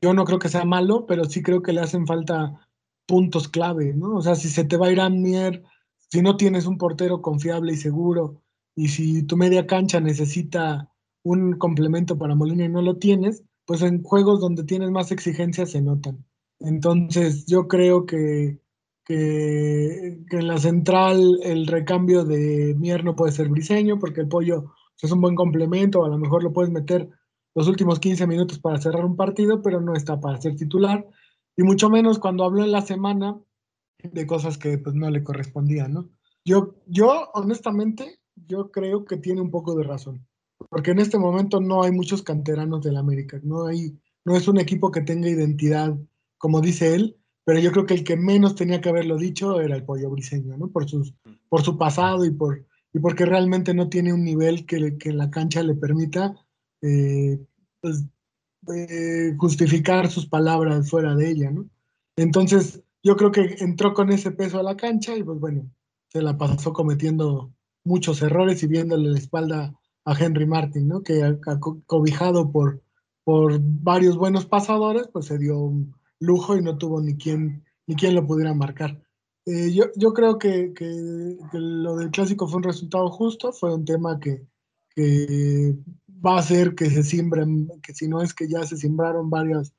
Yo 0.00 0.14
no 0.14 0.24
creo 0.24 0.38
que 0.38 0.48
sea 0.48 0.64
malo, 0.64 1.04
pero 1.04 1.26
sí 1.26 1.42
creo 1.42 1.60
que 1.60 1.74
le 1.74 1.82
hacen 1.82 2.06
falta 2.06 2.66
puntos 3.04 3.46
clave, 3.46 3.92
¿no? 3.92 4.14
O 4.16 4.22
sea, 4.22 4.36
si 4.36 4.48
se 4.48 4.64
te 4.64 4.78
va 4.78 4.86
a 4.86 4.92
ir 4.92 5.00
a 5.02 5.10
Mier, 5.10 5.62
si 6.08 6.22
no 6.22 6.38
tienes 6.38 6.64
un 6.64 6.78
portero 6.78 7.20
confiable 7.20 7.74
y 7.74 7.76
seguro, 7.76 8.40
y 8.76 8.88
si 8.88 9.22
tu 9.22 9.36
media 9.36 9.66
cancha 9.66 10.00
necesita 10.00 10.92
un 11.24 11.54
complemento 11.54 12.18
para 12.18 12.34
Molina 12.34 12.66
y 12.66 12.68
no 12.68 12.82
lo 12.82 12.98
tienes, 12.98 13.42
pues 13.64 13.82
en 13.82 14.02
juegos 14.02 14.40
donde 14.40 14.64
tienes 14.64 14.90
más 14.90 15.10
exigencias 15.10 15.70
se 15.70 15.80
notan. 15.80 16.24
Entonces 16.60 17.46
yo 17.46 17.68
creo 17.68 18.04
que, 18.04 18.60
que, 19.04 20.18
en 20.30 20.46
la 20.46 20.58
central 20.58 21.40
el 21.42 21.66
recambio 21.66 22.24
de 22.24 22.74
Mier 22.78 23.02
no 23.02 23.16
puede 23.16 23.32
ser 23.32 23.48
briseño 23.48 23.98
porque 23.98 24.20
el 24.20 24.28
pollo 24.28 24.72
es 25.00 25.10
un 25.10 25.22
buen 25.22 25.34
complemento, 25.34 26.04
a 26.04 26.08
lo 26.08 26.18
mejor 26.18 26.42
lo 26.44 26.52
puedes 26.52 26.70
meter 26.70 27.08
los 27.54 27.68
últimos 27.68 27.98
15 27.98 28.26
minutos 28.26 28.58
para 28.58 28.78
cerrar 28.78 29.06
un 29.06 29.16
partido, 29.16 29.62
pero 29.62 29.80
no 29.80 29.94
está 29.94 30.20
para 30.20 30.40
ser 30.40 30.54
titular. 30.54 31.06
Y 31.56 31.62
mucho 31.62 31.88
menos 31.88 32.18
cuando 32.18 32.44
habló 32.44 32.62
en 32.62 32.72
la 32.72 32.82
semana 32.82 33.40
de 34.02 34.26
cosas 34.26 34.58
que 34.58 34.76
pues 34.76 34.94
no 34.94 35.08
le 35.08 35.24
correspondían, 35.24 35.94
¿no? 35.94 36.10
Yo, 36.44 36.76
yo 36.86 37.30
honestamente 37.32 38.20
yo 38.46 38.70
creo 38.70 39.04
que 39.04 39.16
tiene 39.16 39.40
un 39.40 39.50
poco 39.50 39.74
de 39.76 39.84
razón, 39.84 40.26
porque 40.68 40.92
en 40.92 40.98
este 40.98 41.18
momento 41.18 41.60
no 41.60 41.82
hay 41.82 41.92
muchos 41.92 42.22
canteranos 42.22 42.82
del 42.82 42.96
América, 42.96 43.40
no 43.42 43.66
hay, 43.66 43.98
no 44.24 44.36
es 44.36 44.48
un 44.48 44.58
equipo 44.58 44.90
que 44.90 45.02
tenga 45.02 45.28
identidad, 45.28 45.96
como 46.38 46.60
dice 46.60 46.94
él, 46.94 47.16
pero 47.44 47.60
yo 47.60 47.70
creo 47.70 47.86
que 47.86 47.94
el 47.94 48.04
que 48.04 48.16
menos 48.16 48.56
tenía 48.56 48.80
que 48.80 48.88
haberlo 48.88 49.16
dicho 49.16 49.60
era 49.60 49.76
el 49.76 49.84
Pollo 49.84 50.10
Briseño, 50.10 50.56
¿no? 50.56 50.68
Por, 50.68 50.88
sus, 50.88 51.14
por 51.48 51.62
su 51.62 51.78
pasado 51.78 52.24
y, 52.24 52.30
por, 52.32 52.66
y 52.92 52.98
porque 52.98 53.24
realmente 53.24 53.72
no 53.72 53.88
tiene 53.88 54.12
un 54.12 54.24
nivel 54.24 54.66
que, 54.66 54.98
que 54.98 55.12
la 55.12 55.30
cancha 55.30 55.62
le 55.62 55.76
permita 55.76 56.34
eh, 56.82 57.38
pues, 57.80 58.04
eh, 58.74 59.34
justificar 59.38 60.10
sus 60.10 60.26
palabras 60.26 60.90
fuera 60.90 61.14
de 61.14 61.30
ella, 61.30 61.50
¿no? 61.52 61.68
Entonces, 62.16 62.82
yo 63.02 63.16
creo 63.16 63.30
que 63.30 63.56
entró 63.60 63.94
con 63.94 64.10
ese 64.10 64.32
peso 64.32 64.58
a 64.58 64.64
la 64.64 64.76
cancha 64.76 65.16
y 65.16 65.22
pues 65.22 65.38
bueno, 65.38 65.70
se 66.08 66.22
la 66.22 66.36
pasó 66.36 66.72
cometiendo 66.72 67.52
muchos 67.86 68.20
errores 68.22 68.62
y 68.62 68.66
viéndole 68.66 69.10
la 69.10 69.18
espalda 69.18 69.74
a 70.04 70.18
Henry 70.18 70.46
Martin, 70.46 70.88
¿no? 70.88 71.02
Que 71.02 71.38
cobijado 71.86 72.50
por, 72.50 72.82
por 73.24 73.58
varios 73.60 74.16
buenos 74.16 74.46
pasadores, 74.46 75.08
pues 75.12 75.26
se 75.26 75.38
dio 75.38 75.58
un 75.58 75.94
lujo 76.20 76.56
y 76.56 76.62
no 76.62 76.78
tuvo 76.78 77.00
ni 77.00 77.16
quien, 77.16 77.64
ni 77.86 77.96
quien 77.96 78.14
lo 78.14 78.26
pudiera 78.26 78.54
marcar. 78.54 79.00
Eh, 79.46 79.72
yo, 79.72 79.86
yo, 79.96 80.12
creo 80.12 80.38
que, 80.38 80.72
que, 80.74 80.90
lo 81.52 81.96
del 81.96 82.10
clásico 82.10 82.48
fue 82.48 82.58
un 82.58 82.64
resultado 82.64 83.08
justo, 83.10 83.52
fue 83.52 83.74
un 83.74 83.84
tema 83.84 84.18
que, 84.18 84.44
que 84.94 85.76
va 86.24 86.36
a 86.36 86.40
hacer 86.40 86.74
que 86.74 86.90
se 86.90 87.02
siembren, 87.02 87.70
que 87.82 87.94
si 87.94 88.08
no 88.08 88.22
es 88.22 88.34
que 88.34 88.48
ya 88.48 88.64
se 88.64 88.76
sembraron 88.76 89.30
varios, 89.30 89.72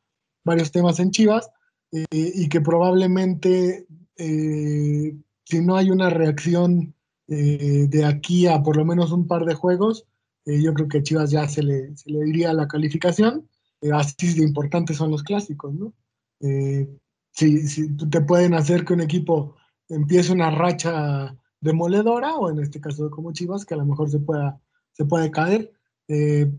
varios 0.45 0.71
temas 0.71 0.99
en 0.99 1.11
Chivas, 1.11 1.49
eh, 1.91 2.05
y 2.11 2.49
que 2.49 2.61
probablemente 2.61 3.87
eh, 4.17 5.15
si 5.43 5.61
no 5.61 5.75
hay 5.75 5.89
una 5.91 6.09
reacción 6.09 6.93
eh, 7.27 7.87
de 7.89 8.05
aquí 8.05 8.47
a 8.47 8.61
por 8.63 8.77
lo 8.77 8.85
menos 8.85 9.11
un 9.11 9.27
par 9.27 9.45
de 9.45 9.55
juegos, 9.55 10.05
eh, 10.45 10.61
yo 10.61 10.73
creo 10.73 10.87
que 10.87 11.03
Chivas 11.03 11.31
ya 11.31 11.47
se 11.47 11.61
le, 11.63 11.95
se 11.97 12.09
le 12.09 12.27
iría 12.27 12.53
la 12.53 12.67
calificación. 12.67 13.49
eh, 13.81 13.91
así 13.93 14.33
de 14.33 14.43
importantes 14.43 14.97
son 14.97 15.11
los 15.11 15.23
clásicos, 15.23 15.73
¿no? 15.73 15.93
Eh, 16.39 16.87
si, 17.31 17.67
si 17.67 17.95
te 17.97 18.21
pueden 18.21 18.53
hacer 18.53 18.85
que 18.85 18.93
un 18.93 19.01
equipo 19.01 19.55
empiece 19.89 20.31
una 20.33 20.49
racha 20.51 21.35
demoledora, 21.59 22.35
o 22.35 22.49
en 22.49 22.59
este 22.59 22.79
caso 22.81 23.09
como 23.11 23.33
Chivas, 23.33 23.65
que 23.65 23.73
a 23.73 23.77
lo 23.77 23.85
mejor 23.85 24.09
se, 24.09 24.19
pueda, 24.19 24.59
se 24.93 25.05
puede 25.05 25.31
caer. 25.31 25.71
Eh, 26.07 26.51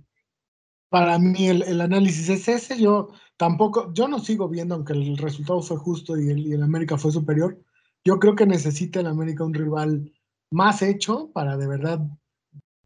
para 0.91 1.19
mí 1.19 1.49
el, 1.49 1.63
el, 1.63 1.81
análisis 1.81 2.29
es 2.29 2.49
ese, 2.49 2.81
yo 2.81 3.09
tampoco, 3.37 3.93
yo 3.95 4.09
no 4.09 4.19
sigo 4.19 4.49
viendo, 4.49 4.75
aunque 4.75 4.93
el 4.95 5.17
resultado 5.19 5.63
fue 5.63 5.77
justo 5.77 6.19
y 6.19 6.31
el, 6.31 6.47
y 6.47 6.53
el 6.53 6.63
América 6.63 6.97
fue 6.97 7.13
superior, 7.13 7.59
yo 8.05 8.19
creo 8.19 8.35
que 8.37 8.47
necesita 8.47 9.01
el 9.01 9.07
América 9.07 9.45
un 9.45 9.55
rival 9.55 10.13
más 10.51 10.83
hecho 10.83 11.31
para 11.33 11.57
de 11.57 11.67
verdad 11.67 12.01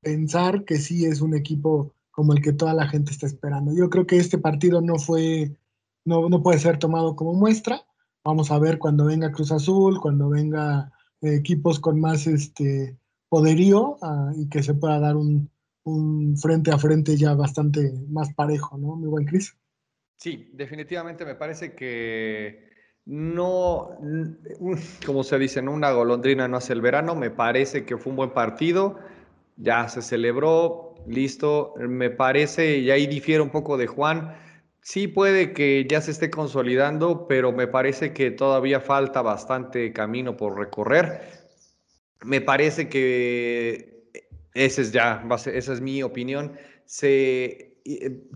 pensar 0.01 0.65
que 0.65 0.77
sí 0.77 1.05
es 1.05 1.21
un 1.21 1.35
equipo 1.35 1.95
como 2.11 2.33
el 2.33 2.43
que 2.43 2.53
toda 2.53 2.75
la 2.75 2.87
gente 2.89 3.11
está 3.13 3.27
esperando. 3.27 3.75
Yo 3.75 3.89
creo 3.89 4.07
que 4.07 4.19
este 4.19 4.39
partido 4.39 4.81
no 4.81 4.99
fue, 4.99 5.57
no, 6.05 6.29
no 6.29 6.43
puede 6.43 6.59
ser 6.59 6.79
tomado 6.79 7.17
como 7.17 7.33
muestra. 7.33 7.83
Vamos 8.25 8.51
a 8.51 8.59
ver 8.59 8.79
cuando 8.79 9.07
venga 9.07 9.33
Cruz 9.33 9.51
Azul, 9.51 10.01
cuando 10.01 10.29
venga 10.29 10.93
eh, 11.23 11.35
equipos 11.35 11.81
con 11.81 12.01
más 12.01 12.27
este 12.27 12.99
poderío 13.29 13.97
uh, 14.03 14.33
y 14.37 14.49
que 14.49 14.63
se 14.63 14.75
pueda 14.75 15.01
dar 15.01 15.17
un, 15.17 15.51
un, 15.85 16.37
frente 16.37 16.71
a 16.71 16.79
frente 16.79 17.17
ya 17.17 17.35
bastante 17.35 17.93
más 18.09 18.33
parejo, 18.35 18.77
¿no? 18.77 18.97
Mi 18.97 19.07
buen 19.07 19.25
Cris. 19.25 19.57
Sí, 20.19 20.51
definitivamente 20.53 21.25
me 21.25 21.35
parece 21.35 21.75
que 21.75 22.72
no, 23.05 23.99
como 25.05 25.25
se 25.25 25.39
dice, 25.39 25.63
¿no? 25.63 25.73
una 25.73 25.91
golondrina 25.91 26.47
no 26.49 26.59
hace 26.59 26.73
el 26.73 26.81
verano, 26.81 27.15
me 27.15 27.31
parece 27.31 27.85
que 27.85 27.97
fue 27.97 28.11
un 28.11 28.17
buen 28.17 28.31
partido, 28.31 28.99
ya 29.57 29.89
se 29.89 30.03
celebró, 30.03 30.95
listo, 31.07 31.75
me 31.79 32.11
parece, 32.11 32.79
y 32.79 32.91
ahí 32.91 33.07
difiere 33.07 33.43
un 33.43 33.51
poco 33.51 33.77
de 33.77 33.87
Juan, 33.87 34.35
sí 34.81 35.09
puede 35.09 35.53
que 35.53 35.87
ya 35.89 36.01
se 36.01 36.13
esté 36.13 36.31
consolidando, 36.31 37.27
pero 37.27 37.53
me 37.53 37.67
parece 37.67 38.13
que 38.13 38.31
todavía 38.31 38.81
falta 38.81 39.23
bastante 39.23 39.93
camino 39.93 40.37
por 40.37 40.59
recorrer. 40.59 41.23
Me 42.25 42.41
parece 42.41 42.89
que 42.89 44.09
ese 44.55 44.83
es 44.83 44.93
ya, 44.93 45.27
esa 45.47 45.73
es 45.73 45.81
mi 45.81 46.03
opinión. 46.03 46.53
Se, 46.85 47.79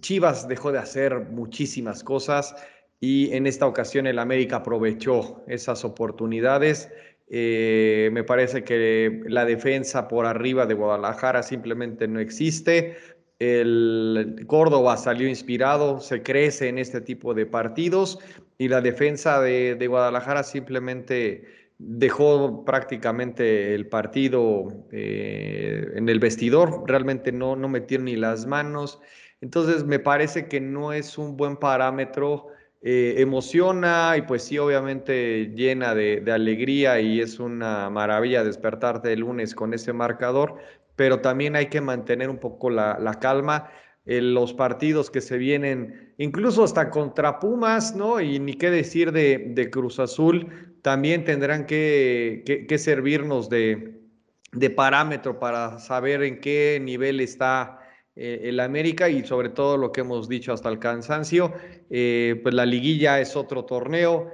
Chivas 0.00 0.48
dejó 0.48 0.72
de 0.72 0.78
hacer 0.78 1.20
muchísimas 1.30 2.02
cosas 2.02 2.54
y 3.00 3.32
en 3.34 3.46
esta 3.46 3.66
ocasión 3.66 4.06
el 4.06 4.18
América 4.18 4.56
aprovechó 4.56 5.44
esas 5.48 5.84
oportunidades. 5.84 6.90
Eh, 7.28 8.10
me 8.12 8.24
parece 8.24 8.64
que 8.64 9.22
la 9.26 9.44
defensa 9.44 10.08
por 10.08 10.26
arriba 10.26 10.66
de 10.66 10.74
Guadalajara 10.74 11.42
simplemente 11.42 12.08
no 12.08 12.20
existe. 12.20 12.96
El 13.38 14.44
Córdoba 14.46 14.96
salió 14.96 15.28
inspirado, 15.28 16.00
se 16.00 16.22
crece 16.22 16.68
en 16.68 16.78
este 16.78 17.00
tipo 17.02 17.34
de 17.34 17.44
partidos 17.44 18.18
y 18.56 18.68
la 18.68 18.80
defensa 18.80 19.40
de, 19.40 19.74
de 19.74 19.86
Guadalajara 19.86 20.42
simplemente 20.42 21.44
dejó 21.78 22.64
prácticamente 22.64 23.74
el 23.74 23.86
partido 23.88 24.68
eh, 24.90 25.86
en 25.94 26.08
el 26.08 26.18
vestidor, 26.18 26.84
realmente 26.86 27.32
no, 27.32 27.56
no 27.56 27.68
metieron 27.68 28.06
ni 28.06 28.16
las 28.16 28.46
manos. 28.46 29.00
Entonces 29.40 29.84
me 29.84 29.98
parece 29.98 30.48
que 30.48 30.60
no 30.60 30.92
es 30.92 31.18
un 31.18 31.36
buen 31.36 31.56
parámetro 31.56 32.48
eh, 32.82 33.14
emociona 33.18 34.14
y 34.16 34.22
pues 34.22 34.42
sí, 34.44 34.58
obviamente 34.58 35.52
llena 35.54 35.94
de, 35.94 36.22
alegría 36.30 37.00
y 37.00 37.20
es 37.20 37.40
una 37.40 37.90
maravilla 37.90 38.44
despertarte 38.44 39.12
el 39.12 39.20
lunes 39.20 39.54
con 39.54 39.74
ese 39.74 39.92
marcador, 39.92 40.56
pero 40.94 41.20
también 41.20 41.56
hay 41.56 41.66
que 41.66 41.80
mantener 41.80 42.30
un 42.30 42.38
poco 42.38 42.70
la, 42.70 43.18
calma. 43.20 43.70
En 44.08 44.34
los 44.34 44.54
partidos 44.54 45.10
que 45.10 45.20
se 45.20 45.36
vienen, 45.36 46.14
incluso 46.16 46.62
hasta 46.62 46.90
contra 46.90 47.40
Pumas, 47.40 47.96
¿no? 47.96 48.20
Y 48.20 48.38
ni 48.38 48.54
qué 48.54 48.70
decir 48.70 49.10
de, 49.10 49.68
Cruz 49.72 49.98
Azul, 49.98 50.78
también 50.82 51.24
tendrán 51.24 51.66
que, 51.66 52.66
servirnos 52.78 53.48
de 53.48 54.70
parámetro 54.76 55.40
para 55.40 55.80
saber 55.80 56.22
en 56.22 56.40
qué 56.40 56.78
nivel 56.80 57.18
está 57.18 57.80
eh, 58.18 58.48
el 58.48 58.60
América 58.60 59.10
y 59.10 59.22
sobre 59.26 59.50
todo 59.50 59.76
lo 59.76 59.92
que 59.92 60.00
hemos 60.00 60.26
dicho 60.26 60.50
hasta 60.54 60.70
el 60.70 60.78
cansancio, 60.78 61.52
eh, 61.90 62.40
pues 62.42 62.54
la 62.54 62.64
liguilla 62.64 63.20
es 63.20 63.36
otro 63.36 63.66
torneo, 63.66 64.30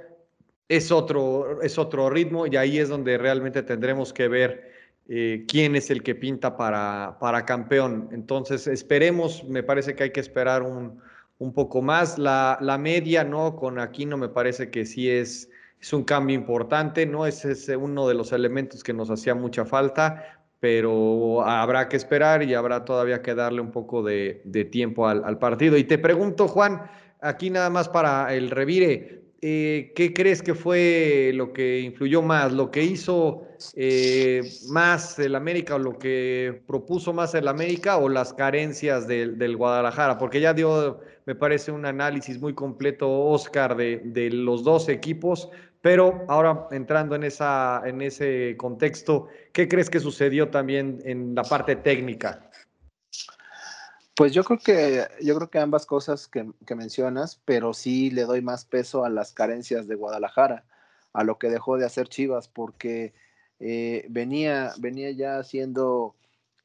es 0.68 0.92
otro, 0.92 1.60
es 1.62 1.78
otro 1.78 2.08
ritmo 2.08 2.46
y 2.46 2.56
ahí 2.56 2.78
es 2.78 2.88
donde 2.88 3.18
realmente 3.18 3.64
tendremos 3.64 4.12
que 4.12 4.28
ver 4.28 4.70
eh, 5.08 5.44
quién 5.48 5.74
es 5.74 5.90
el 5.90 6.04
que 6.04 6.14
pinta 6.14 6.56
para, 6.56 7.16
para 7.18 7.44
campeón. 7.44 8.08
Entonces 8.12 8.68
esperemos, 8.68 9.42
me 9.44 9.64
parece 9.64 9.96
que 9.96 10.04
hay 10.04 10.10
que 10.12 10.20
esperar 10.20 10.62
un, 10.62 11.00
un 11.38 11.52
poco 11.52 11.82
más. 11.82 12.18
La, 12.18 12.58
la, 12.60 12.78
media, 12.78 13.24
¿no? 13.24 13.56
Con 13.56 13.80
Aquino 13.80 14.16
me 14.16 14.28
parece 14.28 14.70
que 14.70 14.86
sí 14.86 15.10
es, 15.10 15.50
es 15.80 15.92
un 15.92 16.04
cambio 16.04 16.36
importante, 16.36 17.04
¿no? 17.04 17.26
Ese 17.26 17.50
es 17.50 17.68
uno 17.68 18.06
de 18.06 18.14
los 18.14 18.30
elementos 18.30 18.84
que 18.84 18.92
nos 18.92 19.10
hacía 19.10 19.34
mucha 19.34 19.64
falta 19.64 20.41
pero 20.62 21.42
habrá 21.44 21.88
que 21.88 21.96
esperar 21.96 22.44
y 22.44 22.54
habrá 22.54 22.84
todavía 22.84 23.20
que 23.20 23.34
darle 23.34 23.60
un 23.60 23.72
poco 23.72 24.00
de, 24.04 24.68
tiempo 24.70 25.08
al, 25.08 25.24
al, 25.24 25.36
partido. 25.36 25.76
Y 25.76 25.82
te 25.82 25.98
pregunto, 25.98 26.46
Juan, 26.46 26.82
aquí 27.20 27.50
nada 27.50 27.68
más 27.68 27.88
para 27.88 28.32
el 28.32 28.48
revire, 28.48 29.24
eh, 29.40 29.92
¿qué 29.96 30.14
crees 30.14 30.40
que 30.40 30.54
fue 30.54 31.32
lo 31.34 31.52
que 31.52 31.80
influyó 31.80 32.22
más, 32.22 32.52
lo 32.52 32.70
que 32.70 32.84
hizo 32.84 33.42
eh, 33.74 34.40
más 34.68 35.18
el 35.18 35.34
América 35.34 35.74
o 35.74 35.78
lo 35.80 35.98
que 35.98 36.62
propuso 36.68 37.12
más 37.12 37.34
el 37.34 37.48
América 37.48 37.96
o 37.96 38.08
las 38.08 38.32
carencias 38.32 39.08
del, 39.08 39.56
Guadalajara? 39.56 40.16
Porque 40.16 40.40
ya 40.40 40.54
dio, 40.54 41.00
me 41.26 41.34
parece, 41.34 41.72
un 41.72 41.86
análisis 41.86 42.40
muy 42.40 42.54
completo, 42.54 43.10
Oscar, 43.10 43.76
de 43.76 44.30
los 44.30 44.62
dos 44.62 44.88
equipos, 44.88 45.50
pero 45.82 46.24
ahora 46.28 46.68
entrando 46.70 47.16
en, 47.16 47.24
esa, 47.24 47.82
en 47.84 48.00
ese 48.00 48.56
contexto, 48.56 49.28
¿qué 49.52 49.68
crees 49.68 49.90
que 49.90 49.98
sucedió 49.98 50.48
también 50.48 51.02
en 51.04 51.34
la 51.34 51.42
parte 51.42 51.74
técnica? 51.74 52.48
Pues 54.14 54.32
yo 54.32 54.44
creo 54.44 54.60
que, 54.60 55.08
yo 55.20 55.34
creo 55.34 55.50
que 55.50 55.58
ambas 55.58 55.84
cosas 55.84 56.28
que, 56.28 56.46
mencionas, 56.76 57.40
pero 57.44 57.74
sí 57.74 58.10
le 58.10 58.22
doy 58.22 58.42
más 58.42 58.64
peso 58.64 59.04
a 59.04 59.10
las 59.10 59.32
carencias 59.32 59.88
de 59.88 59.96
Guadalajara, 59.96 60.64
a 61.12 61.24
lo 61.24 61.38
que 61.38 61.50
dejó 61.50 61.76
de 61.76 61.86
hacer 61.86 62.08
Chivas, 62.08 62.46
porque 62.46 63.12
eh, 63.58 64.06
venía, 64.08 64.74
venía 64.78 65.10
ya 65.10 65.38
haciendo 65.38 66.14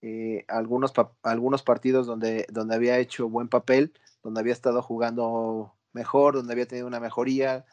eh, 0.03 0.45
algunos, 0.47 0.93
algunos 1.23 1.63
partidos 1.63 2.05
donde, 2.05 2.45
donde 2.51 2.75
había 2.75 2.99
hecho 2.99 3.29
buen 3.29 3.47
papel, 3.47 3.93
donde 4.21 4.41
había 4.41 4.53
estado 4.53 4.83
jugando 4.83 5.73
mejor, 5.93 6.35
donde 6.35 6.53
había 6.53 6.67
tenido 6.67 6.85
una 6.85 6.99
mejoría, 6.99 7.65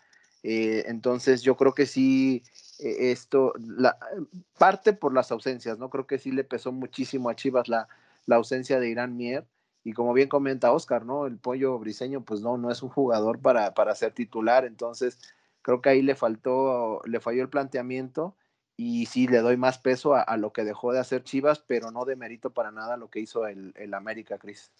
eh, 0.44 0.84
entonces 0.88 1.40
yo 1.40 1.56
creo 1.56 1.72
que 1.72 1.86
sí, 1.86 2.42
eh, 2.78 3.10
esto, 3.12 3.54
la, 3.58 3.96
parte 4.58 4.92
por 4.92 5.14
las 5.14 5.32
ausencias, 5.32 5.78
¿no? 5.78 5.88
Creo 5.88 6.06
que 6.06 6.18
sí 6.18 6.30
le 6.32 6.44
pesó 6.44 6.70
muchísimo 6.70 7.30
a 7.30 7.34
Chivas 7.34 7.66
la, 7.66 7.88
la 8.26 8.36
ausencia 8.36 8.78
de 8.78 8.90
Irán 8.90 9.16
Mier. 9.16 9.46
Y 9.84 9.94
como 9.94 10.12
bien 10.12 10.28
comenta 10.28 10.72
Oscar, 10.72 11.06
¿no? 11.06 11.26
El 11.26 11.38
pollo 11.38 11.78
briseño, 11.78 12.22
pues 12.24 12.42
no, 12.42 12.58
no 12.58 12.70
es 12.70 12.82
un 12.82 12.90
jugador 12.90 13.40
para, 13.40 13.72
para 13.72 13.94
ser 13.94 14.12
titular. 14.12 14.66
Entonces, 14.66 15.18
creo 15.62 15.80
que 15.80 15.88
ahí 15.88 16.02
le 16.02 16.14
faltó, 16.14 17.00
le 17.06 17.20
falló 17.20 17.42
el 17.42 17.48
planteamiento. 17.48 18.36
Y 18.76 19.06
sí 19.06 19.26
le 19.28 19.38
doy 19.38 19.56
más 19.56 19.78
peso 19.78 20.14
a, 20.14 20.36
lo 20.36 20.52
que 20.52 20.64
dejó 20.64 20.92
de 20.92 20.98
hacer 20.98 21.22
Chivas, 21.22 21.60
pero 21.60 21.90
no 21.90 22.04
de 22.04 22.16
mérito 22.16 22.50
para 22.50 22.70
nada 22.70 22.96
lo 22.96 23.08
que 23.08 23.20
hizo 23.20 23.46
el, 23.46 23.72
el 23.76 23.94
América, 23.94 24.36
Cris. 24.36 24.72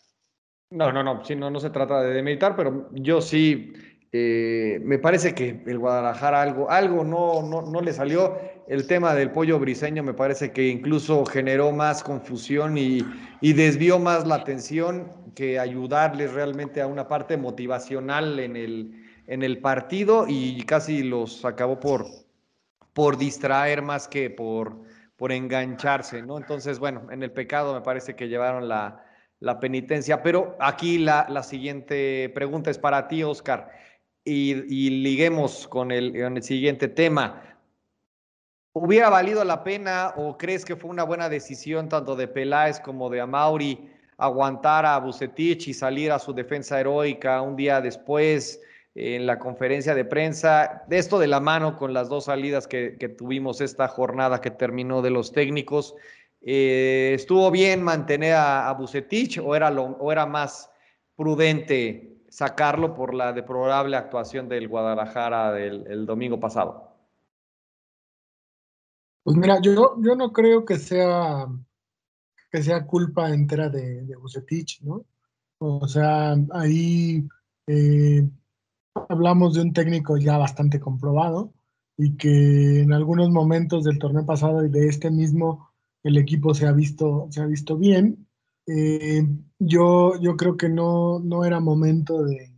No, 0.70 0.90
no, 0.90 1.04
no, 1.04 1.24
sí, 1.24 1.36
no, 1.36 1.50
no 1.50 1.60
se 1.60 1.70
trata 1.70 2.02
de 2.02 2.12
demeritar, 2.12 2.56
pero 2.56 2.90
yo 2.92 3.20
sí 3.20 3.72
eh, 4.16 4.78
me 4.84 5.00
parece 5.00 5.34
que 5.34 5.60
el 5.66 5.76
Guadalajara 5.76 6.40
algo, 6.40 6.70
algo 6.70 7.02
no, 7.02 7.42
no, 7.42 7.62
no, 7.62 7.80
le 7.80 7.92
salió. 7.92 8.38
El 8.68 8.86
tema 8.86 9.12
del 9.12 9.32
pollo 9.32 9.58
briseño 9.58 10.04
me 10.04 10.14
parece 10.14 10.52
que 10.52 10.68
incluso 10.68 11.26
generó 11.26 11.72
más 11.72 12.04
confusión 12.04 12.78
y, 12.78 13.00
y, 13.40 13.54
desvió 13.54 13.98
más 13.98 14.24
la 14.24 14.36
atención 14.36 15.10
que 15.34 15.58
ayudarles 15.58 16.32
realmente 16.32 16.80
a 16.80 16.86
una 16.86 17.08
parte 17.08 17.36
motivacional 17.36 18.38
en 18.38 18.54
el, 18.54 19.02
en 19.26 19.42
el 19.42 19.58
partido 19.58 20.26
y 20.28 20.62
casi 20.62 21.02
los 21.02 21.44
acabó 21.44 21.80
por, 21.80 22.06
por 22.92 23.18
distraer 23.18 23.82
más 23.82 24.06
que 24.06 24.30
por, 24.30 24.80
por 25.16 25.32
engancharse, 25.32 26.22
¿no? 26.22 26.38
Entonces, 26.38 26.78
bueno, 26.78 27.10
en 27.10 27.24
el 27.24 27.32
pecado 27.32 27.74
me 27.74 27.80
parece 27.80 28.14
que 28.14 28.28
llevaron 28.28 28.68
la, 28.68 29.04
la 29.40 29.58
penitencia. 29.58 30.22
Pero 30.22 30.56
aquí 30.60 30.98
la, 30.98 31.26
la 31.28 31.42
siguiente 31.42 32.30
pregunta 32.32 32.70
es 32.70 32.78
para 32.78 33.08
ti, 33.08 33.24
Oscar 33.24 33.72
y, 34.24 34.90
liguemos 34.90 35.68
con 35.68 35.90
el, 35.90 36.42
siguiente 36.42 36.88
tema. 36.88 37.42
¿Hubiera 38.72 39.08
valido 39.08 39.44
la 39.44 39.62
pena 39.62 40.14
o 40.16 40.36
crees 40.36 40.64
que 40.64 40.76
fue 40.76 40.90
una 40.90 41.04
buena 41.04 41.28
decisión 41.28 41.88
tanto 41.88 42.16
de 42.16 42.26
Peláez 42.26 42.80
como 42.80 43.08
de 43.08 43.20
Amauri 43.20 43.90
aguantar 44.16 44.86
a 44.86 44.98
Bucetich 44.98 45.68
y 45.68 45.74
salir 45.74 46.10
a 46.10 46.18
su 46.18 46.32
defensa 46.32 46.80
heroica 46.80 47.40
un 47.42 47.56
día 47.56 47.80
después 47.80 48.60
en 48.96 49.26
la 49.26 49.38
conferencia 49.38 49.94
de 49.94 50.04
prensa? 50.04 50.82
De 50.88 50.98
esto 50.98 51.18
de 51.18 51.28
la 51.28 51.40
mano 51.40 51.76
con 51.76 51.92
las 51.92 52.08
dos 52.08 52.24
salidas 52.24 52.66
que, 52.66 52.90
tuvimos 53.16 53.60
esta 53.60 53.86
jornada 53.86 54.40
que 54.40 54.50
terminó 54.50 55.02
de 55.02 55.10
los 55.10 55.32
técnicos. 55.32 55.94
Eh, 56.40 57.12
¿Estuvo 57.14 57.50
bien 57.50 57.82
mantener 57.82 58.34
a, 58.34 58.68
a 58.68 58.74
Bucetich 58.74 59.38
o 59.38 59.54
era, 59.54 59.70
o 59.70 60.10
era 60.10 60.26
más 60.26 60.70
prudente 61.14 62.13
sacarlo 62.34 62.94
por 62.94 63.14
la 63.14 63.32
deplorable 63.32 63.96
actuación 63.96 64.48
del 64.48 64.66
Guadalajara 64.66 65.52
del 65.52 65.86
el 65.86 66.04
domingo 66.04 66.40
pasado? 66.40 66.90
Pues 69.22 69.36
mira, 69.36 69.60
yo, 69.62 69.94
yo 70.02 70.16
no 70.16 70.32
creo 70.32 70.64
que 70.64 70.76
sea 70.76 71.46
que 72.50 72.60
sea 72.60 72.86
culpa 72.86 73.30
entera 73.30 73.68
de, 73.68 74.02
de 74.02 74.16
Bucetich, 74.16 74.80
¿no? 74.82 75.04
O 75.58 75.86
sea, 75.86 76.34
ahí 76.52 77.24
eh, 77.68 78.28
hablamos 79.08 79.54
de 79.54 79.62
un 79.62 79.72
técnico 79.72 80.16
ya 80.16 80.36
bastante 80.36 80.80
comprobado 80.80 81.52
y 81.96 82.16
que 82.16 82.80
en 82.80 82.92
algunos 82.92 83.30
momentos 83.30 83.84
del 83.84 84.00
torneo 84.00 84.26
pasado 84.26 84.64
y 84.64 84.70
de 84.70 84.88
este 84.88 85.08
mismo 85.08 85.70
el 86.02 86.18
equipo 86.18 86.52
se 86.52 86.66
ha 86.66 86.72
visto, 86.72 87.28
se 87.30 87.40
ha 87.42 87.46
visto 87.46 87.76
bien. 87.76 88.26
Eh, 88.66 89.26
yo, 89.58 90.20
yo 90.20 90.36
creo 90.36 90.56
que 90.56 90.68
no, 90.68 91.20
no 91.20 91.44
era 91.44 91.60
momento 91.60 92.24
de, 92.24 92.54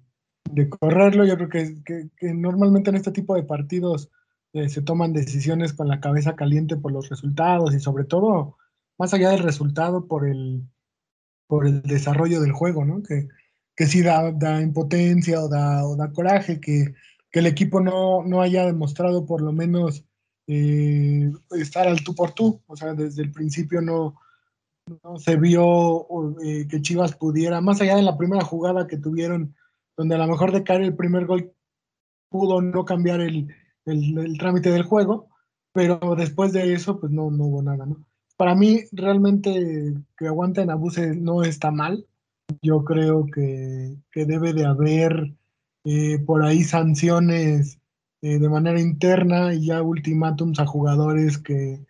de 0.50 0.68
correrlo. 0.68 1.24
Yo 1.24 1.36
creo 1.36 1.48
que, 1.48 2.10
que, 2.16 2.34
normalmente 2.34 2.90
en 2.90 2.96
este 2.96 3.12
tipo 3.12 3.34
de 3.34 3.42
partidos 3.42 4.10
eh, 4.52 4.68
se 4.68 4.82
toman 4.82 5.12
decisiones 5.12 5.72
con 5.72 5.88
la 5.88 6.00
cabeza 6.00 6.36
caliente 6.36 6.76
por 6.76 6.92
los 6.92 7.08
resultados 7.08 7.74
y 7.74 7.80
sobre 7.80 8.04
todo, 8.04 8.56
más 8.98 9.14
allá 9.14 9.30
del 9.30 9.42
resultado, 9.42 10.06
por 10.06 10.26
el, 10.26 10.62
por 11.46 11.66
el 11.66 11.82
desarrollo 11.82 12.40
del 12.40 12.52
juego, 12.52 12.84
¿no? 12.84 13.02
Que, 13.02 13.28
que 13.74 13.86
sí 13.86 14.02
da, 14.02 14.32
da 14.32 14.62
impotencia 14.62 15.40
o 15.42 15.48
da, 15.48 15.84
o 15.86 15.96
da 15.96 16.12
coraje, 16.12 16.60
que, 16.60 16.94
que, 17.30 17.40
el 17.40 17.46
equipo 17.46 17.80
no, 17.80 18.24
no, 18.24 18.40
haya 18.40 18.64
demostrado 18.64 19.26
por 19.26 19.42
lo 19.42 19.52
menos 19.52 20.04
eh, 20.46 21.30
estar 21.50 21.86
al 21.86 22.02
tú 22.02 22.14
por 22.14 22.32
tú. 22.32 22.62
O 22.66 22.76
sea, 22.76 22.94
desde 22.94 23.22
el 23.22 23.32
principio 23.32 23.82
no, 23.82 24.16
no 25.02 25.18
se 25.18 25.36
vio 25.36 26.06
eh, 26.42 26.66
que 26.68 26.80
Chivas 26.80 27.16
pudiera, 27.16 27.60
más 27.60 27.80
allá 27.80 27.96
de 27.96 28.02
la 28.02 28.16
primera 28.16 28.44
jugada 28.44 28.86
que 28.86 28.96
tuvieron, 28.96 29.54
donde 29.96 30.14
a 30.14 30.18
lo 30.18 30.26
mejor 30.26 30.52
de 30.52 30.62
caer 30.62 30.82
el 30.82 30.96
primer 30.96 31.26
gol 31.26 31.52
pudo 32.28 32.60
no 32.60 32.84
cambiar 32.84 33.20
el, 33.20 33.48
el, 33.84 34.38
trámite 34.38 34.70
del 34.70 34.84
juego, 34.84 35.28
pero 35.72 35.98
después 36.16 36.52
de 36.52 36.72
eso, 36.72 37.00
pues 37.00 37.12
no, 37.12 37.30
no 37.30 37.46
hubo 37.46 37.62
nada, 37.62 37.86
¿no? 37.86 38.04
Para 38.36 38.54
mí, 38.54 38.82
realmente 38.92 39.94
que 40.16 40.26
aguanten 40.26 40.70
abuse 40.70 41.16
no 41.16 41.42
está 41.42 41.70
mal. 41.70 42.06
Yo 42.60 42.84
creo 42.84 43.24
que, 43.26 43.96
que 44.12 44.26
debe 44.26 44.52
de 44.52 44.66
haber 44.66 45.32
eh, 45.84 46.18
por 46.18 46.44
ahí 46.44 46.62
sanciones 46.62 47.78
eh, 48.20 48.38
de 48.38 48.48
manera 48.48 48.78
interna 48.78 49.54
y 49.54 49.66
ya 49.66 49.82
ultimátums 49.82 50.60
a 50.60 50.66
jugadores 50.66 51.38
que, 51.38 51.85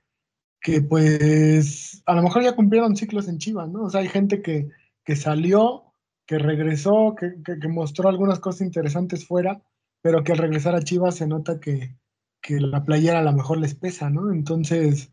que 0.67 0.83
pues 0.83 2.03
a 2.07 2.15
lo 2.17 2.23
mejor 2.25 2.43
ya 2.43 2.57
cumplieron 2.57 2.97
ciclos 2.97 3.29
en 3.29 3.39
Chivas, 3.39 3.69
¿no? 3.71 3.85
O 3.85 3.89
sea, 3.91 4.01
hay 4.01 4.09
gente 4.09 4.43
que, 4.43 4.69
que 5.05 5.15
salió, 5.15 5.95
que 6.27 6.41
regresó, 6.41 7.15
que, 7.15 7.41
que, 7.45 7.69
mostró 7.69 8.09
algunas 8.09 8.41
cosas 8.41 8.63
interesantes 8.63 9.25
fuera, 9.29 9.63
pero 10.03 10.25
que 10.25 10.33
al 10.33 10.39
regresar 10.39 10.75
a 10.75 10.83
Chivas 10.83 11.15
se 11.15 11.29
nota 11.29 11.61
que, 11.61 11.97
que 12.43 12.59
la 12.59 12.85
playera 12.85 13.21
a 13.21 13.23
lo 13.23 13.33
mejor 13.33 13.59
les 13.59 13.77
pesa, 13.77 14.11
¿no? 14.11 14.33
Entonces, 14.33 15.13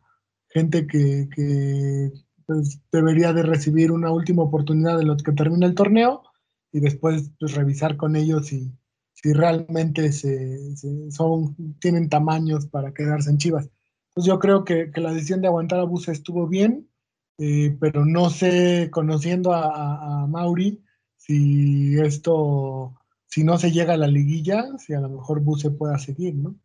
gente 0.50 0.88
que, 0.88 2.12
pues, 2.48 2.82
debería 2.92 3.32
de 3.32 3.44
recibir 3.44 3.92
una 3.92 4.10
última 4.10 4.42
oportunidad 4.42 4.98
de 4.98 5.06
los 5.06 5.22
que 5.22 5.34
termina 5.34 5.68
el 5.68 5.76
torneo 5.76 6.24
y 6.72 6.80
después 6.80 7.30
pues, 7.40 7.54
revisar 7.54 7.96
con 7.96 8.16
ellos 8.16 8.48
si, 8.48 8.72
si 9.14 9.34
realmente 9.34 10.14
se, 10.14 10.76
son, 11.12 11.78
tienen 11.80 12.10
tamaños 12.10 12.66
para 12.66 12.92
quedarse 12.92 13.30
en 13.30 13.38
Chivas. 13.38 13.70
Pues 14.14 14.26
yo 14.28 14.38
creo 14.40 14.64
que, 14.64 14.92
la 14.96 15.12
decisión 15.12 15.42
de 15.42 15.48
aguantar 15.48 15.80
a 15.80 15.86
Buse 15.86 16.12
estuvo 16.12 16.48
bien, 16.48 16.88
eh, 17.40 17.76
pero 17.80 18.06
no 18.06 18.30
sé, 18.30 18.90
conociendo 18.92 19.54
a, 19.54 20.24
a, 20.24 20.28
Mauri, 20.28 20.84
si 21.18 22.00
esto, 22.00 22.94
si 23.26 23.44
no 23.44 23.58
se 23.58 23.72
llega 23.72 23.94
a 23.94 23.98
la 23.98 24.08
liguilla, 24.08 24.66
si 24.78 24.94
a 24.94 25.00
lo 25.00 25.10
mejor 25.10 25.42
Buse 25.42 25.72
pueda 25.72 25.98
seguir, 25.98 26.36
¿no? 26.36 26.56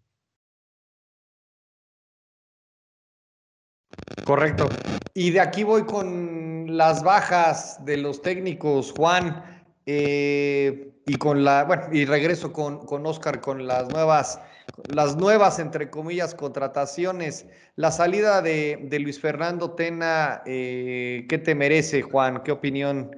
Correcto. 4.25 4.69
Y 5.15 5.31
de 5.31 5.41
aquí 5.41 5.65
voy 5.65 5.85
con 5.85 6.77
las 6.77 7.03
bajas 7.03 7.83
de 7.87 7.97
los 7.97 8.21
técnicos, 8.21 8.93
Juan, 8.93 9.65
eh, 9.87 10.93
y 11.07 11.15
con 11.17 11.45
la, 11.45 11.65
bueno, 11.65 11.85
y 11.93 12.05
regreso 12.05 12.53
con, 12.53 12.85
con 12.85 13.07
Oscar 13.07 13.41
con 13.41 13.67
las 13.67 13.89
nuevas, 13.89 14.39
las 14.87 15.17
nuevas, 15.17 15.59
entre 15.59 15.91
comillas, 15.91 16.35
contrataciones. 16.35 17.47
La 17.77 17.91
salida 17.91 18.43
de, 18.43 18.87
de 18.89 18.99
Luis 18.99 19.21
Fernando 19.21 19.73
Tena, 19.73 20.43
eh, 20.47 21.27
¿qué 21.29 21.39
te 21.39 21.55
merece, 21.55 22.03
Juan? 22.03 22.43
¿Qué 22.43 22.53
opinión? 22.53 23.11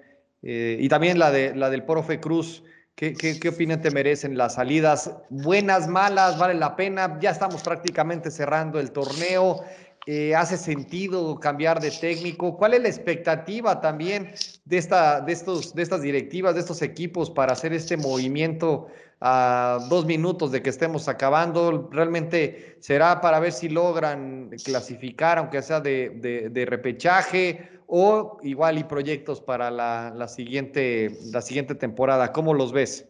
Eh, 0.42 0.78
y 0.80 0.88
también 0.88 1.18
la, 1.18 1.30
de, 1.30 1.54
la 1.54 1.70
del 1.70 1.84
profe 1.84 2.20
Cruz. 2.20 2.62
¿Qué, 2.94 3.14
qué, 3.14 3.38
¿Qué 3.40 3.48
opinión 3.48 3.80
te 3.80 3.90
merecen 3.90 4.36
las 4.36 4.54
salidas? 4.54 5.10
Buenas, 5.30 5.88
malas, 5.88 6.38
vale 6.38 6.54
la 6.54 6.76
pena. 6.76 7.18
Ya 7.20 7.30
estamos 7.30 7.62
prácticamente 7.62 8.30
cerrando 8.30 8.78
el 8.78 8.92
torneo. 8.92 9.64
Eh, 10.06 10.34
hace 10.34 10.56
sentido 10.56 11.38
cambiar 11.38 11.78
de 11.80 11.90
técnico? 11.90 12.56
¿Cuál 12.56 12.74
es 12.74 12.82
la 12.82 12.88
expectativa 12.88 13.80
también 13.80 14.32
de, 14.64 14.78
esta, 14.78 15.20
de, 15.20 15.32
estos, 15.32 15.74
de 15.74 15.82
estas 15.82 16.00
directivas, 16.00 16.54
de 16.54 16.60
estos 16.60 16.80
equipos 16.80 17.30
para 17.30 17.52
hacer 17.52 17.74
este 17.74 17.98
movimiento 17.98 18.86
a 19.20 19.78
dos 19.90 20.06
minutos 20.06 20.52
de 20.52 20.62
que 20.62 20.70
estemos 20.70 21.06
acabando? 21.06 21.90
¿Realmente 21.92 22.78
será 22.80 23.20
para 23.20 23.40
ver 23.40 23.52
si 23.52 23.68
logran 23.68 24.50
clasificar, 24.64 25.36
aunque 25.36 25.60
sea 25.60 25.80
de, 25.80 26.10
de, 26.16 26.48
de 26.48 26.66
repechaje, 26.66 27.68
o 27.86 28.38
igual 28.42 28.78
y 28.78 28.84
proyectos 28.84 29.42
para 29.42 29.70
la, 29.70 30.14
la, 30.16 30.28
siguiente, 30.28 31.18
la 31.30 31.42
siguiente 31.42 31.74
temporada? 31.74 32.32
¿Cómo 32.32 32.54
los 32.54 32.72
ves? 32.72 33.09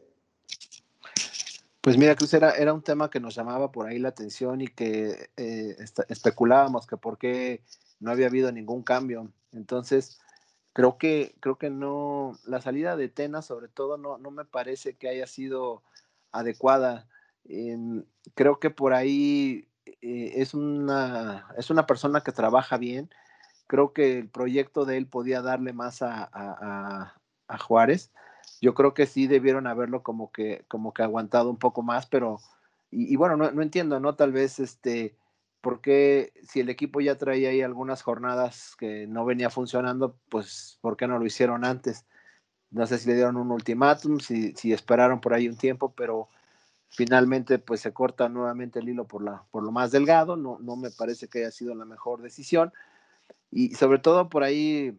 Pues 1.81 1.97
mira, 1.97 2.15
Cruz, 2.15 2.35
era, 2.35 2.51
era, 2.53 2.75
un 2.75 2.83
tema 2.83 3.09
que 3.09 3.21
nos 3.21 3.35
llamaba 3.35 3.73
por 3.73 3.87
ahí 3.89 3.99
la 3.99 4.11
atención 4.11 4.61
y 4.61 4.69
que 4.69 5.31
eh, 5.39 5.77
especulábamos 6.09 6.87
que 6.87 6.99
por 6.99 7.17
qué 7.17 7.63
no 8.01 8.11
había 8.11 8.27
habido 8.27 8.53
ningún 8.53 8.83
cambio. 8.83 9.33
Entonces, 9.53 10.21
creo 10.75 10.99
que, 10.99 11.35
creo 11.41 11.57
que 11.57 11.71
no, 11.71 12.39
la 12.45 12.61
salida 12.61 12.97
de 12.97 13.09
Tena 13.09 13.41
sobre 13.41 13.69
todo 13.69 13.97
no, 13.97 14.19
no 14.19 14.31
me 14.31 14.45
parece 14.45 14.97
que 14.97 15.09
haya 15.09 15.27
sido 15.27 15.83
adecuada. 16.33 17.09
Eh, 17.47 17.79
creo 18.35 18.61
que 18.61 18.69
por 18.69 18.93
ahí 18.93 19.67
eh, 19.87 20.33
es, 20.37 20.53
una, 20.53 21.49
es 21.57 21.71
una 21.71 21.87
persona 21.87 22.21
que 22.21 22.33
trabaja 22.33 22.77
bien. 22.77 23.09
Creo 23.67 23.95
que 23.95 24.19
el 24.19 24.29
proyecto 24.29 24.85
de 24.85 24.99
él 24.99 25.07
podía 25.07 25.41
darle 25.41 25.73
más 25.73 26.03
a, 26.03 26.29
a, 26.31 27.15
a 27.49 27.59
Juárez 27.59 28.13
yo 28.61 28.75
creo 28.75 28.95
que 28.95 29.07
sí 29.07 29.27
debieron 29.27 29.67
haberlo 29.67 30.03
como 30.03 30.31
que, 30.33 30.65
como 30.69 30.93
que 30.93 31.03
aguantado 31.03 31.51
un 31.51 31.59
poco 31.59 31.83
más, 31.83 32.07
pero, 32.07 32.39
y, 32.91 33.17
bueno, 33.17 33.37
no, 33.37 33.51
no, 33.53 33.63
entiendo, 33.63 34.01
¿no? 34.01 34.17
Tal 34.17 34.33
vez, 34.33 34.59
este, 34.59 35.17
por 35.61 35.81
qué 35.81 36.33
si 36.43 36.61
el 36.61 36.69
equipo 36.69 37.01
ya 37.01 37.17
traía 37.19 37.51
ahí 37.51 37.63
algunas 37.63 38.03
jornadas 38.03 38.75
que 38.79 39.07
no 39.07 39.25
venía 39.25 39.51
funcionando, 39.51 40.17
pues, 40.29 40.79
¿por 40.81 40.97
qué 40.97 41.07
no 41.07 41.19
lo 41.19 41.27
hicieron 41.27 41.65
antes? 41.65 42.07
No 42.71 42.87
sé 42.87 42.99
si 42.99 43.09
le 43.09 43.15
dieron 43.17 43.37
un 43.37 43.51
ultimátum, 43.51 44.21
si, 44.21 44.53
si 44.55 44.73
esperaron 44.73 45.21
por 45.21 45.35
ahí 45.35 45.49
un 45.49 45.57
tiempo, 45.57 45.93
pero 45.97 46.29
finalmente 46.91 47.59
pues 47.59 47.81
se 47.81 47.93
corta 47.93 48.29
nuevamente 48.29 48.81
el 48.81 48.89
hilo 48.89 49.07
por, 49.07 49.23
la, 49.23 49.45
por 49.51 49.63
lo 49.63 49.71
más 49.71 49.93
delgado, 49.93 50.37
no, 50.37 50.59
no 50.61 50.77
me 50.77 50.91
parece 50.91 51.29
que 51.29 51.41
haya 51.41 51.51
sido 51.51 51.75
la 51.75 51.85
mejor 51.85 52.21
decisión. 52.23 52.73
Y 53.51 53.75
sobre 53.75 53.99
todo 53.99 54.29
por 54.29 54.43
ahí 54.43 54.99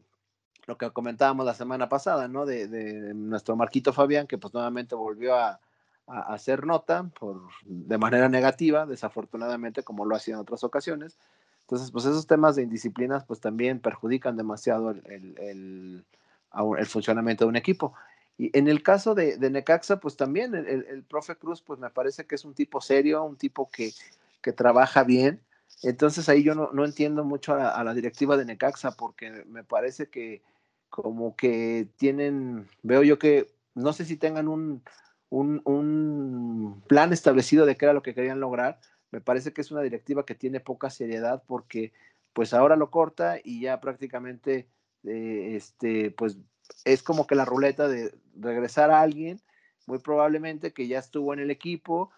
lo 0.68 0.78
que 0.78 0.92
comentábamos 0.92 1.46
la 1.46 1.54
semana 1.54 1.90
pasada, 1.90 2.28
¿no? 2.28 2.46
De, 2.46 3.14
nuestro 3.14 3.56
Marquito 3.56 3.94
Fabián, 3.94 4.28
que 4.28 4.38
pues 4.38 4.54
nuevamente 4.54 4.96
volvió 4.96 5.36
a, 5.36 5.60
hacer 6.08 6.66
nota 6.66 7.10
por, 7.18 7.42
de 7.64 7.98
manera 7.98 8.28
negativa, 8.28 8.86
desafortunadamente, 8.86 9.84
como 9.84 10.06
lo 10.06 10.16
hacía 10.16 10.34
en 10.34 10.42
otras 10.42 10.64
ocasiones. 10.64 11.18
Entonces, 11.62 11.90
pues 11.90 12.04
esos 12.04 12.28
temas 12.28 12.58
de 12.58 12.64
indisciplinas, 12.64 13.24
pues 13.24 13.40
también 13.40 13.80
perjudican 13.80 14.36
demasiado 14.36 14.92
el, 14.92 15.38
el, 15.38 16.86
funcionamiento 16.86 17.46
de 17.46 17.50
un 17.50 17.56
equipo. 17.56 17.94
Y 18.38 18.56
en 18.58 18.68
el 18.68 18.84
caso 18.84 19.16
de, 19.16 19.38
de 19.38 19.50
Necaxa, 19.50 20.02
pues 20.02 20.18
también 20.18 20.54
el, 20.54 21.04
profe 21.04 21.38
Cruz, 21.38 21.62
pues 21.62 21.80
me 21.80 21.90
parece 21.90 22.26
que 22.26 22.36
es 22.36 22.44
un 22.44 22.54
tipo 22.54 22.82
serio, 22.82 23.24
un 23.24 23.38
tipo 23.38 23.70
que, 23.70 23.94
que 24.42 24.52
trabaja 24.52 25.06
bien. 25.06 25.40
Entonces 25.84 26.30
ahí 26.30 26.44
yo 26.44 26.54
no, 26.56 26.86
entiendo 26.86 27.24
mucho 27.24 27.56
a 27.56 27.84
la, 27.84 27.94
directiva 27.94 28.38
de 28.38 28.46
Necaxa 28.46 28.92
porque 28.92 29.46
me 29.48 29.64
parece 29.64 30.10
que 30.10 30.44
como 30.90 31.36
que 31.36 31.88
tienen, 31.98 32.68
veo 32.84 33.04
yo 33.04 33.18
que, 33.18 33.48
no 33.74 33.94
sé 33.94 34.06
si 34.06 34.18
tengan 34.18 34.48
un, 34.48 34.84
un, 35.30 35.62
un, 35.66 36.84
plan 36.88 37.14
establecido 37.14 37.66
de 37.66 37.78
qué 37.78 37.86
era 37.86 37.94
lo 37.94 38.04
que 38.04 38.14
querían 38.14 38.40
lograr. 38.40 38.80
Me 39.12 39.22
parece 39.22 39.54
que 39.54 39.62
es 39.62 39.72
una 39.72 39.82
directiva 39.82 40.26
que 40.26 40.36
tiene 40.36 40.60
poca 40.60 40.90
seriedad 40.90 41.44
porque 41.48 41.94
pues 42.34 42.54
ahora 42.54 42.76
lo 42.76 42.92
corta 42.92 43.38
y 43.44 43.62
ya 43.62 43.80
prácticamente 43.82 44.68
eh, 45.04 45.56
este, 45.56 46.12
pues 46.12 46.38
es 46.86 47.04
como 47.04 47.28
que 47.28 47.36
la 47.36 47.46
ruleta 47.46 47.88
de 47.88 48.14
regresar 48.36 48.92
a 48.92 49.02
alguien, 49.02 49.42
muy 49.88 50.00
probablemente 50.00 50.74
que 50.74 50.88
ya 50.88 51.00
estuvo 51.00 51.34
en 51.34 51.40
el 51.40 51.52
equipo, 51.52 52.12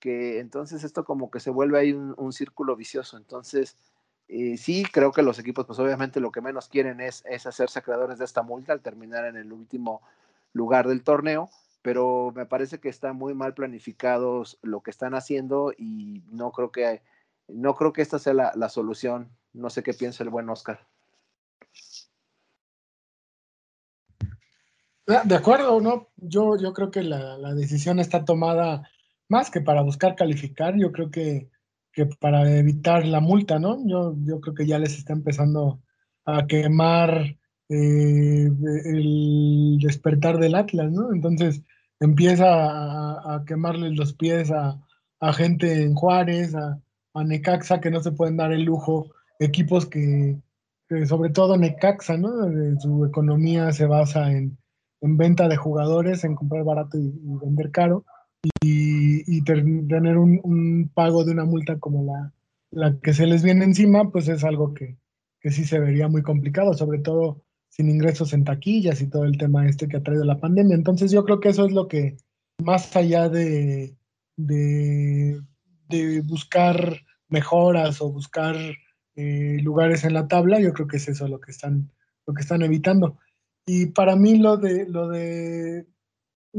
que 0.00 0.40
entonces 0.40 0.84
esto 0.84 1.04
como 1.04 1.30
que 1.30 1.40
se 1.40 1.50
vuelve 1.50 1.78
ahí 1.78 1.92
un, 1.92 2.14
un 2.16 2.32
círculo 2.32 2.76
vicioso. 2.76 3.16
Entonces, 3.16 3.76
eh, 4.28 4.56
sí, 4.56 4.84
creo 4.92 5.12
que 5.12 5.22
los 5.22 5.38
equipos, 5.38 5.66
pues 5.66 5.78
obviamente 5.78 6.20
lo 6.20 6.32
que 6.32 6.40
menos 6.40 6.68
quieren 6.68 7.00
es, 7.00 7.24
es 7.28 7.46
hacerse 7.46 7.82
creadores 7.82 8.18
de 8.18 8.24
esta 8.24 8.42
multa 8.42 8.72
al 8.72 8.80
terminar 8.80 9.24
en 9.24 9.36
el 9.36 9.52
último 9.52 10.02
lugar 10.52 10.88
del 10.88 11.04
torneo, 11.04 11.48
pero 11.82 12.32
me 12.34 12.46
parece 12.46 12.80
que 12.80 12.88
está 12.88 13.12
muy 13.12 13.34
mal 13.34 13.54
planificados 13.54 14.58
lo 14.62 14.82
que 14.82 14.90
están 14.90 15.14
haciendo 15.14 15.72
y 15.76 16.24
no 16.30 16.50
creo 16.50 16.72
que 16.72 17.02
no 17.48 17.76
creo 17.76 17.92
que 17.92 18.02
esta 18.02 18.18
sea 18.18 18.34
la, 18.34 18.52
la 18.56 18.68
solución. 18.68 19.30
No 19.52 19.70
sé 19.70 19.84
qué 19.84 19.94
piensa 19.94 20.24
el 20.24 20.30
buen 20.30 20.48
Oscar. 20.48 20.84
Ah, 25.08 25.22
de 25.24 25.36
acuerdo, 25.36 25.80
¿no? 25.80 26.08
Yo, 26.16 26.56
yo 26.56 26.72
creo 26.72 26.90
que 26.90 27.04
la, 27.04 27.38
la, 27.38 27.54
decisión 27.54 28.00
está 28.00 28.24
tomada 28.24 28.90
más 29.28 29.50
que 29.50 29.60
para 29.60 29.82
buscar 29.82 30.14
calificar, 30.14 30.76
yo 30.76 30.92
creo 30.92 31.10
que, 31.10 31.48
que, 31.92 32.06
para 32.06 32.56
evitar 32.56 33.06
la 33.06 33.20
multa, 33.20 33.58
¿no? 33.58 33.78
Yo, 33.86 34.14
yo 34.24 34.40
creo 34.40 34.54
que 34.54 34.66
ya 34.66 34.78
les 34.78 34.96
está 34.96 35.12
empezando 35.12 35.80
a 36.24 36.46
quemar 36.46 37.36
eh, 37.68 38.48
el 38.84 39.78
despertar 39.80 40.38
del 40.38 40.54
Atlas, 40.54 40.92
¿no? 40.92 41.12
Entonces 41.12 41.62
empieza 42.00 42.46
a, 42.46 43.44
quemarles 43.46 43.96
los 43.96 44.12
pies 44.14 44.50
a, 44.50 44.80
a, 45.20 45.32
gente 45.32 45.82
en 45.82 45.94
Juárez, 45.94 46.54
a, 46.54 46.80
a 47.14 47.24
Necaxa, 47.24 47.80
que 47.80 47.90
no 47.90 48.00
se 48.02 48.12
pueden 48.12 48.36
dar 48.36 48.52
el 48.52 48.62
lujo, 48.62 49.10
equipos 49.38 49.86
que, 49.86 50.36
que 50.88 51.06
sobre 51.06 51.30
todo 51.30 51.56
Necaxa, 51.56 52.16
¿no? 52.16 52.30
Su 52.80 53.04
economía 53.06 53.72
se 53.72 53.86
basa 53.86 54.30
en 54.32 54.58
en 55.00 55.16
venta 55.16 55.48
de 55.48 55.56
jugadores, 55.56 56.24
en 56.24 56.34
comprar 56.34 56.64
barato 56.64 56.98
y, 56.98 57.12
vender 57.42 57.70
caro, 57.70 58.04
y, 58.60 59.42
tener 59.42 60.18
un, 60.18 60.90
pago 60.94 61.24
de 61.24 61.32
una 61.32 61.44
multa 61.44 61.78
como 61.78 62.04
la, 62.04 62.32
la, 62.70 62.98
que 63.00 63.14
se 63.14 63.26
les 63.26 63.42
viene 63.42 63.64
encima, 63.64 64.10
pues 64.10 64.28
es 64.28 64.44
algo 64.44 64.74
que, 64.74 64.96
que 65.40 65.50
sí 65.50 65.64
se 65.64 65.78
vería 65.78 66.08
muy 66.08 66.22
complicado, 66.22 66.74
sobre 66.74 66.98
todo 66.98 67.42
sin 67.68 67.90
ingresos 67.90 68.32
en 68.32 68.44
taquillas 68.44 69.00
y 69.02 69.08
todo 69.08 69.24
el 69.24 69.36
tema 69.36 69.68
este 69.68 69.86
que 69.88 69.98
ha 69.98 70.02
traído 70.02 70.24
la 70.24 70.40
pandemia. 70.40 70.74
Entonces 70.74 71.10
yo 71.12 71.24
creo 71.24 71.40
que 71.40 71.50
eso 71.50 71.66
es 71.66 71.72
lo 71.72 71.88
que, 71.88 72.16
más 72.62 72.96
allá 72.96 73.28
de, 73.28 73.94
de, 74.36 75.42
buscar 76.24 77.00
mejoras 77.28 78.00
o 78.00 78.10
buscar 78.10 78.56
eh, 79.14 79.58
lugares 79.62 80.04
en 80.04 80.14
la 80.14 80.28
tabla, 80.28 80.60
yo 80.60 80.72
creo 80.72 80.86
que 80.86 80.96
es 80.96 81.08
eso 81.08 81.28
lo 81.28 81.40
que 81.40 81.50
están, 81.50 81.92
lo 82.26 82.34
que 82.34 82.42
están 82.42 82.62
evitando. 82.62 83.18
Y 83.66 83.86
para 83.86 84.16
mí 84.16 84.38
lo 84.38 84.56
de, 84.56 84.86
lo 84.88 85.08
de, 85.08 85.86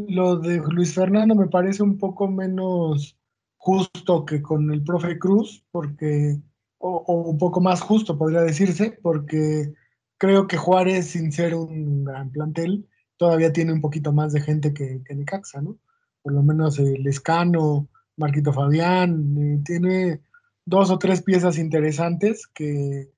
lo 0.07 0.37
de 0.37 0.61
Luis 0.69 0.93
Fernando 0.93 1.33
me 1.33 1.47
parece 1.47 1.81
un 1.81 1.97
poco 1.97 2.27
menos 2.27 3.17
justo 3.57 4.25
que 4.25 4.41
con 4.41 4.71
el 4.71 4.83
profe 4.83 5.17
Cruz, 5.17 5.65
porque, 5.71 6.39
o, 6.77 7.23
un 7.29 7.37
poco 7.37 7.59
más 7.61 7.81
justo 7.81 8.17
podría 8.17 8.41
decirse, 8.41 8.99
porque 9.01 9.73
creo 10.17 10.47
que 10.47 10.57
Juárez, 10.57 11.07
sin 11.07 11.31
ser 11.31 11.55
un 11.55 12.03
gran 12.03 12.31
plantel, 12.31 12.87
todavía 13.17 13.51
tiene 13.51 13.73
un 13.73 13.81
poquito 13.81 14.13
más 14.13 14.33
de 14.33 14.41
gente 14.41 14.73
que, 14.73 15.01
que 15.03 15.15
Necaxa, 15.15 15.61
¿no? 15.61 15.77
Por 16.21 16.33
lo 16.33 16.43
menos 16.43 16.77
el 16.77 17.05
Escano, 17.07 17.87
Marquito 18.17 18.53
Fabián, 18.53 19.63
tiene 19.63 20.21
dos 20.65 20.91
o 20.91 20.99
tres 20.99 21.23
piezas 21.23 21.57
interesantes 21.57 22.45
que, 22.47 23.09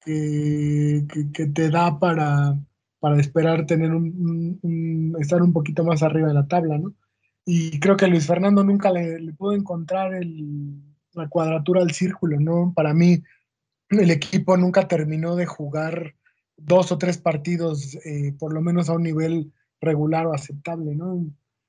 que, 0.00 1.06
que 1.32 1.46
te 1.46 1.70
da 1.70 1.98
para, 1.98 2.58
para 3.06 3.20
esperar 3.20 3.66
tener 3.66 3.94
un, 3.94 5.16
estar 5.20 5.40
un 5.40 5.52
poquito 5.52 5.84
más 5.84 6.02
arriba 6.02 6.26
de 6.26 6.34
la 6.34 6.48
tabla, 6.48 6.76
¿no? 6.76 6.92
Y 7.44 7.78
creo 7.78 7.96
que 7.96 8.08
Luis 8.08 8.26
Fernando 8.26 8.64
nunca 8.64 8.90
le, 8.90 9.20
le 9.20 9.32
pudo 9.32 9.52
encontrar 9.52 10.10
la 11.12 11.28
cuadratura 11.28 11.82
al 11.82 11.92
círculo, 11.92 12.40
¿no? 12.40 12.72
Para 12.74 12.94
mí, 12.94 13.22
el 13.90 14.10
equipo 14.10 14.56
nunca 14.56 14.88
terminó 14.88 15.36
de 15.36 15.46
jugar 15.46 16.16
dos 16.56 16.90
o 16.90 16.98
tres 16.98 17.16
partidos, 17.16 17.96
eh, 18.04 18.34
por 18.36 18.52
lo 18.52 18.60
menos 18.60 18.88
a 18.88 18.94
un 18.94 19.04
nivel 19.04 19.52
regular 19.80 20.26
o 20.26 20.34
aceptable, 20.34 20.96
¿no? 20.96 21.24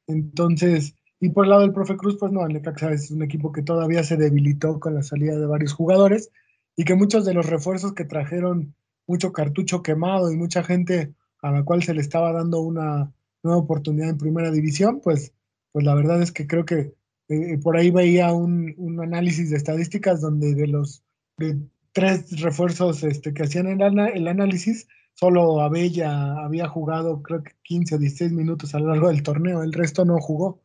Entonces, 0.08 0.95
y 1.19 1.30
por 1.30 1.45
el 1.45 1.52
lado 1.52 1.62
del 1.62 1.73
profe 1.73 1.97
Cruz, 1.97 2.17
pues 2.19 2.32
no, 2.32 2.47
el 2.47 2.54
Necaxa 2.54 2.91
es 2.93 3.12
un 3.12 3.21
equipo 3.21 3.52
que 3.52 3.62
todavía 3.62 4.04
se 4.04 4.17
debilitó 4.17 4.80
con 4.80 4.95
la 4.95 5.04
salida 5.04 5.38
de 5.38 5.45
varios 5.45 5.73
jugadores 5.73 6.32
y 6.76 6.84
que 6.84 6.95
muchos 6.95 7.26
de 7.26 7.36
los 7.36 7.45
refuerzos 7.45 7.93
que 7.93 8.06
trajeron 8.06 8.73
mucho 9.06 9.32
cartucho 9.32 9.84
quemado 9.84 10.32
y 10.32 10.36
mucha 10.36 10.63
gente 10.63 11.13
a 11.41 11.52
la 11.52 11.63
cual 11.63 11.84
se 11.84 11.93
le 11.93 12.02
estaba 12.02 12.32
dando 12.34 12.62
una 12.62 13.13
nueva 13.43 13.60
oportunidad 13.60 14.10
en 14.10 14.17
primera 14.17 14.52
división, 14.52 15.02
pues, 15.02 15.34
pues 15.71 15.86
la 15.86 15.95
verdad 15.95 16.21
es 16.21 16.32
que 16.32 16.47
creo 16.47 16.65
que 16.65 16.93
eh, 17.30 17.58
por 17.58 17.78
ahí 17.78 17.91
veía 17.91 18.32
un, 18.34 18.73
un, 18.78 19.02
análisis 19.02 19.50
de 19.50 19.58
estadísticas 19.58 20.21
donde 20.21 20.56
de 20.56 20.67
los 20.67 21.04
de 21.38 21.58
tres 21.91 22.41
refuerzos 22.41 23.04
este, 23.04 23.34
que 23.34 23.43
hacían 23.43 23.67
el, 23.67 23.82
el 23.82 24.28
análisis, 24.28 24.88
solo 25.13 25.62
Abella 25.62 26.38
había 26.43 26.67
jugado 26.67 27.21
creo 27.21 27.43
que 27.43 27.52
15 27.63 27.95
o 27.95 27.97
16 27.97 28.32
minutos 28.32 28.76
a 28.76 28.80
lo 28.80 28.88
largo 28.88 29.10
del 29.10 29.23
torneo, 29.23 29.63
el 29.63 29.73
resto 29.73 30.06
no 30.06 30.19
jugó. 30.19 30.62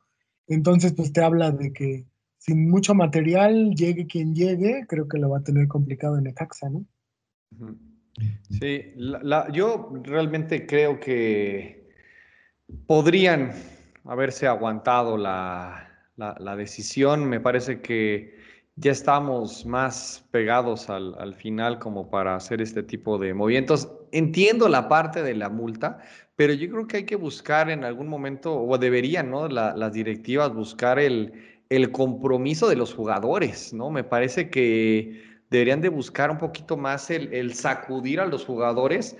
Entonces, 0.47 0.93
pues 0.93 1.13
te 1.13 1.23
habla 1.23 1.51
de 1.51 1.73
que 1.73 2.07
sin 2.39 2.69
mucho 2.69 2.95
material, 2.95 3.71
llegue 3.75 4.07
quien 4.07 4.35
llegue, 4.35 4.85
creo 4.89 5.09
que 5.09 5.19
lo 5.19 5.31
va 5.31 5.39
a 5.39 5.45
tener 5.45 5.69
complicado 5.69 6.19
en 6.19 6.27
Ecaxa, 6.27 6.69
¿no? 6.69 6.85
Sí, 8.51 8.95
yo 9.53 9.93
realmente 10.03 10.67
creo 10.67 11.01
que 11.01 11.91
podrían 12.87 13.53
haberse 14.05 14.47
aguantado 14.47 15.17
la, 15.17 15.89
decisión. 16.57 17.29
Me 17.29 17.41
parece 17.41 17.81
que 17.81 18.37
ya 18.77 18.93
estamos 18.93 19.67
más 19.67 20.25
pegados 20.31 20.89
al, 20.91 21.35
final 21.35 21.79
como 21.79 22.11
para 22.11 22.37
hacer 22.37 22.61
este 22.61 22.83
tipo 22.83 23.19
de 23.19 23.35
movimientos. 23.35 23.89
Entiendo 24.13 24.69
la 24.69 24.89
parte 24.89 25.23
de 25.23 25.35
la 25.35 25.49
multa, 25.49 25.99
pero 26.37 26.53
yo 26.53 26.71
creo 26.71 26.87
que 26.87 26.99
hay 26.99 27.05
que 27.05 27.17
buscar 27.17 27.71
en 27.71 27.85
algún 27.85 28.09
momento, 28.09 28.55
o 28.55 28.79
deberían, 28.79 29.31
¿no? 29.31 29.49
las 29.49 29.93
directivas 29.93 30.55
buscar 30.55 30.99
el, 30.99 31.33
el 31.71 31.91
compromiso 31.91 32.69
de 32.69 32.77
los 32.77 32.95
jugadores, 32.95 33.73
¿no? 33.73 33.91
Me 33.91 34.05
parece 34.05 34.51
que 34.51 35.32
deberían 35.53 35.81
de 35.83 35.91
buscar 35.91 36.31
un 36.31 36.39
poquito 36.39 36.77
más 36.77 37.11
el, 37.11 37.55
sacudir 37.55 38.21
a 38.21 38.27
los 38.27 38.45
jugadores 38.45 39.17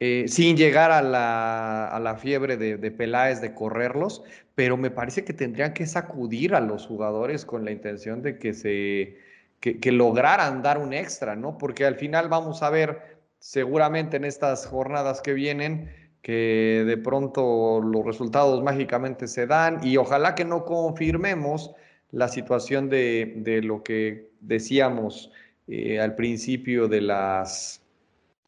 eh, 0.00 0.26
sin 0.28 0.56
llegar 0.56 0.90
a 0.90 1.00
la, 1.00 2.16
fiebre 2.20 2.56
de, 2.58 2.90
Peláez 2.90 3.40
de 3.40 3.54
correrlos, 3.54 4.22
pero 4.54 4.76
me 4.76 4.90
parece 4.90 5.24
que 5.24 5.32
tendrían 5.32 5.72
que 5.72 5.86
sacudir 5.86 6.54
a 6.54 6.60
los 6.60 6.86
jugadores 6.86 7.46
con 7.46 7.64
la 7.64 7.70
intención 7.70 8.20
de 8.20 8.38
que 8.38 8.52
se 8.52 9.16
que, 9.60 9.92
lograran 9.92 10.62
dar 10.62 10.78
un 10.78 10.92
extra, 10.92 11.34
¿no? 11.34 11.56
Porque 11.56 11.86
al 11.86 11.96
final 11.96 12.28
vamos 12.28 12.62
a 12.62 12.70
ver 12.70 13.16
seguramente 13.38 14.18
en 14.18 14.24
estas 14.24 14.66
jornadas 14.66 15.22
que 15.22 15.32
vienen 15.32 15.90
que 16.20 16.84
de 16.84 16.96
pronto 16.98 17.80
los 17.80 18.04
resultados 18.04 18.62
mágicamente 18.62 19.28
se 19.28 19.46
dan 19.46 19.80
y 19.82 19.96
ojalá 19.96 20.34
que 20.34 20.44
no 20.44 20.64
confirmemos 20.64 21.70
la 22.10 22.28
situación 22.28 22.88
de, 22.88 23.34
de 23.36 23.62
lo 23.62 23.82
que 23.82 24.30
decíamos 24.40 25.30
eh, 25.68 26.00
al 26.00 26.14
principio 26.14 26.88
de 26.88 27.00
las, 27.00 27.82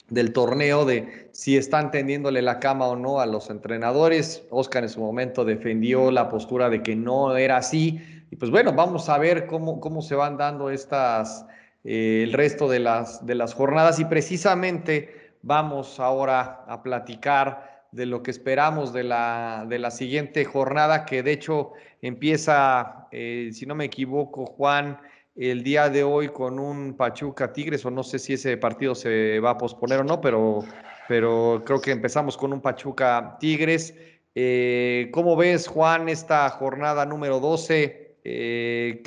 del 0.09 0.33
torneo 0.33 0.85
de 0.85 1.29
si 1.33 1.57
están 1.57 1.91
tendiéndole 1.91 2.43
la 2.43 2.61
cama 2.61 2.87
o 2.87 2.97
no 2.97 3.21
a 3.21 3.27
los 3.27 3.51
entrenadores. 3.51 4.45
Oscar 4.51 4.85
en 4.85 4.89
su 4.89 5.01
momento 5.01 5.45
defendió 5.45 6.11
la 6.11 6.29
postura 6.29 6.71
de 6.71 6.83
que 6.83 6.97
no 6.97 7.37
era 7.37 7.57
así. 7.59 8.01
Y 8.31 8.37
pues 8.37 8.51
bueno, 8.51 8.73
vamos 8.73 9.09
a 9.09 9.19
ver 9.19 9.47
cómo, 9.47 9.81
cómo 9.81 10.03
se 10.03 10.15
van 10.15 10.37
dando 10.37 10.71
estas, 10.71 11.47
eh, 11.85 12.23
el 12.25 12.33
resto 12.33 12.69
de 12.69 12.81
las, 12.81 13.25
de 13.27 13.35
las 13.35 13.55
jornadas 13.55 13.99
y 13.99 14.05
precisamente 14.05 15.33
vamos 15.43 15.99
ahora 16.01 16.65
a 16.67 16.83
platicar 16.83 17.87
de 17.93 18.07
lo 18.07 18.23
que 18.23 18.31
esperamos 18.31 18.93
de 18.93 19.05
la, 19.05 19.65
de 19.69 19.79
la 19.79 19.91
siguiente 19.91 20.45
jornada, 20.45 21.07
que 21.07 21.23
de 21.23 21.33
hecho 21.33 21.73
empieza, 22.03 23.09
eh, 23.11 23.51
si 23.53 23.65
no 23.65 23.75
me 23.75 23.87
equivoco, 23.87 24.45
Juan, 24.47 24.99
el 25.39 25.63
día 25.63 25.89
de 25.89 26.03
hoy 26.03 26.31
con 26.31 26.59
un 26.59 26.95
Pachuca 26.95 27.53
Tigres, 27.53 27.85
o 27.87 27.91
no 27.91 28.03
sé 28.03 28.19
si 28.19 28.35
ese 28.35 28.57
partido 28.57 28.97
se 28.97 29.39
va 29.39 29.51
a 29.51 29.59
posponer 29.59 30.01
o 30.01 30.05
no, 30.05 30.21
pero, 30.21 30.65
pero 31.07 31.63
creo 31.65 31.81
que 31.81 31.93
empezamos 31.93 32.37
con 32.37 32.53
un 32.53 32.61
Pachuca 32.61 33.37
Tigres. 33.39 33.95
Eh, 34.35 35.11
¿Cómo 35.13 35.37
ves, 35.37 35.69
Juan, 35.69 36.09
esta 36.09 36.51
jornada 36.51 37.07
número 37.07 37.39
12? 37.39 38.17
Eh, 38.25 39.01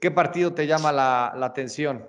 ¿qué, 0.00 0.10
partido 0.10 0.54
te 0.54 0.66
llama 0.66 0.90
la, 0.90 1.26
atención? 1.44 2.06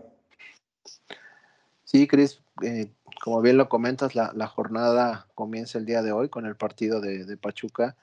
Sí, 1.83 2.07
Cris, 2.07 2.41
eh, 2.63 2.89
como 3.21 3.41
bien 3.41 3.57
lo 3.57 3.67
comentas, 3.67 4.15
la, 4.15 4.47
jornada 4.47 5.27
comienza 5.35 5.77
el 5.77 5.85
día 5.85 6.01
de 6.01 6.13
hoy 6.13 6.29
con 6.29 6.45
el 6.45 6.55
partido 6.55 7.01
de, 7.01 7.35
Pachuca 7.35 7.97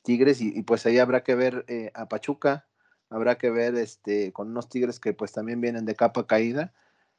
Tigres 0.00 0.40
y, 0.40 0.58
y, 0.58 0.62
pues 0.62 0.86
ahí 0.86 0.98
habrá 0.98 1.22
que 1.22 1.34
ver 1.34 1.66
a 1.92 2.08
Pachuca 2.08 2.64
Habrá 3.10 3.38
que 3.38 3.50
ver 3.50 3.74
este, 3.76 4.32
con 4.32 4.50
unos 4.50 4.68
Tigres 4.68 5.00
que 5.00 5.12
pues 5.12 5.32
también 5.32 5.60
vienen 5.60 5.84
de 5.84 5.94
capa 5.94 6.26
caída. 6.26 6.72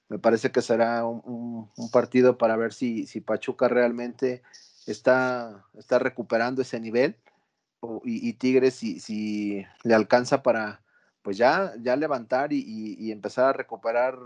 Me 0.09 0.19
parece 0.19 0.51
que 0.51 0.61
será 0.61 1.05
un, 1.05 1.69
partido 1.91 2.38
para 2.38 2.55
ver 2.55 2.73
si, 2.73 3.07
si 3.07 3.21
Pachuca 3.21 3.67
realmente 3.67 4.41
está, 4.85 5.65
está 5.77 5.99
recuperando 5.99 6.61
ese 6.61 6.79
nivel 6.79 7.15
y, 8.03 8.33
Tigres 8.33 8.75
si, 8.75 8.99
si 8.99 9.65
le 9.83 9.93
alcanza 9.93 10.41
para 10.43 10.81
pues 11.21 11.38
ya, 11.38 11.73
ya 11.81 11.97
levantar 11.97 12.53
y, 12.53 13.11
empezar 13.11 13.45
a 13.45 13.53
recuperar 13.53 14.17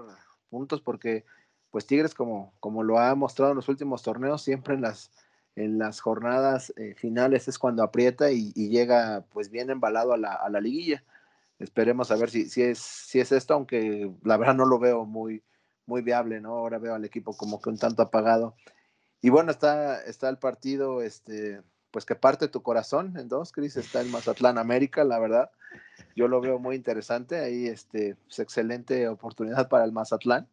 puntos 0.49 0.81
porque 0.81 1.25
pues 1.71 1.87
Tigres 1.87 2.13
como, 2.13 2.53
como 2.59 2.83
lo 2.83 2.99
ha 2.99 3.15
mostrado 3.15 3.51
en 3.51 3.55
los 3.55 3.69
últimos 3.69 4.03
torneos 4.03 4.43
siempre 4.43 4.75
en 4.75 4.81
las, 4.81 5.11
en 5.55 5.79
las 5.79 5.99
jornadas 5.99 6.71
eh, 6.77 6.93
finales 6.95 7.47
es 7.47 7.57
cuando 7.57 7.81
aprieta 7.81 8.31
y, 8.31 8.51
llega 8.53 9.25
pues 9.31 9.49
bien 9.49 9.69
embalado 9.69 10.13
a 10.13 10.17
la, 10.17 10.33
a 10.33 10.49
la, 10.49 10.61
liguilla. 10.61 11.03
Esperemos 11.61 12.11
a 12.11 12.15
ver 12.15 12.29
si, 12.29 12.49
si, 12.49 12.63
es, 12.63 12.79
si 12.79 13.19
es 13.19 13.31
esto, 13.31 13.53
aunque 13.53 14.11
la 14.23 14.37
verdad 14.37 14.55
no 14.55 14.65
lo 14.65 14.79
veo 14.79 15.05
muy, 15.05 15.43
muy 15.85 16.01
viable, 16.01 16.41
¿no? 16.41 16.57
Ahora 16.57 16.79
veo 16.79 16.95
al 16.95 17.05
equipo 17.05 17.35
como 17.35 17.61
que 17.61 17.69
un 17.69 17.77
tanto 17.77 18.01
apagado. 18.01 18.55
Y 19.21 19.29
bueno, 19.29 19.51
está, 19.51 20.01
está 20.01 20.29
el 20.29 20.37
partido, 20.37 21.01
este, 21.01 21.61
pues 21.91 22.05
que 22.05 22.15
parte 22.15 22.47
tu 22.47 22.63
corazón 22.63 23.17
en 23.17 23.27
dos, 23.27 23.51
Cris, 23.51 23.77
está 23.77 24.01
el 24.01 24.09
Mazatlán 24.09 24.57
América, 24.57 25.03
la 25.03 25.19
verdad. 25.19 25.51
Yo 26.15 26.27
lo 26.27 26.41
veo 26.41 26.59
muy 26.59 26.75
interesante, 26.75 27.39
ahí 27.39 27.67
este, 27.67 28.15
pues, 28.25 28.39
excelente 28.39 29.07
oportunidad 29.07 29.69
para 29.69 29.85
el 29.85 29.91
Mazatlán 29.91 30.47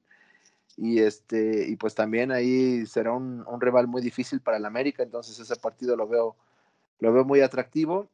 y 0.78 1.00
este 1.00 1.68
y 1.68 1.74
pues 1.74 1.94
también 1.96 2.30
ahí 2.30 2.86
será 2.86 3.12
un, 3.12 3.44
rival 3.61 3.88
muy 3.88 4.00
difícil 4.00 4.40
para 4.40 4.59
el 4.59 4.64
América 4.64 5.02
entonces 5.02 5.38
ese 5.38 5.56
partido 5.56 5.96
lo 5.96 6.06
veo 6.06 6.36
lo 7.00 7.12
veo 7.12 7.24
muy 7.24 7.40
atractivo 7.40 8.09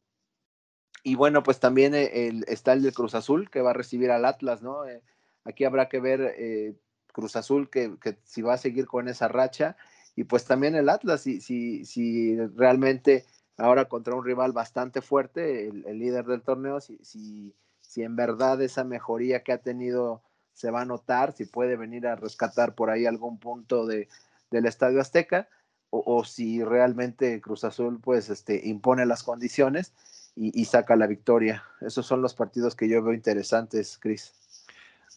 y 1.05 1.13
bueno 1.13 1.43
pues 1.43 1.59
también 1.59 1.93
eh, 1.93 2.27
el, 2.27 2.43
está 2.47 2.73
el 2.73 2.81
de 2.81 2.91
Cruz 2.91 3.13
Azul 3.13 3.49
que 3.49 3.61
va 3.61 3.69
a 3.69 3.73
recibir 3.73 4.09
al 4.09 4.25
Atlas 4.25 4.63
no 4.63 4.85
eh, 4.85 5.01
aquí 5.45 5.63
habrá 5.63 5.87
que 5.87 5.99
ver 5.99 6.33
eh, 6.37 6.75
Cruz 7.13 7.35
Azul 7.35 7.69
que, 7.69 7.95
que, 8.01 8.17
si 8.23 8.41
va 8.41 8.55
a 8.55 8.57
seguir 8.57 8.87
con 8.87 9.07
esa 9.07 9.27
racha 9.27 9.77
y 10.15 10.23
pues 10.23 10.45
también 10.45 10.75
el 10.75 10.89
Atlas 10.89 11.21
si 11.21 11.39
si, 11.41 11.85
si 11.85 12.35
realmente 12.55 13.23
ahora 13.55 13.85
contra 13.85 14.15
un 14.15 14.25
rival 14.25 14.51
bastante 14.51 15.01
fuerte 15.01 15.67
el, 15.67 15.85
el 15.85 15.99
líder 15.99 16.25
del 16.25 16.41
torneo 16.41 16.81
si, 16.81 16.97
si 17.03 17.53
si 17.81 18.01
en 18.01 18.15
verdad 18.15 18.59
esa 18.63 18.83
mejoría 18.83 19.43
que 19.43 19.53
ha 19.53 19.59
tenido 19.59 20.23
se 20.53 20.71
va 20.71 20.81
a 20.81 20.85
notar, 20.85 21.33
si 21.33 21.45
puede 21.45 21.75
venir 21.75 22.07
a 22.07 22.15
rescatar 22.15 22.73
por 22.75 22.89
ahí 22.89 23.05
algún 23.05 23.37
punto 23.39 23.85
de, 23.85 24.07
del 24.49 24.65
Estadio 24.65 25.01
Azteca, 25.01 25.49
o, 25.91 26.25
si 26.25 26.63
realmente 26.63 27.39
Cruz 27.39 27.63
Azul 27.63 28.01
pues 28.01 28.29
este, 28.29 28.67
impone 28.67 29.05
las 29.05 29.23
condiciones 29.23 29.93
y, 30.35 30.65
saca 30.65 30.95
la 30.95 31.07
victoria. 31.07 31.63
Esos 31.81 32.05
son 32.05 32.21
los 32.21 32.33
partidos 32.33 32.75
que 32.75 32.89
yo 32.89 33.01
veo 33.01 33.13
interesantes, 33.13 33.97
Cris. 33.97 34.33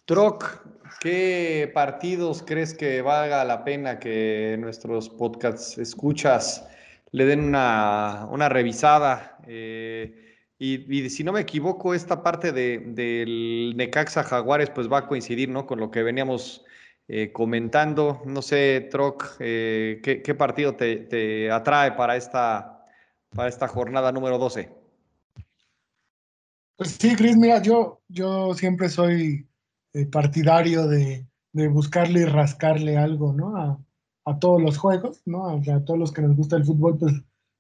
Troc, 0.04 0.62
¿qué 1.00 1.70
partidos 1.74 2.42
crees 2.46 2.74
que 2.74 3.02
valga 3.02 3.44
la 3.44 3.64
pena 3.64 3.98
que 3.98 4.56
nuestros 4.58 5.10
podcasts 5.10 5.76
escuchas 5.76 6.66
le 7.10 7.26
den 7.26 7.40
una, 7.40 8.48
revisada? 8.48 9.38
Eh, 9.46 10.36
y, 10.58 11.10
si 11.10 11.24
no 11.24 11.32
me 11.32 11.40
equivoco, 11.40 11.94
esta 11.94 12.22
parte 12.22 12.52
de, 12.52 12.78
del 12.78 13.74
Necaxa 13.76 14.22
Jaguares 14.22 14.70
pues 14.70 14.90
va 14.90 14.98
a 14.98 15.06
coincidir 15.06 15.48
¿no? 15.48 15.66
con 15.66 15.78
lo 15.78 15.90
que 15.90 16.02
veníamos 16.02 16.64
eh, 17.08 17.32
comentando. 17.32 18.22
No 18.24 18.40
sé, 18.42 18.88
Troc, 18.90 19.36
eh, 19.40 20.00
¿qué, 20.02 20.34
partido 20.34 20.74
te, 20.74 21.50
atrae 21.50 21.92
para 21.92 22.16
esta, 22.16 22.86
para 23.34 23.48
esta 23.48 23.68
jornada 23.68 24.12
número 24.12 24.38
12? 24.38 24.77
Pues 26.78 26.96
sí, 27.00 27.16
Cris, 27.16 27.36
mira, 27.36 27.60
yo, 27.60 28.02
yo 28.06 28.54
siempre 28.54 28.88
soy 28.88 29.48
eh, 29.94 30.06
partidario 30.06 30.86
de, 30.86 31.26
buscarle 31.70 32.20
y 32.20 32.24
rascarle 32.24 32.96
algo, 32.96 33.32
¿no? 33.32 33.56
A, 34.24 34.38
todos 34.38 34.62
los 34.62 34.78
juegos, 34.78 35.20
¿no? 35.26 35.48
A, 35.48 35.84
todos 35.84 35.98
los 35.98 36.12
que 36.12 36.22
nos 36.22 36.36
gusta 36.36 36.54
el 36.56 36.64
fútbol, 36.64 36.96
pues 36.96 37.14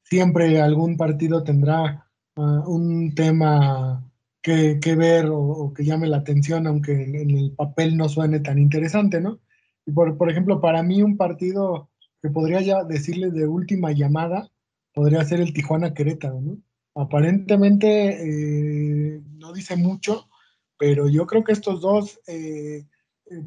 siempre 0.04 0.60
algún 0.60 0.96
partido 0.96 1.42
tendrá 1.42 2.08
un 2.36 3.12
tema 3.16 4.08
que, 4.40 4.78
ver 4.96 5.26
o, 5.32 5.72
que 5.74 5.84
llame 5.84 6.06
la 6.06 6.18
atención, 6.18 6.68
aunque 6.68 6.92
en, 7.02 7.16
el 7.16 7.52
papel 7.56 7.96
no 7.96 8.08
suene 8.08 8.38
tan 8.38 8.58
interesante, 8.60 9.20
¿no? 9.20 9.40
Y 9.84 9.90
por, 9.90 10.16
por 10.16 10.30
ejemplo, 10.30 10.60
para 10.60 10.84
mí 10.84 11.02
un 11.02 11.16
partido 11.16 11.90
que 12.22 12.30
podría 12.30 12.60
ya 12.60 12.84
decirle 12.84 13.32
de 13.32 13.48
última 13.48 13.90
llamada 13.90 14.48
podría 14.94 15.24
ser 15.24 15.40
el 15.40 15.52
Tijuana 15.52 15.92
Querétaro, 15.92 16.40
¿no? 16.40 16.58
Aparentemente 16.98 17.86
eh, 18.24 19.22
no 19.36 19.52
dice 19.52 19.76
mucho, 19.76 20.28
pero 20.76 21.08
yo 21.08 21.28
creo 21.28 21.44
que 21.44 21.52
estos 21.52 21.80
dos, 21.80 22.18
eh, 22.26 22.86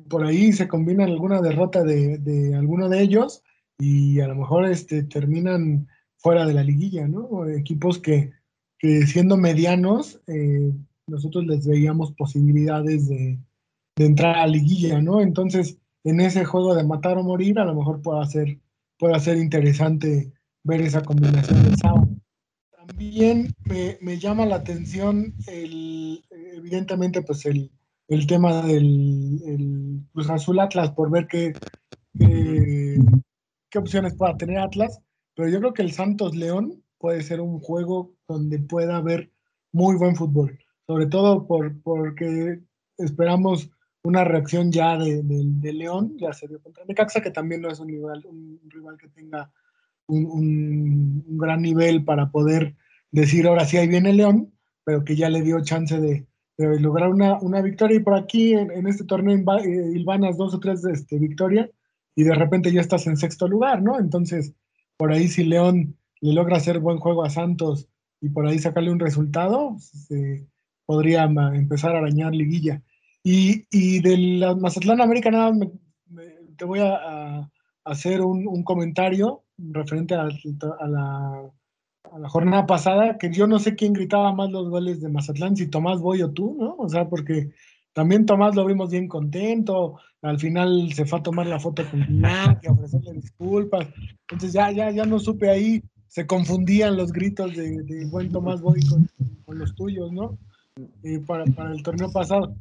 por 0.09 0.23
ahí 0.23 0.53
se 0.53 0.69
combinan 0.69 1.09
alguna 1.09 1.41
derrota 1.41 1.83
de, 1.83 2.55
alguno 2.55 2.87
de 2.87 3.01
ellos 3.01 3.43
y 3.77 4.21
a 4.21 4.27
lo 4.29 4.35
mejor 4.35 4.65
este, 4.67 5.03
terminan 5.03 5.89
fuera 6.15 6.45
de 6.45 6.53
la 6.53 6.63
liguilla, 6.63 7.09
¿no? 7.09 7.45
Equipos 7.49 7.99
que, 7.99 8.31
siendo 8.79 9.35
medianos, 9.35 10.21
eh, 10.27 10.71
nosotros 11.07 11.45
les 11.45 11.67
veíamos 11.67 12.13
posibilidades 12.13 13.09
de, 13.09 13.37
entrar 13.97 14.37
a 14.37 14.47
liguilla, 14.47 15.01
¿no? 15.01 15.19
Entonces, 15.19 15.77
en 16.05 16.21
ese 16.21 16.45
juego 16.45 16.73
de 16.73 16.85
matar 16.85 17.17
o 17.17 17.23
morir, 17.23 17.59
a 17.59 17.65
lo 17.65 17.75
mejor 17.75 18.01
puede 18.01 18.25
ser, 18.27 18.59
puede 18.97 19.19
ser 19.19 19.37
interesante 19.37 20.31
ver 20.63 20.81
esa 20.81 21.03
combinación 21.03 21.63
del 21.63 21.75
sábado. 21.75 22.07
También 22.91 23.55
me, 24.01 24.17
llama 24.17 24.45
la 24.45 24.57
atención, 24.57 25.33
el, 25.47 26.21
evidentemente, 26.29 27.21
pues 27.21 27.45
el, 27.45 27.71
tema 28.27 28.61
del 28.63 30.03
Cruz 30.11 30.29
Azul 30.29 30.59
Atlas, 30.59 30.91
por 30.91 31.09
ver 31.09 31.25
qué, 31.27 31.53
qué 32.19 33.79
opciones 33.79 34.15
pueda 34.15 34.35
tener 34.35 34.59
Atlas, 34.59 34.99
pero 35.35 35.47
yo 35.47 35.59
creo 35.59 35.73
que 35.73 35.83
el 35.83 35.93
Santos 35.93 36.35
León 36.35 36.83
puede 36.97 37.23
ser 37.23 37.39
un 37.39 37.59
juego 37.59 38.13
donde 38.27 38.59
pueda 38.59 38.97
haber 38.97 39.31
muy 39.71 39.95
buen 39.95 40.17
fútbol, 40.17 40.59
sobre 40.85 41.05
todo 41.05 41.47
por, 41.47 41.81
porque 41.81 42.59
esperamos 42.97 43.69
una 44.03 44.25
reacción 44.25 44.69
ya 44.69 44.97
de, 44.97 45.73
León, 45.73 46.17
ya 46.17 46.33
se 46.33 46.47
dio 46.49 46.61
contra 46.61 46.83
Necaxa, 46.83 47.21
que 47.21 47.31
también 47.31 47.61
no 47.61 47.69
es 47.69 47.79
un 47.79 47.87
rival, 47.87 48.25
un 48.27 48.59
rival 48.69 48.97
que 48.97 49.07
tenga 49.07 49.49
un, 50.07 51.37
gran 51.37 51.61
nivel 51.61 52.03
para 52.03 52.29
poder 52.29 52.75
decir 53.11 53.47
ahora 53.47 53.65
sí 53.65 53.77
ahí 53.77 53.87
viene 53.87 54.13
León, 54.13 54.53
pero 54.83 55.03
que 55.03 55.15
ya 55.15 55.29
le 55.29 55.41
dio 55.41 55.63
chance 55.63 55.99
de, 55.99 56.27
lograr 56.57 57.09
una, 57.09 57.39
una, 57.39 57.61
victoria. 57.61 57.97
Y 57.97 58.03
por 58.03 58.15
aquí 58.15 58.53
en, 58.53 58.87
este 58.87 59.03
torneo 59.03 59.35
eh, 59.35 59.91
ilvanas 59.95 60.37
dos 60.37 60.53
o 60.53 60.59
tres 60.59 60.83
este, 60.85 61.17
victorias 61.17 61.69
y 62.15 62.23
de 62.23 62.35
repente 62.35 62.71
ya 62.71 62.81
estás 62.81 63.07
en 63.07 63.17
sexto 63.17 63.47
lugar, 63.47 63.81
¿no? 63.81 63.99
Entonces, 63.99 64.53
por 64.97 65.11
ahí 65.11 65.27
si 65.27 65.43
León 65.43 65.97
le 66.19 66.33
logra 66.33 66.57
hacer 66.57 66.79
buen 66.79 66.97
juego 66.97 67.23
a 67.23 67.29
Santos 67.29 67.87
y 68.21 68.29
por 68.29 68.45
ahí 68.45 68.59
sacarle 68.59 68.91
un 68.91 68.99
resultado, 68.99 69.75
se 69.79 70.47
podría 70.85 71.23
empezar 71.23 71.95
a 71.95 71.99
arañar 71.99 72.35
liguilla. 72.35 72.83
Y, 73.23 73.65
y 73.71 73.99
de 74.01 74.17
la 74.17 74.55
Mazatlán 74.55 75.01
América, 75.01 75.31
nada, 75.31 75.51
te 76.57 76.65
voy 76.65 76.79
a, 76.79 77.49
hacer 77.83 78.21
un, 78.21 78.63
comentario 78.63 79.43
referente 79.57 80.13
a, 80.13 80.27
la, 80.87 81.51
jornada 82.29 82.65
pasada, 82.65 83.17
que 83.17 83.31
yo 83.31 83.47
no 83.47 83.59
sé 83.59 83.75
quién 83.75 83.93
gritaba 83.93 84.33
más 84.33 84.51
los 84.51 84.69
goles 84.69 85.01
de 85.01 85.09
Mazatlán, 85.09 85.55
si 85.55 85.67
Tomás 85.67 85.99
Boy 85.99 86.21
o 86.21 86.31
tú, 86.31 86.57
¿no? 86.59 86.75
O 86.77 86.89
sea, 86.89 87.07
porque 87.07 87.51
también 87.93 88.25
Tomás 88.25 88.55
lo 88.55 88.65
vimos 88.65 88.91
bien 88.91 89.07
contento, 89.07 89.97
al 90.21 90.39
final 90.39 90.91
se 90.93 91.05
fue 91.05 91.19
a 91.19 91.23
tomar 91.23 91.47
la 91.47 91.59
foto 91.59 91.83
con 91.89 92.05
que 92.61 92.69
ofrecerle 92.69 93.13
disculpas, 93.13 93.87
entonces 94.21 94.53
ya, 94.53 94.71
ya, 94.71 94.91
ya 94.91 95.05
no 95.05 95.19
supe 95.19 95.49
ahí 95.49 95.81
se 96.11 96.27
confundían 96.27 96.97
los 96.97 97.13
gritos 97.13 97.55
de, 97.55 97.83
de 97.83 98.05
buen 98.07 98.29
Tomás 98.33 98.59
Boy 98.61 98.81
con, 99.45 99.57
los 99.57 99.73
tuyos, 99.75 100.11
¿no? 100.11 100.37
para, 101.25 101.45
el 101.71 101.83
torneo 101.83 102.11
pasado. 102.11 102.53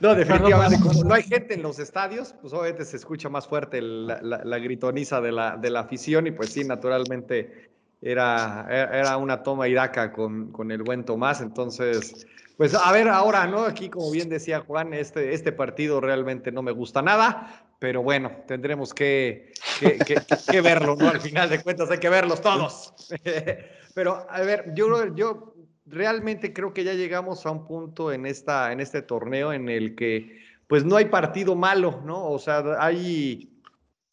No, 0.00 0.14
definitivamente, 0.14 0.78
cuando 0.82 1.04
no 1.04 1.14
hay 1.14 1.22
gente 1.22 1.54
en 1.54 1.62
los 1.62 1.78
estadios, 1.78 2.34
pues 2.40 2.52
obviamente 2.52 2.84
se 2.84 2.96
escucha 2.96 3.28
más 3.28 3.46
fuerte 3.46 3.80
la, 3.80 4.20
la, 4.20 4.58
gritoniza 4.58 5.20
de 5.20 5.30
la, 5.30 5.56
de 5.56 5.70
la 5.70 5.80
afición 5.80 6.26
y 6.26 6.32
pues 6.32 6.50
sí, 6.50 6.64
naturalmente 6.64 7.73
era, 8.04 8.66
era 8.68 9.16
una 9.16 9.42
toma 9.42 9.66
iraca 9.66 10.12
con, 10.12 10.52
con 10.52 10.70
el 10.70 10.82
buen 10.82 11.04
Tomás, 11.04 11.40
entonces, 11.40 12.26
pues 12.58 12.74
a 12.74 12.92
ver 12.92 13.08
ahora, 13.08 13.46
¿no? 13.46 13.64
Aquí, 13.64 13.88
como 13.88 14.10
bien 14.10 14.28
decía 14.28 14.60
Juan, 14.60 14.92
este, 14.92 15.32
este 15.32 15.52
partido 15.52 16.02
realmente 16.02 16.52
no 16.52 16.60
me 16.60 16.70
gusta 16.70 17.00
nada, 17.00 17.66
pero 17.78 18.02
bueno, 18.02 18.30
tendremos 18.46 18.92
que, 18.92 19.52
que, 19.80 20.60
verlo, 20.60 20.96
¿no? 20.96 21.08
Al 21.08 21.20
final 21.20 21.48
de 21.48 21.62
cuentas 21.62 21.90
hay 21.90 21.98
que 21.98 22.10
verlos 22.10 22.42
todos. 22.42 22.92
pero 23.94 24.26
a 24.28 24.40
ver, 24.42 24.74
yo, 24.74 25.14
yo 25.14 25.54
realmente 25.86 26.52
creo 26.52 26.74
que 26.74 26.84
ya 26.84 26.92
llegamos 26.92 27.46
a 27.46 27.50
un 27.50 27.66
punto 27.66 28.12
en, 28.12 28.26
esta, 28.26 28.70
en 28.70 28.80
este 28.80 29.00
torneo 29.00 29.50
en 29.52 29.70
el 29.70 29.94
que 29.94 30.44
pues 30.66 30.84
no 30.84 30.96
hay 30.96 31.06
partido 31.06 31.54
malo, 31.54 32.02
¿no? 32.04 32.26
O 32.26 32.38
sea, 32.38 32.62
hay 32.78 33.62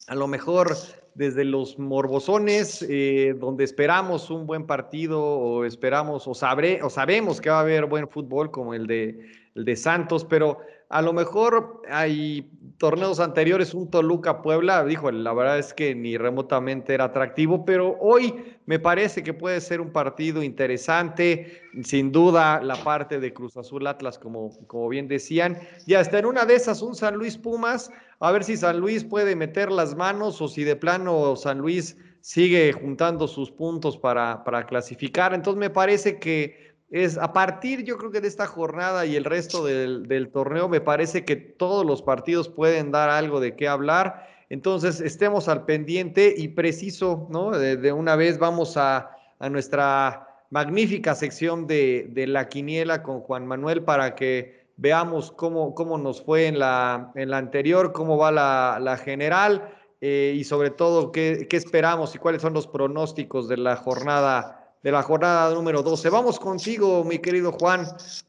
a 0.06 0.14
lo 0.14 0.26
mejor 0.28 0.74
desde 1.14 1.44
los 1.44 1.78
morbosones, 1.78 2.84
eh, 2.88 3.34
donde 3.38 3.64
esperamos 3.64 4.30
un 4.30 4.46
buen 4.46 4.66
partido 4.66 5.22
o 5.22 5.64
esperamos 5.64 6.26
o, 6.26 6.34
sabré, 6.34 6.82
o 6.82 6.90
sabemos 6.90 7.40
que 7.40 7.50
va 7.50 7.58
a 7.58 7.60
haber 7.60 7.86
buen 7.86 8.08
fútbol 8.08 8.50
como 8.50 8.74
el 8.74 8.86
de, 8.86 9.18
el 9.54 9.64
de 9.64 9.76
Santos, 9.76 10.24
pero 10.24 10.58
a 10.88 11.00
lo 11.00 11.14
mejor 11.14 11.80
hay 11.88 12.50
torneos 12.76 13.18
anteriores, 13.18 13.72
un 13.72 13.90
Toluca 13.90 14.42
Puebla, 14.42 14.84
dijo, 14.84 15.10
la 15.10 15.32
verdad 15.32 15.58
es 15.58 15.72
que 15.72 15.94
ni 15.94 16.18
remotamente 16.18 16.92
era 16.92 17.04
atractivo, 17.04 17.64
pero 17.64 17.96
hoy 17.98 18.56
me 18.66 18.78
parece 18.78 19.22
que 19.22 19.32
puede 19.32 19.60
ser 19.62 19.80
un 19.80 19.90
partido 19.90 20.42
interesante, 20.42 21.62
sin 21.82 22.12
duda 22.12 22.60
la 22.62 22.76
parte 22.76 23.20
de 23.20 23.32
Cruz 23.32 23.56
Azul 23.56 23.86
Atlas, 23.86 24.18
como, 24.18 24.50
como 24.66 24.88
bien 24.90 25.08
decían, 25.08 25.58
y 25.86 25.94
hasta 25.94 26.18
en 26.18 26.26
una 26.26 26.44
de 26.44 26.56
esas 26.56 26.82
un 26.82 26.94
San 26.94 27.14
Luis 27.14 27.38
Pumas, 27.38 27.90
a 28.20 28.30
ver 28.30 28.44
si 28.44 28.58
San 28.58 28.78
Luis 28.78 29.02
puede 29.02 29.34
meter 29.34 29.72
las 29.72 29.94
manos 29.96 30.42
o 30.42 30.48
si 30.48 30.62
de 30.62 30.76
plano 30.76 31.36
San 31.36 31.58
Luis 31.58 31.96
sigue 32.20 32.72
juntando 32.72 33.26
sus 33.28 33.50
puntos 33.50 33.96
para, 33.96 34.44
para 34.44 34.66
clasificar. 34.66 35.34
Entonces 35.34 35.58
me 35.58 35.70
parece 35.70 36.18
que 36.18 36.71
es 36.92 37.16
a 37.16 37.32
partir, 37.32 37.84
yo 37.84 37.96
creo 37.96 38.10
que 38.10 38.20
de 38.20 38.28
esta 38.28 38.46
jornada 38.46 39.06
y 39.06 39.16
el 39.16 39.24
resto 39.24 39.64
del, 39.64 40.30
torneo, 40.30 40.68
me 40.68 40.82
parece 40.82 41.24
que 41.24 41.36
todos 41.36 41.86
los 41.86 42.02
partidos 42.02 42.50
pueden 42.50 42.92
dar 42.92 43.08
algo 43.08 43.40
de 43.40 43.56
qué 43.56 43.66
hablar. 43.66 44.28
Entonces, 44.50 45.00
estemos 45.00 45.48
al 45.48 45.64
pendiente 45.64 46.34
y 46.36 46.48
preciso, 46.48 47.28
¿no? 47.30 47.50
De, 47.52 47.92
una 47.92 48.14
vez 48.14 48.38
vamos 48.38 48.76
a, 48.76 49.10
nuestra 49.50 50.28
magnífica 50.50 51.14
sección 51.14 51.66
de, 51.66 52.12
la 52.28 52.50
quiniela 52.50 53.02
con 53.02 53.20
Juan 53.20 53.46
Manuel 53.46 53.82
para 53.84 54.14
que 54.14 54.66
veamos 54.76 55.32
cómo, 55.32 55.74
cómo 55.74 55.96
nos 55.96 56.22
fue 56.22 56.46
en 56.46 56.58
la, 56.58 57.10
anterior, 57.32 57.92
cómo 57.94 58.18
va 58.18 58.30
la, 58.30 58.78
la 58.82 58.98
general 58.98 59.66
eh, 60.02 60.34
y 60.36 60.44
sobre 60.44 60.68
todo 60.68 61.10
qué, 61.10 61.46
qué 61.48 61.56
esperamos 61.56 62.14
y 62.14 62.18
cuáles 62.18 62.42
son 62.42 62.52
los 62.52 62.66
pronósticos 62.66 63.48
de 63.48 63.56
la 63.56 63.76
jornada 63.76 64.61
de 64.82 64.90
la 64.90 65.02
jornada 65.02 65.54
número 65.54 65.82
12. 65.82 66.08
Vamos 66.10 66.38
contigo, 66.38 67.04
mi 67.04 67.18
querido 67.18 67.52
Juan, 67.52 67.86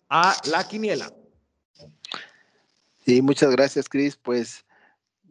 a 0.10 0.36
la 0.52 0.68
quiniela. 0.68 1.12
Sí, 3.06 3.22
muchas 3.22 3.52
gracias, 3.52 3.90
Cris. 3.90 4.16
Pues 4.16 4.66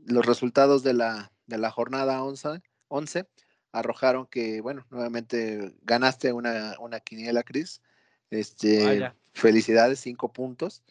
los 0.05 0.27
resultados 0.27 0.83
de 0.83 0.95
la, 0.95 1.33
de 1.47 1.59
la 1.59 1.71
jornada 1.71 2.23
11, 2.23 2.61
11 2.89 3.27
arrojaron 3.71 4.27
que, 4.27 4.61
bueno, 4.61 4.85
nuevamente 4.91 5.75
ganaste 5.83 6.33
una, 6.33 6.75
una 6.79 7.01
quiniela, 7.01 7.43
Cris. 7.43 7.81
Este, 8.31 8.85
Vaya. 8.85 9.15
felicidades, 9.33 10.01
cinco 10.01 10.33
puntos. 10.33 10.83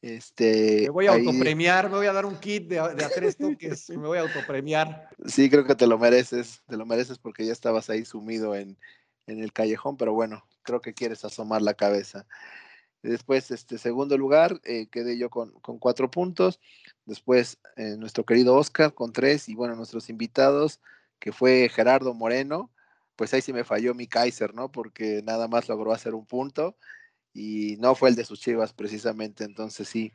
Este, 0.00 0.82
me 0.82 0.90
voy 0.90 1.06
a 1.06 1.12
ahí... 1.12 1.26
autopremiar, 1.26 1.88
me 1.90 1.96
voy 1.96 2.06
a 2.06 2.12
dar 2.12 2.26
un 2.26 2.36
kit 2.36 2.68
de, 2.68 2.76
de 2.76 3.04
a 3.04 3.08
tres 3.08 3.36
toques 3.38 3.88
y 3.88 3.96
me 3.96 4.06
voy 4.06 4.18
a 4.18 4.22
autopremiar. 4.22 5.08
Sí, 5.26 5.48
creo 5.50 5.64
que 5.64 5.74
te 5.74 5.86
lo 5.86 5.98
mereces, 5.98 6.62
te 6.68 6.76
lo 6.76 6.86
mereces 6.86 7.18
porque 7.18 7.44
ya 7.46 7.52
estabas 7.52 7.88
ahí 7.88 8.04
sumido 8.04 8.54
en, 8.54 8.76
en 9.26 9.42
el 9.42 9.52
callejón, 9.52 9.96
pero 9.96 10.12
bueno, 10.12 10.46
creo 10.62 10.80
que 10.80 10.94
quieres 10.94 11.24
asomar 11.24 11.62
la 11.62 11.74
cabeza. 11.74 12.26
Después, 13.02 13.50
este 13.50 13.76
segundo 13.76 14.16
lugar, 14.16 14.60
eh, 14.64 14.88
quedé 14.90 15.18
yo 15.18 15.28
con, 15.28 15.52
con, 15.60 15.78
cuatro 15.78 16.10
puntos. 16.10 16.58
Después, 17.04 17.58
eh, 17.76 17.96
nuestro 17.98 18.24
querido 18.24 18.56
Oscar 18.56 18.94
con 18.94 19.12
tres. 19.12 19.48
Y 19.50 19.54
bueno, 19.54 19.76
nuestros 19.76 20.08
invitados, 20.08 20.80
que 21.18 21.30
fue 21.30 21.68
Gerardo 21.68 22.14
Moreno, 22.14 22.70
pues 23.16 23.34
ahí 23.34 23.42
sí 23.42 23.52
me 23.52 23.64
falló 23.64 23.94
mi 23.94 24.06
Kaiser, 24.06 24.54
¿no? 24.54 24.72
Porque 24.72 25.22
nada 25.22 25.48
más 25.48 25.68
logró 25.68 25.92
hacer 25.92 26.14
un 26.14 26.26
punto 26.26 26.76
y 27.34 27.76
no 27.78 27.94
fue 27.94 28.08
el 28.08 28.16
de 28.16 28.24
sus 28.24 28.40
chivas 28.40 28.72
precisamente. 28.72 29.44
Entonces 29.44 29.88
sí, 29.88 30.12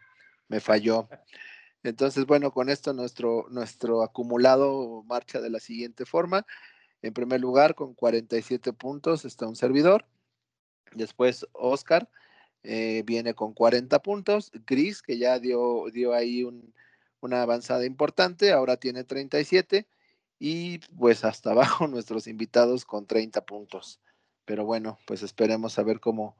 me 0.47 0.60
falló. 0.60 1.07
Entonces, 1.84 2.26
bueno, 2.26 2.51
con 2.51 2.70
esto 2.70 2.93
nuestro, 2.93 3.45
nuestro 3.49 4.03
acumulado 4.03 5.03
marcha 5.03 5.39
de 5.39 5.49
la 5.49 5.60
siguiente 5.60 6.05
forma. 6.05 6.45
En 7.02 7.14
primer 7.14 7.39
lugar, 7.39 7.76
con 7.76 7.93
47 7.93 8.74
puntos 8.74 9.26
está 9.26 9.47
un 9.47 9.56
servidor. 9.56 10.06
Después 10.93 11.47
Oscar 11.54 12.10
eh, 12.64 13.04
viene 13.06 13.34
con 13.34 13.54
40 13.54 14.02
puntos. 14.02 14.52
Gris, 14.68 15.02
que 15.02 15.18
ya 15.18 15.39
dio, 15.39 15.86
dio 15.93 16.14
ahí 16.14 16.43
un, 16.43 16.74
una 17.22 17.41
avanzada 17.41 17.86
importante, 17.86 18.52
ahora 18.52 18.78
tiene 18.78 19.04
37. 19.04 19.88
Y 20.39 20.80
pues 20.97 21.24
hasta 21.24 21.52
abajo 21.52 21.88
nuestros 21.88 22.28
invitados 22.28 22.86
con 22.86 23.06
30 23.06 23.45
puntos. 23.45 24.00
Pero 24.45 24.66
bueno, 24.66 24.97
pues 25.06 25.24
esperemos 25.24 25.80
a 25.80 25.84
ver 25.84 26.00
cómo, 26.00 26.36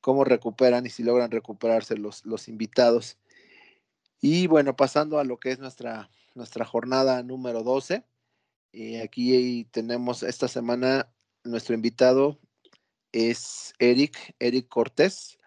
cómo 0.00 0.24
recuperan 0.24 0.86
y 0.86 0.90
si 0.90 1.02
logran 1.02 1.30
recuperarse 1.30 1.96
los, 1.96 2.24
los 2.26 2.48
invitados. 2.48 3.18
Y 4.20 4.46
bueno, 4.46 4.76
pasando 4.76 5.18
a 5.18 5.24
lo 5.24 5.38
que 5.38 5.50
es 5.50 5.58
nuestra, 5.58 6.10
nuestra 6.34 6.64
jornada 6.64 7.22
número 7.22 7.62
12 7.62 8.04
y 8.76 8.96
aquí 8.96 9.66
tenemos 9.70 10.22
esta 10.22 10.48
semana 10.48 11.10
nuestro 11.44 11.74
invitado 11.74 12.38
es 13.10 13.72
Eric, 13.78 14.34
Eric 14.38 14.68
Cortés. 14.68 15.38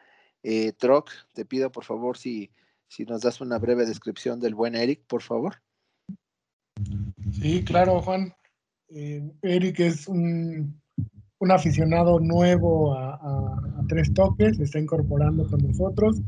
Eh, 0.41 0.71
Troc, 0.73 1.11
te 1.33 1.45
pido 1.45 1.71
por 1.71 1.83
favor 1.83 2.17
si, 2.17 2.49
si 2.87 3.05
nos 3.05 3.21
das 3.21 3.39
una 3.39 3.59
breve 3.59 3.85
descripción 3.85 4.39
del 4.39 4.55
buen 4.55 4.75
Eric, 4.75 5.03
por 5.05 5.21
favor. 5.21 5.61
Sí, 7.39 7.63
claro, 7.63 8.01
Juan. 8.01 8.33
Eh, 8.87 9.31
Eric 9.43 9.79
es 9.81 10.07
un, 10.07 10.81
un 11.37 11.51
aficionado 11.51 12.19
nuevo 12.19 12.95
a, 12.95 13.78
tres 13.89 14.13
toques, 14.13 14.55
se 14.55 14.63
está 14.63 14.79
incorporando 14.79 15.45
con 15.49 15.59
nosotros. 15.61 16.21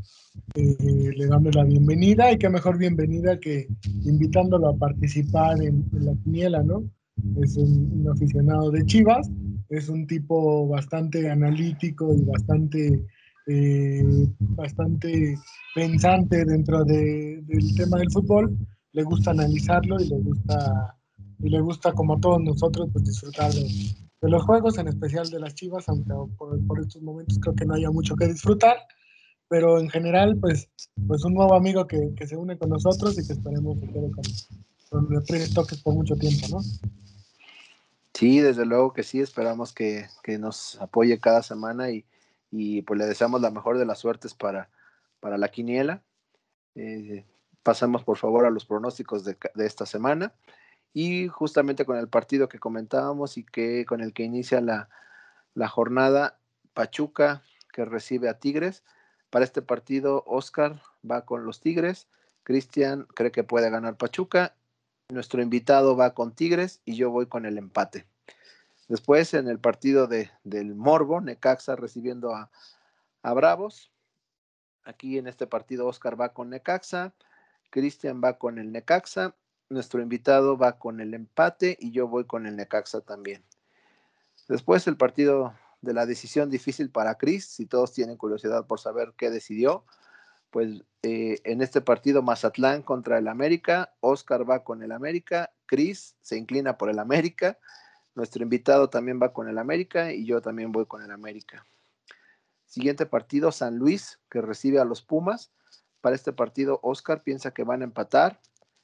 Eh, 0.54 1.10
le 1.16 1.26
damos 1.26 1.54
la 1.54 1.64
bienvenida 1.64 2.30
y 2.30 2.38
qué 2.38 2.50
mejor 2.50 2.76
bienvenida 2.76 3.38
que 3.40 3.68
invitándolo 4.04 4.68
a 4.68 4.76
participar 4.76 5.62
en, 5.62 5.86
en 5.92 6.04
la 6.04 6.14
quiniela, 6.22 6.62
¿no? 6.62 6.84
Es 7.40 7.56
un, 7.56 7.90
un, 7.92 8.08
aficionado 8.10 8.70
de 8.70 8.84
Chivas, 8.84 9.30
es 9.68 9.88
un 9.88 10.06
tipo 10.06 10.66
bastante 10.68 11.30
analítico 11.30 12.14
y 12.14 12.22
bastante, 12.22 13.04
eh, 13.46 14.26
bastante 14.40 15.36
pensante 15.74 16.44
dentro 16.44 16.84
de, 16.84 17.42
del 17.46 17.74
tema 17.76 17.98
del 17.98 18.10
fútbol. 18.10 18.56
Le 18.92 19.04
gusta 19.04 19.30
analizarlo 19.30 20.00
y 20.00 20.08
le 20.08 20.18
gusta, 20.18 20.96
y 21.38 21.48
le 21.48 21.60
gusta 21.60 21.92
como 21.92 22.18
todos 22.18 22.42
nosotros, 22.42 22.88
pues 22.92 23.04
disfrutar 23.04 23.52
de, 23.52 23.68
de 24.22 24.30
los 24.30 24.44
juegos, 24.44 24.78
en 24.78 24.86
especial 24.86 25.28
de 25.28 25.40
las 25.40 25.54
Chivas, 25.54 25.88
aunque 25.88 26.12
por, 26.38 26.66
por, 26.66 26.80
estos 26.80 27.02
momentos 27.02 27.38
creo 27.40 27.54
que 27.56 27.66
no 27.66 27.74
haya 27.74 27.90
mucho 27.90 28.14
que 28.14 28.28
disfrutar, 28.28 28.76
pero 29.48 29.80
en 29.80 29.90
general, 29.90 30.38
pues, 30.40 30.70
pues 31.08 31.24
un 31.24 31.34
nuevo 31.34 31.54
amigo 31.54 31.86
que, 31.88 32.14
que 32.16 32.26
se 32.28 32.36
une 32.36 32.56
con 32.56 32.70
nosotros 32.70 33.18
y 33.18 33.26
que 33.26 33.32
esperemos 33.32 33.80
que 33.80 33.88
quede 33.88 34.10
con, 34.12 35.08
con 35.08 35.24
tres 35.24 35.52
toques 35.52 35.82
por 35.82 35.94
mucho 35.94 36.14
tiempo, 36.14 36.46
¿no? 36.50 36.60
Sí, 38.14 38.38
desde 38.38 38.64
luego 38.64 38.92
que 38.92 39.02
sí, 39.02 39.20
esperamos 39.20 39.72
que, 39.72 40.06
que 40.22 40.38
nos 40.38 40.80
apoye 40.80 41.18
cada 41.18 41.42
semana 41.42 41.90
y, 41.90 42.04
y, 42.52 42.82
pues 42.82 43.00
le 43.00 43.06
deseamos 43.06 43.40
la 43.40 43.50
mejor 43.50 43.76
de 43.76 43.86
las 43.86 43.98
suertes 43.98 44.34
para, 44.34 44.70
para 45.18 45.36
la 45.36 45.48
quiniela. 45.48 46.02
Eh, 46.76 47.24
pasamos 47.64 48.04
por 48.04 48.18
favor 48.18 48.46
a 48.46 48.50
los 48.50 48.66
pronósticos 48.66 49.24
de, 49.24 49.36
de 49.54 49.66
esta 49.66 49.84
semana 49.84 50.32
y 50.94 51.28
justamente 51.28 51.84
con 51.84 51.96
el 51.96 52.08
partido 52.08 52.48
que 52.48 52.58
comentábamos 52.58 53.38
y 53.38 53.44
que 53.44 53.86
con 53.86 54.00
el 54.00 54.12
que 54.12 54.24
inicia 54.24 54.60
la, 54.60 54.88
la 55.54 55.68
jornada 55.68 56.38
Pachuca 56.74 57.42
que 57.72 57.84
recibe 57.84 58.28
a 58.28 58.38
Tigres. 58.38 58.82
Para 59.30 59.44
este 59.44 59.62
partido, 59.62 60.24
Oscar 60.26 60.82
va 61.08 61.24
con 61.24 61.44
los 61.44 61.60
Tigres, 61.60 62.06
Cristian 62.42 63.06
cree 63.14 63.32
que 63.32 63.44
puede 63.44 63.70
ganar 63.70 63.96
Pachuca, 63.96 64.54
nuestro 65.08 65.42
invitado 65.42 65.96
va 65.96 66.14
con 66.14 66.34
Tigres 66.34 66.80
y 66.84 66.96
yo 66.96 67.10
voy 67.10 67.26
con 67.26 67.46
el 67.46 67.56
empate. 67.56 68.06
Después, 68.88 69.32
en 69.32 69.48
el 69.48 69.58
partido 69.58 70.06
de, 70.06 70.30
del 70.44 70.74
Morbo, 70.74 71.20
Necaxa 71.20 71.76
recibiendo 71.76 72.34
a, 72.34 72.50
a 73.22 73.32
Bravos. 73.32 73.90
Aquí 74.84 75.16
en 75.16 75.28
este 75.28 75.46
partido, 75.46 75.86
Oscar 75.86 76.20
va 76.20 76.34
con 76.34 76.50
Necaxa, 76.50 77.14
Cristian 77.70 78.20
va 78.22 78.36
con 78.38 78.58
el 78.58 78.72
Necaxa 78.72 79.34
nuestro 79.72 80.00
invitado 80.00 80.56
va 80.56 80.78
con 80.78 81.00
el 81.00 81.14
empate 81.14 81.76
y 81.80 81.90
yo 81.90 82.08
voy 82.08 82.24
con 82.24 82.46
el 82.46 82.56
Necaxa 82.56 83.00
también. 83.00 83.42
Después 84.48 84.86
el 84.86 84.96
partido 84.96 85.54
de 85.80 85.94
la 85.94 86.06
decisión 86.06 86.50
difícil 86.50 86.90
para 86.90 87.16
Cris, 87.16 87.46
si 87.46 87.66
todos 87.66 87.92
tienen 87.92 88.16
curiosidad 88.16 88.66
por 88.66 88.80
saber 88.80 89.14
qué 89.16 89.30
decidió, 89.30 89.84
pues 90.50 90.84
eh, 91.02 91.40
en 91.44 91.62
este 91.62 91.80
partido 91.80 92.22
Mazatlán 92.22 92.82
contra 92.82 93.18
el 93.18 93.28
América, 93.28 93.94
Oscar 94.00 94.48
va 94.48 94.62
con 94.62 94.82
el 94.82 94.92
América, 94.92 95.50
Cris 95.66 96.14
se 96.20 96.36
inclina 96.36 96.76
por 96.76 96.90
el 96.90 96.98
América, 96.98 97.58
nuestro 98.14 98.42
invitado 98.42 98.90
también 98.90 99.20
va 99.20 99.32
con 99.32 99.48
el 99.48 99.58
América 99.58 100.12
y 100.12 100.26
yo 100.26 100.42
también 100.42 100.70
voy 100.70 100.86
con 100.86 101.02
el 101.02 101.10
América. 101.10 101.66
Siguiente 102.66 103.06
partido, 103.06 103.52
San 103.52 103.76
Luis, 103.78 104.20
que 104.30 104.40
recibe 104.40 104.78
a 104.78 104.84
los 104.84 105.02
Pumas. 105.02 105.50
Para 106.00 106.16
este 106.16 106.32
partido, 106.32 106.80
Oscar 106.82 107.22
piensa 107.22 107.52
que 107.52 107.64
van 107.64 107.80
a 107.80 107.84
empatar, 107.84 108.40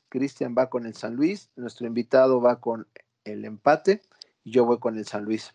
Cristian 0.09 0.55
va 0.57 0.71
con 0.71 0.87
el 0.87 0.95
San 0.95 1.15
Luis, 1.15 1.51
nuestro 1.57 1.87
invitado 1.87 2.41
va 2.41 2.61
con 2.61 2.87
el 3.25 3.45
empate 3.45 4.03
y 4.45 4.53
yo 4.53 4.65
voy 4.65 4.79
con 4.79 4.97
el 4.97 5.07
San 5.07 5.25
Luis. 5.25 5.55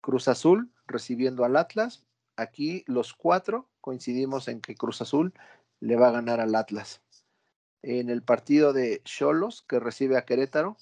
Cruz 0.00 0.28
Azul 0.28 0.70
recibiendo 0.86 1.44
al 1.44 1.56
Atlas. 1.56 2.04
Aquí 2.36 2.84
los 2.86 3.14
cuatro 3.14 3.68
coincidimos 3.80 4.48
en 4.48 4.60
que 4.60 4.74
Cruz 4.74 5.00
Azul 5.02 5.32
le 5.80 5.96
va 5.96 6.08
a 6.08 6.12
ganar 6.12 6.40
al 6.40 6.54
Atlas. 6.54 7.00
En 7.82 8.10
el 8.10 8.22
partido 8.22 8.72
de 8.72 9.02
Cholos 9.04 9.64
que 9.66 9.80
recibe 9.80 10.18
a 10.18 10.24
Querétaro, 10.24 10.76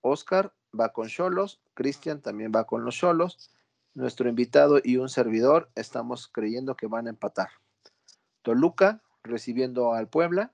Oscar 0.00 0.52
va 0.78 0.92
con 0.92 1.08
Cholos, 1.08 1.60
Cristian 1.74 2.20
también 2.20 2.52
va 2.54 2.64
con 2.64 2.84
los 2.84 2.96
Cholos. 2.96 3.50
Nuestro 3.94 4.28
invitado 4.28 4.80
y 4.82 4.96
un 4.96 5.08
servidor 5.08 5.70
estamos 5.74 6.28
creyendo 6.28 6.76
que 6.76 6.86
van 6.86 7.06
a 7.06 7.10
empatar. 7.10 7.50
Toluca 8.42 9.02
recibiendo 9.22 9.92
al 9.92 10.08
Puebla. 10.08 10.52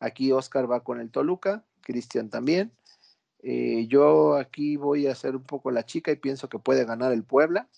Aquí 0.00 0.32
Oscar 0.32 0.70
va 0.70 0.82
con 0.82 0.98
el 0.98 1.10
Toluca, 1.10 1.62
Cristian 1.82 2.30
también. 2.30 2.72
Eh, 3.42 3.86
yo 3.88 4.36
aquí 4.36 4.76
voy 4.76 5.06
a 5.06 5.12
hacer 5.12 5.36
un 5.36 5.44
poco 5.44 5.70
la 5.70 5.84
chica 5.84 6.10
y 6.10 6.16
pienso 6.16 6.48
que 6.48 6.58
puede 6.58 6.84
ganar 6.84 7.12
el 7.12 7.22
Puebla. 7.22 7.68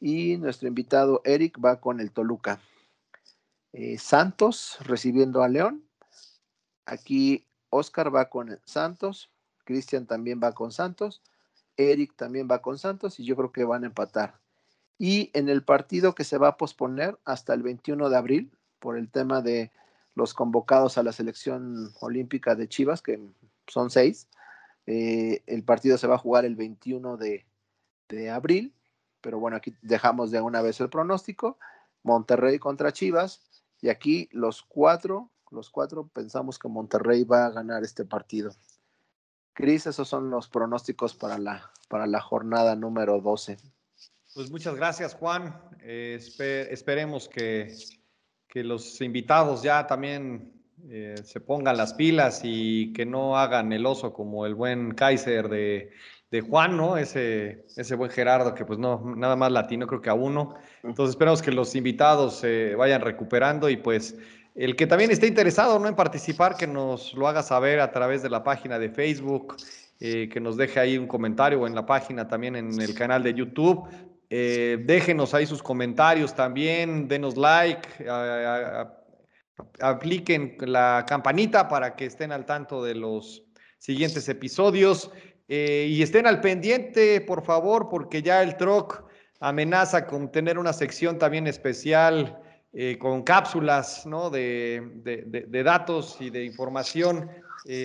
Y 0.00 0.36
nuestro 0.36 0.68
invitado 0.68 1.22
Eric 1.24 1.58
va 1.64 1.80
con 1.80 2.00
el 2.00 2.10
Toluca. 2.10 2.60
Eh, 3.72 3.96
Santos 3.98 4.78
recibiendo 4.80 5.42
a 5.42 5.48
León. 5.48 5.84
Aquí 6.84 7.46
Oscar 7.70 8.14
va 8.14 8.28
con 8.28 8.58
Santos. 8.64 9.30
Cristian 9.64 10.06
también 10.06 10.40
va 10.42 10.52
con 10.52 10.72
Santos. 10.72 11.22
Eric 11.76 12.14
también 12.16 12.48
va 12.50 12.60
con 12.60 12.78
Santos 12.78 13.18
y 13.20 13.24
yo 13.24 13.36
creo 13.36 13.52
que 13.52 13.64
van 13.64 13.84
a 13.84 13.86
empatar. 13.86 14.40
Y 14.98 15.30
en 15.32 15.48
el 15.48 15.62
partido 15.62 16.14
que 16.14 16.24
se 16.24 16.38
va 16.38 16.48
a 16.48 16.56
posponer 16.56 17.18
hasta 17.24 17.54
el 17.54 17.62
21 17.62 18.10
de 18.10 18.16
abril 18.16 18.52
por 18.78 18.98
el 18.98 19.10
tema 19.10 19.40
de 19.40 19.70
los 20.14 20.34
convocados 20.34 20.98
a 20.98 21.02
la 21.02 21.12
selección 21.12 21.92
olímpica 22.00 22.54
de 22.54 22.68
Chivas, 22.68 23.02
que 23.02 23.20
son 23.66 23.90
seis, 23.90 24.28
eh, 24.86 25.42
el 25.46 25.62
partido 25.64 25.96
se 25.96 26.06
va 26.06 26.16
a 26.16 26.18
jugar 26.18 26.44
el 26.44 26.56
21 26.56 27.16
de, 27.16 27.46
de 28.08 28.30
abril, 28.30 28.74
pero 29.20 29.38
bueno, 29.38 29.56
aquí 29.56 29.74
dejamos 29.82 30.30
de 30.30 30.40
una 30.40 30.62
vez 30.62 30.80
el 30.80 30.90
pronóstico. 30.90 31.58
Monterrey 32.02 32.58
contra 32.58 32.92
Chivas, 32.92 33.42
y 33.80 33.88
aquí 33.88 34.28
los 34.32 34.62
cuatro, 34.62 35.30
los 35.50 35.70
cuatro 35.70 36.08
pensamos 36.08 36.58
que 36.58 36.68
Monterrey 36.68 37.24
va 37.24 37.46
a 37.46 37.50
ganar 37.50 37.84
este 37.84 38.04
partido. 38.04 38.52
Cris, 39.52 39.86
esos 39.86 40.08
son 40.08 40.30
los 40.30 40.48
pronósticos 40.48 41.14
para 41.14 41.38
la, 41.38 41.70
para 41.88 42.06
la 42.06 42.20
jornada 42.20 42.74
número 42.74 43.20
12. 43.20 43.58
Pues 44.34 44.50
muchas 44.50 44.74
gracias, 44.74 45.14
Juan. 45.14 45.60
Eh, 45.80 46.18
esperemos 46.70 47.28
que, 47.28 47.74
que, 48.52 48.62
los 48.64 49.00
invitados 49.00 49.62
ya 49.62 49.86
también 49.86 50.52
eh, 50.90 51.14
se 51.24 51.40
pongan 51.40 51.76
las 51.76 51.94
pilas 51.94 52.42
y 52.44 52.92
que 52.92 53.06
no 53.06 53.38
hagan 53.38 53.72
el 53.72 53.86
oso 53.86 54.12
como 54.12 54.44
el 54.46 54.54
buen 54.54 54.92
Kaiser 54.92 55.48
de, 55.48 55.90
de 56.30 56.40
Juan, 56.40 56.76
¿no? 56.76 56.96
Ese, 56.96 57.66
ese 57.76 57.94
buen 57.94 58.10
Gerardo 58.10 58.54
que 58.54 58.64
pues 58.64 58.78
no, 58.78 59.14
nada 59.16 59.36
más 59.36 59.52
latino, 59.52 59.86
creo 59.86 60.00
que 60.00 60.10
a 60.10 60.14
uno. 60.14 60.54
Entonces 60.82 61.14
esperamos 61.14 61.42
que 61.42 61.52
los 61.52 61.74
invitados 61.76 62.36
se 62.36 62.74
vayan 62.74 63.02
recuperando 63.02 63.68
y 63.68 63.76
pues 63.76 64.16
el 64.54 64.76
que 64.76 64.86
también 64.86 65.10
esté 65.10 65.26
interesado 65.26 65.78
¿no? 65.78 65.88
en 65.88 65.94
participar, 65.94 66.56
que 66.56 66.66
nos 66.66 67.14
lo 67.14 67.28
haga 67.28 67.42
saber 67.42 67.80
a 67.80 67.90
través 67.90 68.22
de 68.22 68.30
la 68.30 68.44
página 68.44 68.78
de 68.78 68.90
Facebook, 68.90 69.56
eh, 70.00 70.28
que 70.30 70.40
nos 70.40 70.56
deje 70.56 70.80
ahí 70.80 70.98
un 70.98 71.06
comentario 71.06 71.60
o 71.60 71.66
en 71.66 71.74
la 71.74 71.86
página 71.86 72.28
también 72.28 72.56
en 72.56 72.80
el 72.80 72.94
canal 72.94 73.22
de 73.22 73.34
YouTube. 73.34 73.86
Eh, 74.34 74.78
déjenos 74.86 75.34
ahí 75.34 75.44
sus 75.44 75.62
comentarios 75.62 76.34
también, 76.34 77.06
denos 77.06 77.36
like, 77.36 77.86
apliquen 79.78 80.56
la 80.60 81.04
campanita 81.06 81.68
para 81.68 81.94
que 81.94 82.06
estén 82.06 82.32
al 82.32 82.46
tanto 82.46 82.82
de 82.82 82.94
los 82.94 83.44
siguientes 83.76 84.26
episodios. 84.30 85.10
Eh, 85.48 85.86
y 85.90 86.00
estén 86.00 86.26
al 86.26 86.40
pendiente, 86.40 87.20
por 87.20 87.44
favor, 87.44 87.90
porque 87.90 88.22
ya 88.22 88.42
el 88.42 88.56
TROC 88.56 89.04
amenaza 89.40 90.06
con 90.06 90.32
tener 90.32 90.58
una 90.58 90.72
sección 90.72 91.18
también 91.18 91.46
especial 91.46 92.40
eh, 92.72 92.96
con 92.96 93.24
cápsulas 93.24 94.06
¿no? 94.06 94.30
de, 94.30 94.80
datos 95.62 96.16
y 96.20 96.30
de 96.30 96.46
información 96.46 97.28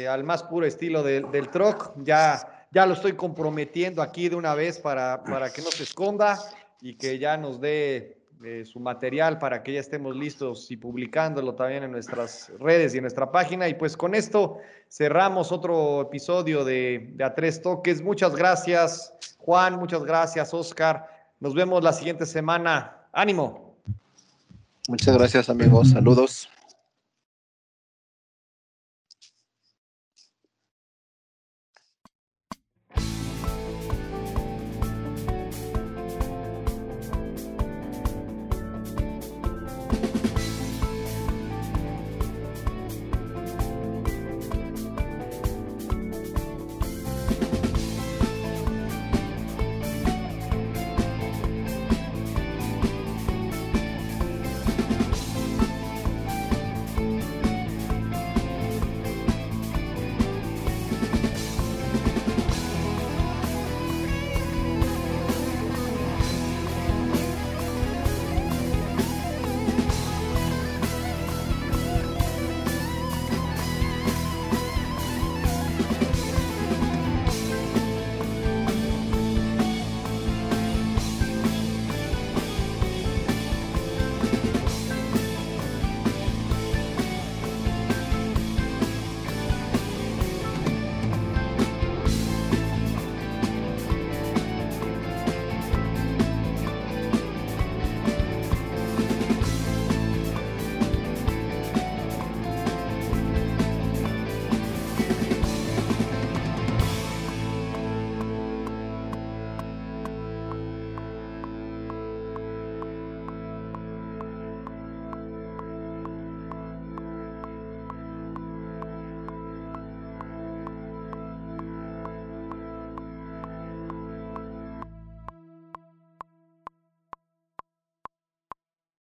al 0.09 0.23
más 0.23 0.43
puro 0.43 0.65
estilo 0.65 1.03
del 1.03 1.49
TROC. 1.49 2.05
Ya, 2.05 2.56
ya 2.71 2.85
lo 2.85 2.93
estoy 2.93 3.13
comprometiendo 3.13 4.01
aquí 4.01 4.29
de 4.29 4.35
una 4.35 4.55
vez 4.55 4.79
para, 4.79 5.23
para 5.23 5.51
que 5.51 5.61
no 5.61 5.71
se 5.71 5.83
esconda 5.83 6.39
y 6.81 6.95
que 6.95 7.19
ya 7.19 7.37
nos 7.37 7.59
dé 7.59 8.17
su 8.65 8.79
material 8.79 9.39
para 9.39 9.63
que 9.63 9.73
ya 9.73 9.79
estemos 9.79 10.15
listos 10.15 10.69
y 10.69 10.77
publicándolo 10.77 11.55
también 11.55 11.83
en 11.83 11.91
nuestras 11.91 12.51
redes 12.59 12.93
y 12.93 12.97
en 12.97 13.03
nuestra 13.03 13.31
página. 13.31 13.67
Y 13.67 13.73
pues 13.73 13.97
con 13.97 14.13
esto 14.13 14.59
cerramos 14.89 15.51
otro 15.51 16.01
episodio 16.01 16.63
de, 16.63 17.09
de 17.13 17.23
A 17.23 17.33
Tres 17.33 17.61
Toques. 17.61 18.01
Muchas 18.01 18.35
gracias, 18.35 19.13
Juan. 19.39 19.79
Muchas 19.79 20.03
gracias, 20.03 20.53
Oscar. 20.53 21.07
Nos 21.39 21.55
vemos 21.55 21.83
la 21.83 21.93
siguiente 21.93 22.25
semana. 22.25 22.97
Ánimo. 23.11 23.75
Muchas 24.87 25.17
gracias, 25.17 25.49
amigos. 25.49 25.89
Saludos. 25.89 26.49